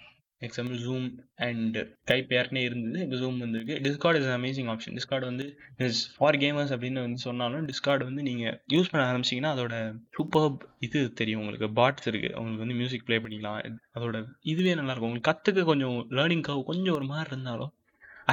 எக்ஸாம்பிள் 0.46 0.76
ஜூம் 0.84 1.06
அண்ட் 1.46 1.76
டைப் 2.08 2.28
ஏற்கனவே 2.36 2.62
இருந்தது. 2.68 2.98
இப்போ 3.04 3.16
ஜூம் 3.22 3.40
வந்துருக்கு. 3.44 3.74
Discord 3.86 4.18
is 4.20 4.28
amazing 4.36 4.68
option 4.72 4.94
Discord 4.98 5.26
வந்து 5.28 5.46
இஸ் 5.86 6.02
ஃபார் 6.18 6.36
கேமர்ஸ் 6.42 6.72
அப்படின்னு 6.76 7.00
வந்து 7.06 7.20
சொன்னாலும் 7.24 7.64
டிஸ்கார்டு 7.70 8.06
வந்து 8.10 8.22
நீங்கள் 8.28 8.54
யூஸ் 8.74 8.92
பண்ண 8.92 9.02
ஆரம்பிச்சிங்கன்னா 9.08 9.50
அதோட 9.56 9.74
சூப்பர் 10.18 10.54
இது 10.88 11.02
தெரியும் 11.20 11.42
உங்களுக்கு. 11.44 11.70
பாட்ஸ் 11.80 12.08
இருக்குது 12.10 12.36
உங்களுக்கு 12.42 12.64
வந்து 12.64 12.78
மியூசிக் 12.82 13.04
ப்ளே 13.08 13.18
பண்ணிக்கலாம். 13.24 13.58
அதோட 13.98 14.20
இதுவே 14.52 14.74
நல்லாயிருக்கும் 14.80 15.10
உங்களுக்கு 15.10 15.32
கற்றுக்க 15.32 15.66
கொஞ்சம் 15.72 15.98
லேர்னிங் 16.20 16.46
கவ் 16.50 16.62
கொஞ்சம் 16.70 16.96
ஒரு 17.00 17.08
மாதிரி 17.12 17.30
இருந்தாலும் 17.34 17.74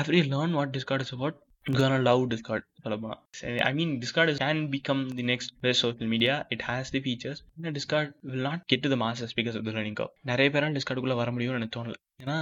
I 0.02 0.04
free 0.08 0.22
learn 0.36 0.56
what 0.60 0.76
Discord 0.78 1.06
is 1.08 1.16
about 1.18 1.40
gonna 1.80 2.00
love 2.08 2.22
Discord 2.34 2.64
சொல்லப்போனால் 2.84 3.62
I 3.70 3.74
mean 3.78 3.90
Discord 4.04 4.30
is, 4.32 4.38
can 4.44 4.60
become 4.76 5.02
the 5.18 5.26
next 5.32 5.50
best 5.66 5.80
social 5.86 6.08
media. 6.14 6.34
It 6.56 6.62
has 6.70 6.92
the 6.96 7.02
features. 7.08 7.40
But 7.62 7.74
Discord 7.78 8.10
will 8.30 8.44
not 8.50 8.60
get 8.74 8.82
to 8.86 8.92
the 8.94 9.00
masses 9.04 9.32
because 9.40 9.58
of 9.60 9.66
the 9.68 9.74
learning 9.78 9.96
curve. 10.00 10.12
நிறைய 10.32 10.50
பேரால் 10.54 10.76
டிஸ்கார்டுக்குள்ளே 10.78 11.18
வர 11.22 11.32
முடியும்னு 11.38 11.60
எனக்கு 11.62 11.78
தோணல. 11.78 11.96
ஏன்னா 12.24 12.38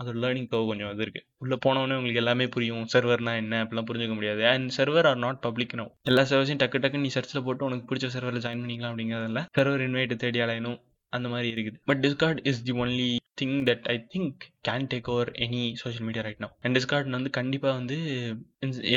அதோட 0.00 0.18
learning 0.24 0.48
கவ் 0.50 0.66
கொஞ்சம் 0.70 0.90
இது 0.94 1.02
இருக்குது 1.04 1.24
உள்ளே 1.42 1.56
போனவொடனே 1.64 1.96
உங்களுக்கு 2.00 2.22
எல்லாமே 2.22 2.46
புரியும். 2.56 2.84
சர்வர்னா 2.92 3.32
என்ன? 3.42 3.62
அப்படிலாம் 3.64 3.88
புரிஞ்சுக்க 3.88 4.14
முடியாது. 4.18 4.42
And 4.52 4.68
server 4.76 5.08
are 5.10 5.18
not 5.24 5.40
public 5.46 5.74
no 5.80 5.86
எல்லா 6.10 6.22
சர்வர்ஸையும் 6.32 6.60
டக்கு 6.62 6.82
டக்கு 6.84 7.00
நீ 7.04 7.10
சர்ச்சில் 7.16 7.44
போட்டு 7.48 7.64
உனக்கு 7.68 7.88
பிடிச்ச 7.90 8.10
சர்வரில் 8.16 8.44
ஜாயின் 8.46 8.62
பண்ணிக்கலாம் 8.64 8.92
அப்படிங்கிறதில்ல 8.92 9.42
சர்வர் 9.58 9.84
இன்வைட் 9.86 10.14
தேடி 10.24 10.40
அலையணும். 10.46 10.78
அந்த 11.16 11.26
மாதிரி 11.32 11.48
இருக்குது. 11.54 11.78
But 11.88 12.02
Discord 12.06 12.40
is 12.50 12.62
the 12.68 12.74
only 12.82 13.08
thing 13.40 13.56
that 13.68 13.84
I 13.92 13.96
think 14.12 14.44
can 14.68 14.86
take 14.92 15.08
over 15.12 15.30
any 15.44 15.60
social 15.80 16.06
media 16.06 16.22
right 16.26 16.42
no 16.44 16.48
and 16.64 16.76
Discord 16.78 17.16
வந்து 17.16 17.30
கண்டிப்பாக 17.38 17.74
வந்து 17.80 17.96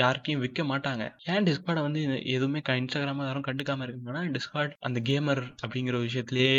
யாருக்கையும் 0.02 0.44
விற்க 0.44 0.64
மாட்டாங்க. 0.72 1.04
ஏன் 1.32 1.46
டிஸ்கார்டை 1.50 1.82
வந்து 1.88 2.02
எதுவுமே 2.36 2.62
இன்ஸ்டாகிராமாக 2.84 3.28
யாரும் 3.30 3.48
கண்டுக்காமல் 3.50 3.86
இருக்குங்கன்னா 3.88 4.24
டிஸ்கார்ட் 4.38 4.74
அந்த 4.90 5.02
கேமர் 5.10 5.44
அப்படிங்கிற 5.66 6.00
விஷயத்திலேயே 6.08 6.56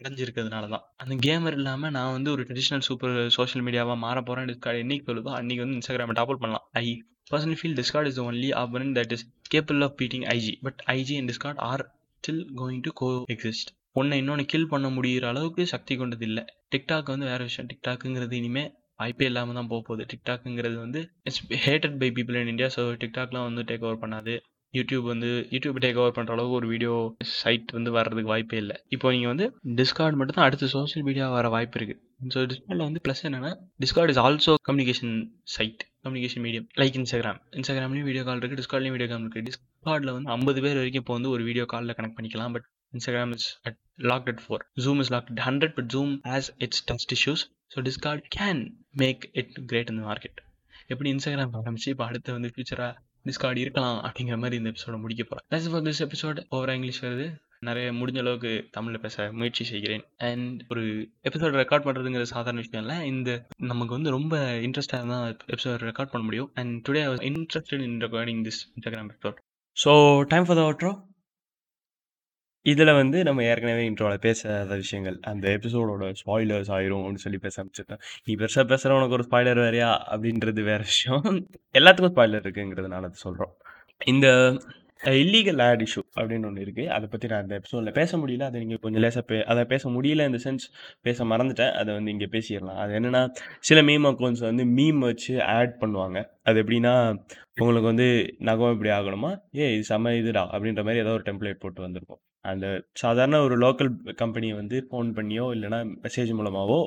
அடைஞ்சிருக்கிறதுனால 0.00 0.66
தான் 0.72 0.84
அந்த 1.02 1.14
கேமர் 1.26 1.56
இல்லாமல் 1.60 1.94
நான் 1.96 2.12
வந்து 2.16 2.30
ஒரு 2.34 2.42
ட்ரெடிஷ்னல் 2.48 2.84
சூப்பர் 2.88 3.14
சோஷியல் 3.36 3.64
மீடியாவாக 3.68 3.98
மாற 4.04 4.18
போகிறேன் 4.28 4.50
டிஸ்கார்ட் 4.50 4.82
என்னைக்கு 4.82 5.08
சொல்லுதோ 5.08 5.32
அன்றைக்கி 5.38 5.62
வந்து 5.64 5.78
இன்ஸ்டாகிராமை 5.78 6.14
டாப்அப் 6.18 6.42
பண்ணலாம். 6.42 6.66
I 6.82 6.86
person 7.30 7.56
feel 7.60 7.78
Discord 7.80 8.10
is 8.10 8.20
only 8.26 8.50
ஆப்பரன் 8.60 8.92
that 8.98 9.14
is 9.16 9.24
capable 9.54 9.80
of 9.86 9.96
beating 10.02 10.26
IG 10.34 10.54
but 10.66 10.80
IG 10.96 11.16
and 11.20 11.30
Discord 11.32 11.60
are 11.70 11.84
still 12.22 12.44
going 12.60 12.84
to 12.86 12.92
coexist 13.34 13.70
ஒன்றை 13.96 14.18
இன்னொன்று 14.22 14.44
கில் 14.52 14.70
பண்ண 14.72 14.88
முடிகிற 14.96 15.26
அளவுக்கு 15.32 15.62
சக்தி 15.74 15.94
கொண்டது 16.00 16.24
இல்லை. 16.30 16.44
டிக்டாக் 16.74 17.12
வந்து 17.14 17.30
வேறு 17.32 17.48
விஷயம். 17.48 17.70
டிக்டாக்குங்கிறது 17.72 18.36
இனிமேல் 18.40 18.70
வாய்ப்பே 19.00 19.26
இல்லாமல் 19.30 19.58
தான் 19.58 19.70
போக 19.72 19.80
போகுது. 19.88 20.04
டிக்டாக்குங்கிறது 20.12 20.76
வந்து 20.84 21.00
it's 21.28 21.42
hated 21.66 21.98
by 22.02 22.10
people 22.16 22.38
in 22.42 22.52
India 22.52 22.68
so 22.76 22.84
டிக்டாக்லாம் 23.02 23.48
வந்து 23.48 23.64
டேக் 23.70 23.86
ஓவர் 23.88 24.02
பண்ணாது. 24.04 24.34
யூடியூப் 24.74 25.04
வந்து 25.12 25.28
யூடியூப் 25.54 25.78
டேக் 25.84 25.98
ஓவர் 26.00 26.14
பண்ணுற 26.16 26.32
அளவுக்கு 26.34 26.56
ஒரு 26.58 26.66
வீடியோ 26.72 26.94
சைட் 27.40 27.70
வந்து 27.76 27.90
வர்றதுக்கு 27.96 28.30
வாய்ப்பே 28.32 28.58
இல்லை. 28.62 28.76
இப்போ 28.94 29.12
நீங்கள் 29.14 29.32
வந்து 29.32 29.46
டிஸ்கார்ட் 29.78 30.18
மட்டும் 30.20 30.36
தான் 30.38 30.46
அடுத்து 30.48 30.66
சோஷியல் 30.74 31.06
மீடியா 31.08 31.26
வர 31.36 31.48
வாய்ப்பு 31.54 31.78
இருக்குது 31.80 32.00
ஸோ 32.34 32.40
டிஸ்கார்டில் 32.50 32.84
வந்து 32.88 33.00
ப்ளஸ் 33.06 33.22
என்னென்னா 33.28 33.52
Discord 33.84 34.12
is 34.14 34.20
also 34.24 34.54
communication 34.68 35.14
site 35.54 35.82
communication 36.04 36.44
medium 36.46 36.66
like 36.82 36.98
Instagram 37.00 37.38
இன்ஸ்டாகிராம்லேயும் 37.58 38.08
video 38.10 38.24
call 38.28 38.40
இருக்குது 38.42 38.60
டிஸ்கார்ட்லேயும் 38.62 38.96
வீடியோ 38.96 39.08
கால் 39.12 39.24
இருக்குது 39.24 39.46
டிஸ்கார்டில் 39.50 40.12
வந்து 40.16 40.30
ஐம்பது 40.36 40.60
பேர் 40.66 40.80
வரைக்கும் 40.80 41.04
இப்போ 41.04 41.16
வந்து 41.18 41.30
ஒரு 41.36 41.44
வீடியோ 41.48 41.66
காலில் 41.74 41.96
கனெக்ட் 41.98 42.18
பண்ணிக்கலாம். 42.18 42.52
But 42.56 42.66
Instagram 42.92 43.34
is 43.34 43.44
at, 43.64 43.76
locked 44.10 44.28
at 44.28 44.40
4. 44.40 44.60
Zoom 44.80 45.00
is 45.00 45.10
locked 45.10 45.30
at 45.30 45.38
100, 45.38 45.74
but 45.76 45.86
Zoom 45.90 46.10
has 46.24 46.50
its 46.58 46.80
trust 46.80 47.10
issues. 47.12 47.40
So 47.68 47.82
Discord 47.82 48.22
can 48.30 48.58
make 48.94 49.22
it 49.34 49.50
great 49.66 49.90
in 49.90 49.96
the 49.96 50.06
market. 50.10 50.34
எப்படி 50.92 51.08
இன்ஸ்டாகிராம் 51.14 51.56
ஆரம்பிச்சு 51.58 51.90
இப்போ 51.92 52.04
அடுத்து 52.04 52.30
வந்து 52.36 52.50
ஃபியூச்சராக 52.52 52.92
டிஸ்கார்ட் 53.24 53.60
இருக்கலாம் 53.62 53.98
அப்படிங்கிற 54.08 54.36
மாதிரி 54.42 54.56
இந்த 54.60 54.70
எபிசோட 54.72 54.96
முடிக்க 55.02 55.22
போகிறேன் 55.24 55.46
தட்ஸ் 55.52 55.68
ஃபார் 55.72 55.84
திஸ் 55.88 56.00
எபிசோட் 56.04 56.38
ஓவரா 56.56 56.74
இங்கிலீஷ் 56.78 57.02
வருது. 57.04 57.26
நிறைய 57.68 57.86
முடிஞ்ச 57.98 58.18
அளவுக்கு 58.22 58.52
தமிழில் 58.76 59.02
பேச 59.04 59.26
முயற்சி 59.40 59.64
செய்கிறேன். 59.64 60.04
அண்ட் 60.28 60.62
ஒரு 60.68 60.84
எபிசோட் 61.28 61.58
ரெக்கார்ட் 61.62 61.86
பண்ணுறதுங்கிற 61.88 62.26
சாதாரண 62.34 62.62
விஷயம் 62.64 62.84
இல்லை. 62.84 62.96
இந்த 63.12 63.30
நமக்கு 63.72 63.92
வந்து 63.96 64.14
ரொம்ப 64.16 64.36
இன்ட்ரெஸ்டாக 64.66 65.00
இருந்தால் 65.02 65.36
எபிசோட் 65.56 65.84
ரெக்கார்ட் 65.90 66.12
பண்ண 66.14 66.24
முடியும். 66.28 66.50
And 66.62 66.74
today 66.88 67.02
I 67.06 67.10
was 67.12 67.24
interested 67.30 67.84
in 67.88 67.98
recording 68.06 68.42
this 68.48 68.62
Instagram 68.76 69.10
episode 69.12 69.38
so 69.84 69.92
time 70.34 70.48
for 70.48 70.60
the 70.60 70.64
outro 70.68 70.92
இதில் 72.70 72.92
வந்து 73.00 73.18
நம்ம 73.28 73.44
ஏற்கனவே 73.50 73.82
இன்ட்ரோவில் 73.88 74.24
பேசாத 74.26 74.76
விஷயங்கள். 74.82 75.18
அந்த 75.30 75.44
எபிசோடோட 75.56 76.08
ஸ்பாய்லர்ஸ் 76.22 76.72
ஆயிரும் 76.76 77.02
அப்படின்னு 77.02 77.24
சொல்லி 77.26 77.40
பேச 77.44 77.54
ஆரம்பிச்சிருக்கேன் 77.60 78.02
நீ 78.26 78.34
பெருசாக 78.42 78.64
பேசுகிற 78.72 78.96
உனக்கு 78.98 79.16
ஒரு 79.18 79.26
ஸ்பாய்லர் 79.28 79.62
வேறையா? 79.64 79.92
அப்படின்றது 80.14 80.62
வேற 80.70 80.80
விஷயம். 80.92 81.24
எல்லாத்துக்கும் 81.80 82.14
ஸ்பாய்லர் 82.16 82.44
இருக்குங்கிறதுனால 82.46 83.08
அதை 83.10 83.20
சொல்கிறோம் 83.26 83.54
இந்த 84.12 84.26
இல்லீகல் 85.18 85.60
ஆட் 85.66 85.82
இஷ்யூ 85.84 86.02
அப்படின்னு 86.18 86.46
ஒன்று 86.48 86.64
இருக்குது 86.66 86.92
அதை 86.94 87.06
பற்றி 87.10 87.26
நான் 87.32 87.42
அந்த 87.44 87.54
எபிசோடில் 87.58 87.96
பேச 87.98 88.10
முடியல. 88.20 88.46
அதை 88.50 88.60
நீங்கள் 88.62 88.80
கொஞ்சம் 88.84 89.02
லேசாக 89.04 89.24
பே 89.28 89.36
அதை 89.52 89.62
பேச 89.72 89.84
முடியல 89.96 90.26
இந்த 90.30 90.38
சென்ஸ் 90.46 90.64
பேச 91.06 91.24
மறந்துட்டேன். 91.32 91.72
அதை 91.80 91.90
வந்து 91.98 92.12
இங்கே 92.14 92.28
பேசிடலாம். 92.34 92.80
அது 92.84 92.92
என்னென்னா 92.98 93.22
சில 93.68 93.82
மீம் 93.90 94.08
அக்கௌண்ட்ஸ் 94.10 94.44
வந்து 94.50 94.64
மீம் 94.78 95.02
வச்சு 95.08 95.34
ஆட் 95.58 95.76
பண்ணுவாங்க. 95.82 96.20
அது 96.50 96.64
எப்படின்னா 96.64 96.94
உங்களுக்கு 97.60 97.90
வந்து 97.92 98.08
நகம் 98.50 98.74
இப்படி 98.76 98.92
ஆகணுமா? 98.98 99.30
ஏ 99.60 99.68
இது 99.76 99.86
செம்ம 99.92 100.16
இதுடா? 100.22 100.44
அப்படின்ற 100.56 100.82
மாதிரி 100.88 101.04
ஏதோ 101.04 101.14
ஒரு 101.18 101.26
டெம்ப்ளேட் 101.30 101.62
போட்டு 101.64 101.86
வந்திருக்கும். 101.86 102.22
அந்த 102.50 102.66
சாதாரண 103.02 103.40
ஒரு 103.46 103.56
லோக்கல் 103.64 103.90
கம்பெனியை 104.22 104.54
வந்து 104.60 104.76
ஃபோன் 104.88 105.10
பண்ணியோ 105.18 105.46
இல்லைனா 105.56 105.80
மெசேஜ் 106.04 106.32
மூலமாகவோ 106.40 106.80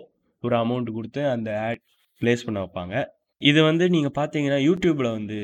ஒரு 0.43 0.56
அமௌண்ட் 0.63 0.95
கொடுத்து 0.97 1.21
அந்த 1.36 1.50
ஆட் 1.67 1.82
ப்ளேஸ் 2.21 2.45
பண்ண 2.47 2.60
வைப்பாங்க. 2.63 2.95
இது 3.41 3.60
வந்து 3.69 3.86
நீங்கள் 3.95 4.17
பார்த்தீங்கன்னா 4.19 4.60
யூடியூப்பில் 4.69 5.15
வந்து 5.17 5.38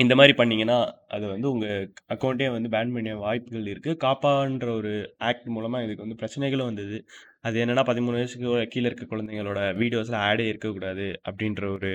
இந்த 0.00 0.14
மாதிரி 0.18 0.34
பண்ணிங்கன்னா 0.38 0.76
அது 1.14 1.24
வந்து 1.32 1.46
உங்கள் 1.52 1.82
அக்கௌண்ட்டே 2.14 2.48
வந்து 2.54 2.68
பேன் 2.74 2.94
பண்ணிய 2.94 3.14
வாய்ப்புகள் 3.24 3.70
இருக்குது 3.72 3.98
காப்பான்ற 4.04 4.68
ஒரு 4.80 4.92
ஆக்ட் 5.28 5.48
மூலமாக 5.56 5.84
இதுக்கு 5.86 6.04
வந்து 6.06 6.18
பிரச்சனைகளும் 6.22 6.68
வந்தது. 6.70 6.98
அது 7.46 7.56
என்னென்னா 7.64 7.84
பதிமூணு 7.90 8.16
வயசுக்கு 8.18 8.48
கீழே 8.74 8.86
இருக்க 8.90 9.06
குழந்தைங்களோட 9.12 9.60
வீடியோஸில் 9.82 10.18
ஆடே 10.28 10.46
இருக்கக்கூடாது 10.52 11.06
அப்படின்ற 11.28 11.64
ஒரு 11.76 11.90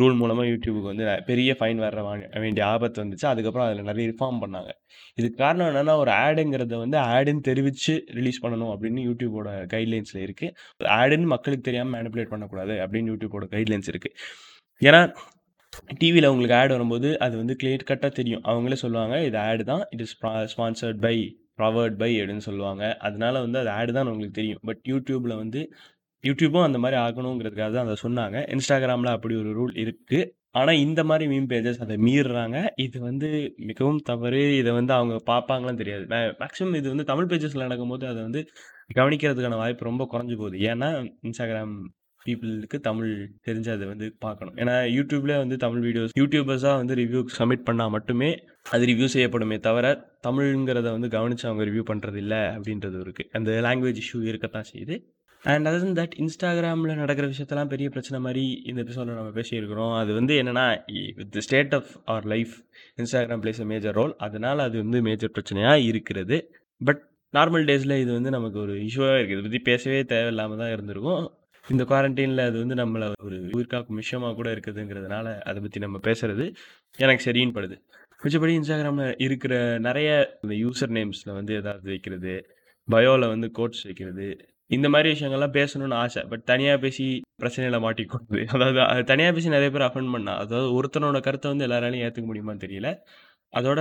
ரூல் 0.00 0.16
மூலமாக 0.20 0.46
யூடியூபுக்கு 0.52 0.90
வந்து 0.92 1.06
பெரிய 1.30 1.50
ஃபைன் 1.58 1.80
வர 1.84 2.02
வேண்டிய 2.44 2.62
ஆபத்து 2.72 2.98
வந்துச்சு. 3.02 3.26
அதுக்கப்புறம் 3.32 3.66
அதில் 3.66 3.88
நிறைய 3.90 4.04
ரிஃபார்ம் 4.12 4.40
பண்ணாங்க. 4.44 4.70
இதுக்கு 5.18 5.38
காரணம் 5.44 5.68
என்னென்னா 5.70 5.96
ஒரு 6.02 6.12
ஆடுங்கிறத 6.24 6.78
வந்து 6.84 6.98
ஆடுன்னு 7.14 7.44
தெரிவித்து 7.50 7.94
ரிலீஸ் 8.18 8.42
பண்ணணும் 8.44 8.72
அப்படின்னு 8.74 9.02
யூடியூபோட 9.08 9.50
கைட்லைன்ஸில் 9.74 10.22
இருக்குது 10.26 10.88
ஆடுன்னு 11.00 11.28
மக்களுக்கு 11.34 11.68
தெரியாமல் 11.68 11.94
மேனிப்புலேட் 11.96 12.32
பண்ணக்கூடாது 12.34 12.76
அப்படின்னு 12.86 13.12
யூடியூபோட 13.14 13.46
கைட்லைன்ஸ் 13.54 13.90
இருக்குது 13.94 14.16
ஏன்னா 14.88 15.02
டிவியில் 16.00 16.28
அவங்களுக்கு 16.28 16.56
ஆட் 16.60 16.74
வரும்போது 16.76 17.08
அது 17.24 17.34
வந்து 17.42 17.54
கிளியர் 17.60 17.88
கட்டாக 17.90 18.12
தெரியும். 18.18 18.42
அவங்களே 18.50 18.78
சொல்லுவாங்க 18.82 19.14
இது 19.28 19.38
ஆடு 19.48 19.62
தான் 19.70 19.84
it 19.94 20.02
is 20.06 20.16
sponsored 20.54 20.98
by 21.06 21.16
ப்ரவர்ட் 21.60 21.96
by 22.02 22.10
அப்படின்னு 22.20 22.44
சொல்லுவாங்க. 22.48 22.82
அதனால 23.06 23.34
வந்து 23.44 23.58
அது 23.62 23.70
ஆடு 23.78 23.92
தான் 23.96 24.08
உங்களுக்கு 24.12 24.38
தெரியும். 24.40 24.60
பட் 24.68 24.82
யூடியூப்பில் 24.92 25.34
வந்து 25.42 25.60
யூடியூப்பும் 26.24 26.66
அந்த 26.68 26.78
மாதிரி 26.84 26.96
ஆகணுங்கிறதுக்காக 27.04 27.70
தான் 27.76 27.86
அதை 27.88 27.96
சொன்னாங்க. 28.06 28.38
இன்ஸ்டாகிராமில் 28.56 29.14
அப்படி 29.16 29.34
ஒரு 29.42 29.52
ரூல் 29.58 29.74
இருக்குது 29.84 30.20
ஆனால் 30.60 30.80
இந்த 30.84 31.00
மாதிரி 31.08 31.24
மீம் 31.32 31.48
பேஜஸ் 31.52 31.80
அதை 31.84 31.94
மீறுறாங்க. 32.06 32.58
இது 32.86 32.96
வந்து 33.08 33.28
மிகவும் 33.68 34.00
தவறு. 34.10 34.42
இதை 34.60 34.70
வந்து 34.78 34.92
அவங்க 34.98 35.14
பார்ப்பாங்களான்னு 35.30 35.80
தெரியாது. 35.82 36.04
மேக்ஸிமம் 36.42 36.78
இது 36.80 36.88
வந்து 36.94 37.06
தமிழ் 37.10 37.30
பேஜஸில் 37.30 37.66
நடக்கும்போது 37.66 38.06
அதை 38.12 38.20
வந்து 38.26 38.40
கவனிக்கிறதுக்கான 38.98 39.58
வாய்ப்பு 39.62 39.90
ரொம்ப 39.90 40.06
குறைஞ்சி 40.12 40.36
போகுது. 40.40 40.58
ஏன்னா 40.72 40.88
இன்ஸ்டாகிராம் 41.28 41.74
பீப்புளுக்கு 42.26 42.78
தமிழ் 42.88 43.12
தெரிஞ்சு 43.46 43.70
அதை 43.74 43.86
வந்து 43.92 44.06
பார்க்கணும். 44.24 44.56
ஏன்னா 44.62 44.74
யூடியூப்ல 44.96 45.36
வந்து 45.42 45.56
தமிழ் 45.64 45.82
வீடியோஸ் 45.86 46.12
யூடியூபர்ஸாக 46.20 46.80
வந்து 46.82 46.94
ரிவ்யூ 47.00 47.20
சப்மிட் 47.38 47.64
பண்ணால் 47.68 47.94
மட்டுமே 47.96 48.28
அது 48.74 48.88
ரிவ்யூ 48.90 49.08
செய்யப்படுமே 49.14 49.56
தவிர 49.66 49.86
தமிழ்ங்கிறத 50.26 50.90
வந்து 50.96 51.10
கவனித்து 51.16 51.48
அவங்க 51.48 51.64
ரிவ்யூ 51.70 51.84
பண்ணுறது 51.90 52.20
இல்லை 52.24 52.42
அப்படின்றது 52.56 53.00
இருக்குது 53.06 53.30
அந்த 53.38 53.56
லாங்குவேஜ் 53.66 54.00
இஷ்யூ 54.04 54.20
இருக்கத்தான் 54.32 54.70
செய்யுது. 54.72 54.96
அண்ட் 55.42 55.68
அதர் 55.68 55.96
தட் 55.98 56.14
இன்ஸ்டாகிராமில் 56.22 56.98
நடக்கிற 57.00 57.26
விஷயத்தெல்லாம் 57.30 57.70
பெரிய 57.72 57.86
பிரச்சனை 57.94 58.18
மாதிரி 58.26 58.44
இந்த 58.70 58.78
எபிசோடில் 58.84 59.18
நம்ம 59.20 59.32
பேசியிருக்கிறோம். 59.38 59.94
அது 60.00 60.10
வந்து 60.18 60.34
என்னென்னா 60.42 60.66
with 61.20 61.38
state 61.46 61.74
of 61.78 61.90
our 62.12 62.26
life 62.32 62.52
Instagram 63.00 63.42
plays 63.44 63.60
a 63.64 63.66
major 63.72 63.96
role 64.00 64.14
அதனால் 64.26 64.60
அது 64.66 64.76
வந்து 64.84 64.98
மேஜர் 65.08 65.32
பிரச்சனையாக 65.36 65.86
இருக்கிறது. 65.88 66.36
பட் 66.80 67.00
நார்மல் 67.34 67.66
டேஸில் 67.70 67.96
இது 68.02 68.10
வந்து 68.18 68.30
நமக்கு 68.36 68.58
ஒரு 68.64 68.74
இஷ்யூவாக 68.86 69.16
இருக்குது. 69.18 69.36
இதை 69.36 69.44
பற்றி 69.48 69.62
பேசவே 69.70 70.00
தேவையில்லாமல் 70.12 70.60
தான் 70.62 70.72
இருந்திருக்கும். 70.74 71.24
இந்த 71.64 71.82
குவாரண்டைனில் 71.90 72.44
அது 72.46 72.56
வந்து 72.62 72.76
நம்மளை 72.82 73.08
ஒரு 73.26 73.36
உயிர்காக்கும் 73.56 74.00
விஷயமாக 74.02 74.34
கூட 74.38 74.48
இருக்குதுங்கிறதுனால, 74.54 75.26
அதை 75.48 75.58
பற்றி 75.64 75.80
நம்ம 75.84 75.98
பேசுகிறது 76.06 76.46
எனக்கு 76.98 77.24
சரின்னு 77.26 77.56
படுது. 77.58 77.76
மிச்சபடி 78.20 78.54
இன்ஸ்டாகிராமில் 78.58 79.14
இருக்கிற 79.26 79.54
நிறைய 79.86 80.08
இந்த 80.44 80.54
யூசர் 80.64 80.94
நேம்ஸில் 80.96 81.36
வந்து 81.38 81.52
ஏதாவது 81.60 81.88
வைக்கிறது, 81.92 82.34
பயோவில் 82.88 83.32
வந்து 83.34 83.48
கோட்ஸ் 83.50 83.84
வைக்கிறது, 83.88 84.26
இந்த 84.72 84.86
மாதிரி 84.88 85.08
விஷயங்கள்லாம் 85.12 85.56
பேசணும்னு 85.56 85.96
ஆசை. 85.96 86.22
பட் 86.24 86.44
தனியாக 86.44 86.78
பேசி 86.78 87.04
பிரச்சனையில 87.42 87.78
மாட்டிக்கொள்றது. 87.78 88.42
அதாவது 88.54 89.04
தனியாக 89.04 89.34
பேசி 89.34 89.48
நிறைய 89.48 89.70
பேர் 89.70 89.86
அஃபெண்ட் 89.88 90.12
பண்ணா 90.12 90.34
அதாவது 90.36 90.68
ஒருத்தனோட 90.78 91.20
கருத்தை 91.20 91.48
வந்து 91.52 91.66
எல்லாராலையும் 91.66 92.04
ஏற்றுக்க 92.06 92.26
முடியுமான்னு 92.30 92.64
தெரியல. 92.66 92.90
அதோட 93.52 93.80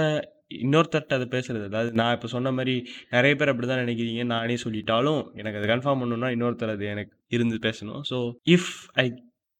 இன்னொருத்தர்கிட்ட 0.62 1.18
அதை 1.20 1.28
பேசுறது. 1.32 1.66
அதாவது 1.66 1.92
நான் 1.94 2.14
இப்போ 2.14 2.28
சொன்ன 2.28 2.52
மாதிரி 2.52 2.74
நிறைய 3.10 3.34
பேர் 3.36 3.52
அப்படிதான் 3.52 3.84
நினைக்கிறீங்க 3.84 4.24
நானே 4.26 4.58
சொல்லிட்டாலும், 4.64 5.22
எனக்கு 5.34 5.60
அதை 5.60 5.70
கன்ஃபார்ம் 5.70 6.02
பண்ணணும்னா 6.02 6.32
இன்னொருத்தர் 6.36 6.76
அது 6.76 6.86
எனக்கு 6.86 7.14
இருந்து 7.30 7.60
பேசணும். 7.68 8.02
So 8.10 8.18
if 8.56 8.72
I 8.96 9.06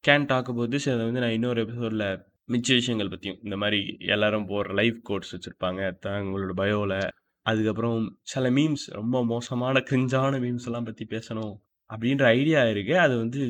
can 0.04 0.26
talk 0.26 0.52
போது 0.54 0.70
திஸ் 0.76 0.90
அதை 0.94 1.02
வந்து 1.04 1.20
நான் 1.20 1.30
இன்னொரு 1.30 1.60
எபிசோடில் 1.60 2.06
மிச்ச 2.48 2.68
விஷயங்கள் 2.74 3.10
பற்றியும் 3.10 3.40
இந்த 3.42 3.56
மாதிரி 3.56 3.80
எல்லாரும் 4.06 4.48
போடுற 4.48 4.72
லைஃப் 4.74 4.98
கோட்ஸ் 5.02 5.32
வச்சுருப்பாங்க 5.34 5.82
தங்களோட 6.06 6.54
பயோவில் 6.54 6.96
அதுக்கப்புறம் 7.46 8.00
சில 8.22 8.50
மீம்ஸ் 8.50 8.86
ரொம்ப 8.92 9.24
மோசமான 9.24 9.82
கிரிஞ்சான 9.90 10.40
மீம்ஸ் 10.44 10.66
எல்லாம் 10.70 10.88
பற்றி 10.88 11.04
பேசணும் 11.04 11.54
அப்படின்ற 11.90 12.24
ஐடியா 12.38 12.60
இருக்குது 12.72 13.02
அது 13.04 13.14
வந்து 13.16 13.40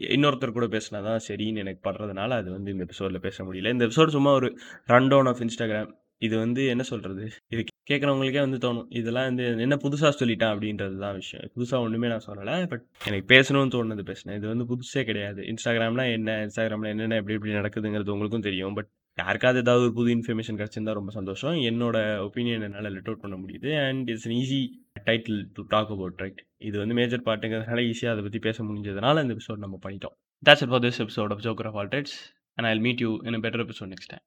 இன்னொருத்தர் 0.00 0.56
கூட 0.58 0.66
பேசினா 0.66 0.98
தான் 1.02 1.24
சரின்னு 1.28 1.62
எனக்கு 1.62 1.90
படுறதுனால, 1.90 2.30
அது 2.40 2.48
வந்து 2.50 2.70
இந்த 2.70 2.84
எபிசோடில் 2.84 3.24
பேச 3.26 3.44
முடியல. 3.44 3.72
இந்த 3.72 3.84
எபிசோடு 3.86 4.08
சும்மா 4.08 4.30
ஒரு 4.32 4.48
ரன் 4.86 5.08
டவுன் 5.08 5.26
ஆஃப் 5.26 5.42
இன்ஸ்டாகிராம் 5.46 5.90
இது 6.18 6.34
வந்து 6.38 6.62
என்ன 6.66 6.82
சொல்கிறது 6.82 7.24
இது 7.48 7.62
கேட்குறவங்களுக்கே 7.90 8.40
வந்து 8.46 8.58
தோணும். 8.64 8.88
இதெல்லாம் 8.90 9.28
வந்து 9.28 9.44
என்ன 9.66 9.76
புதுசாக 9.84 10.12
சொல்லிட்டேன் 10.20 10.52
அப்படின்றது 10.54 10.96
தான் 10.98 11.14
விஷயம். 11.14 11.44
புதுசாக 11.56 11.84
ஒன்றுமே 11.86 12.08
நான் 12.08 12.26
சொல்லலை 12.26 12.54
பட் 12.66 12.84
எனக்கு 13.06 13.26
பேசணும்னு 13.34 13.74
தோணுது 13.76 14.04
பேசினேன். 14.10 14.36
இது 14.36 14.48
வந்து 14.48 14.66
புதுசே 14.72 15.04
கிடையாது. 15.04 15.42
இன்ஸ்டாகிராம்னா 15.42 16.06
என்ன? 16.12 16.36
இன்ஸ்டாகிராமில் 16.46 16.92
என்னென்ன 16.94 17.16
எப்படி 17.16 17.36
எப்படி 17.38 17.52
நடக்குதுங்கிறது 17.52 18.14
உங்களுக்கும் 18.16 18.46
தெரியும். 18.48 18.74
பட் 18.74 18.90
யாருக்காவது 19.18 19.60
ஏதாவது 19.60 19.84
ஒரு 19.84 19.92
புது 19.92 20.10
இன்ஃபர்மேஷன் 20.14 20.58
கிடச்சிருந்தா 20.60 20.92
ரொம்ப 20.92 21.10
சந்தோஷம். 21.10 21.54
என்னோட 21.54 21.96
ஒப்பீனியன் 22.26 22.62
என்னால் 22.62 22.92
லெட் 22.92 23.06
அவுட் 23.06 23.20
பண்ண 23.20 23.36
முடியுது. 23.36 23.88
And 23.88 24.08
it's 24.08 24.28
an 24.28 24.34
easy 24.34 24.60
title 25.04 25.44
to 25.52 25.62
talk 25.62 25.90
about 25.90 26.16
right. 26.16 26.46
இது 26.58 26.78
வந்து 26.78 26.94
மேஜர் 26.94 27.22
பார்ட்டுங்கிறதுனால 27.24 27.84
ஈஸியாக 27.90 28.14
அதை 28.14 28.22
பற்றி 28.22 28.38
பேச 28.38 28.64
முடிஞ்சதுனால 28.64 29.22
இந்த 29.22 29.36
எபிசோட் 29.36 29.64
நம்ம 29.66 29.78
பண்ணிட்டோம். 29.82 30.16
That's 30.48 30.68
for 30.68 30.84
this 30.86 31.00
episode 31.04 31.30
of 31.30 31.44
joker 31.46 31.66
of 31.66 31.76
all 31.76 32.02
and 32.54 32.68
I 32.68 32.78
meet 32.78 33.00
you 33.00 33.18
in 33.22 33.34
better 33.34 33.64
episode 33.66 33.92
next 33.92 34.12
time. 34.12 34.24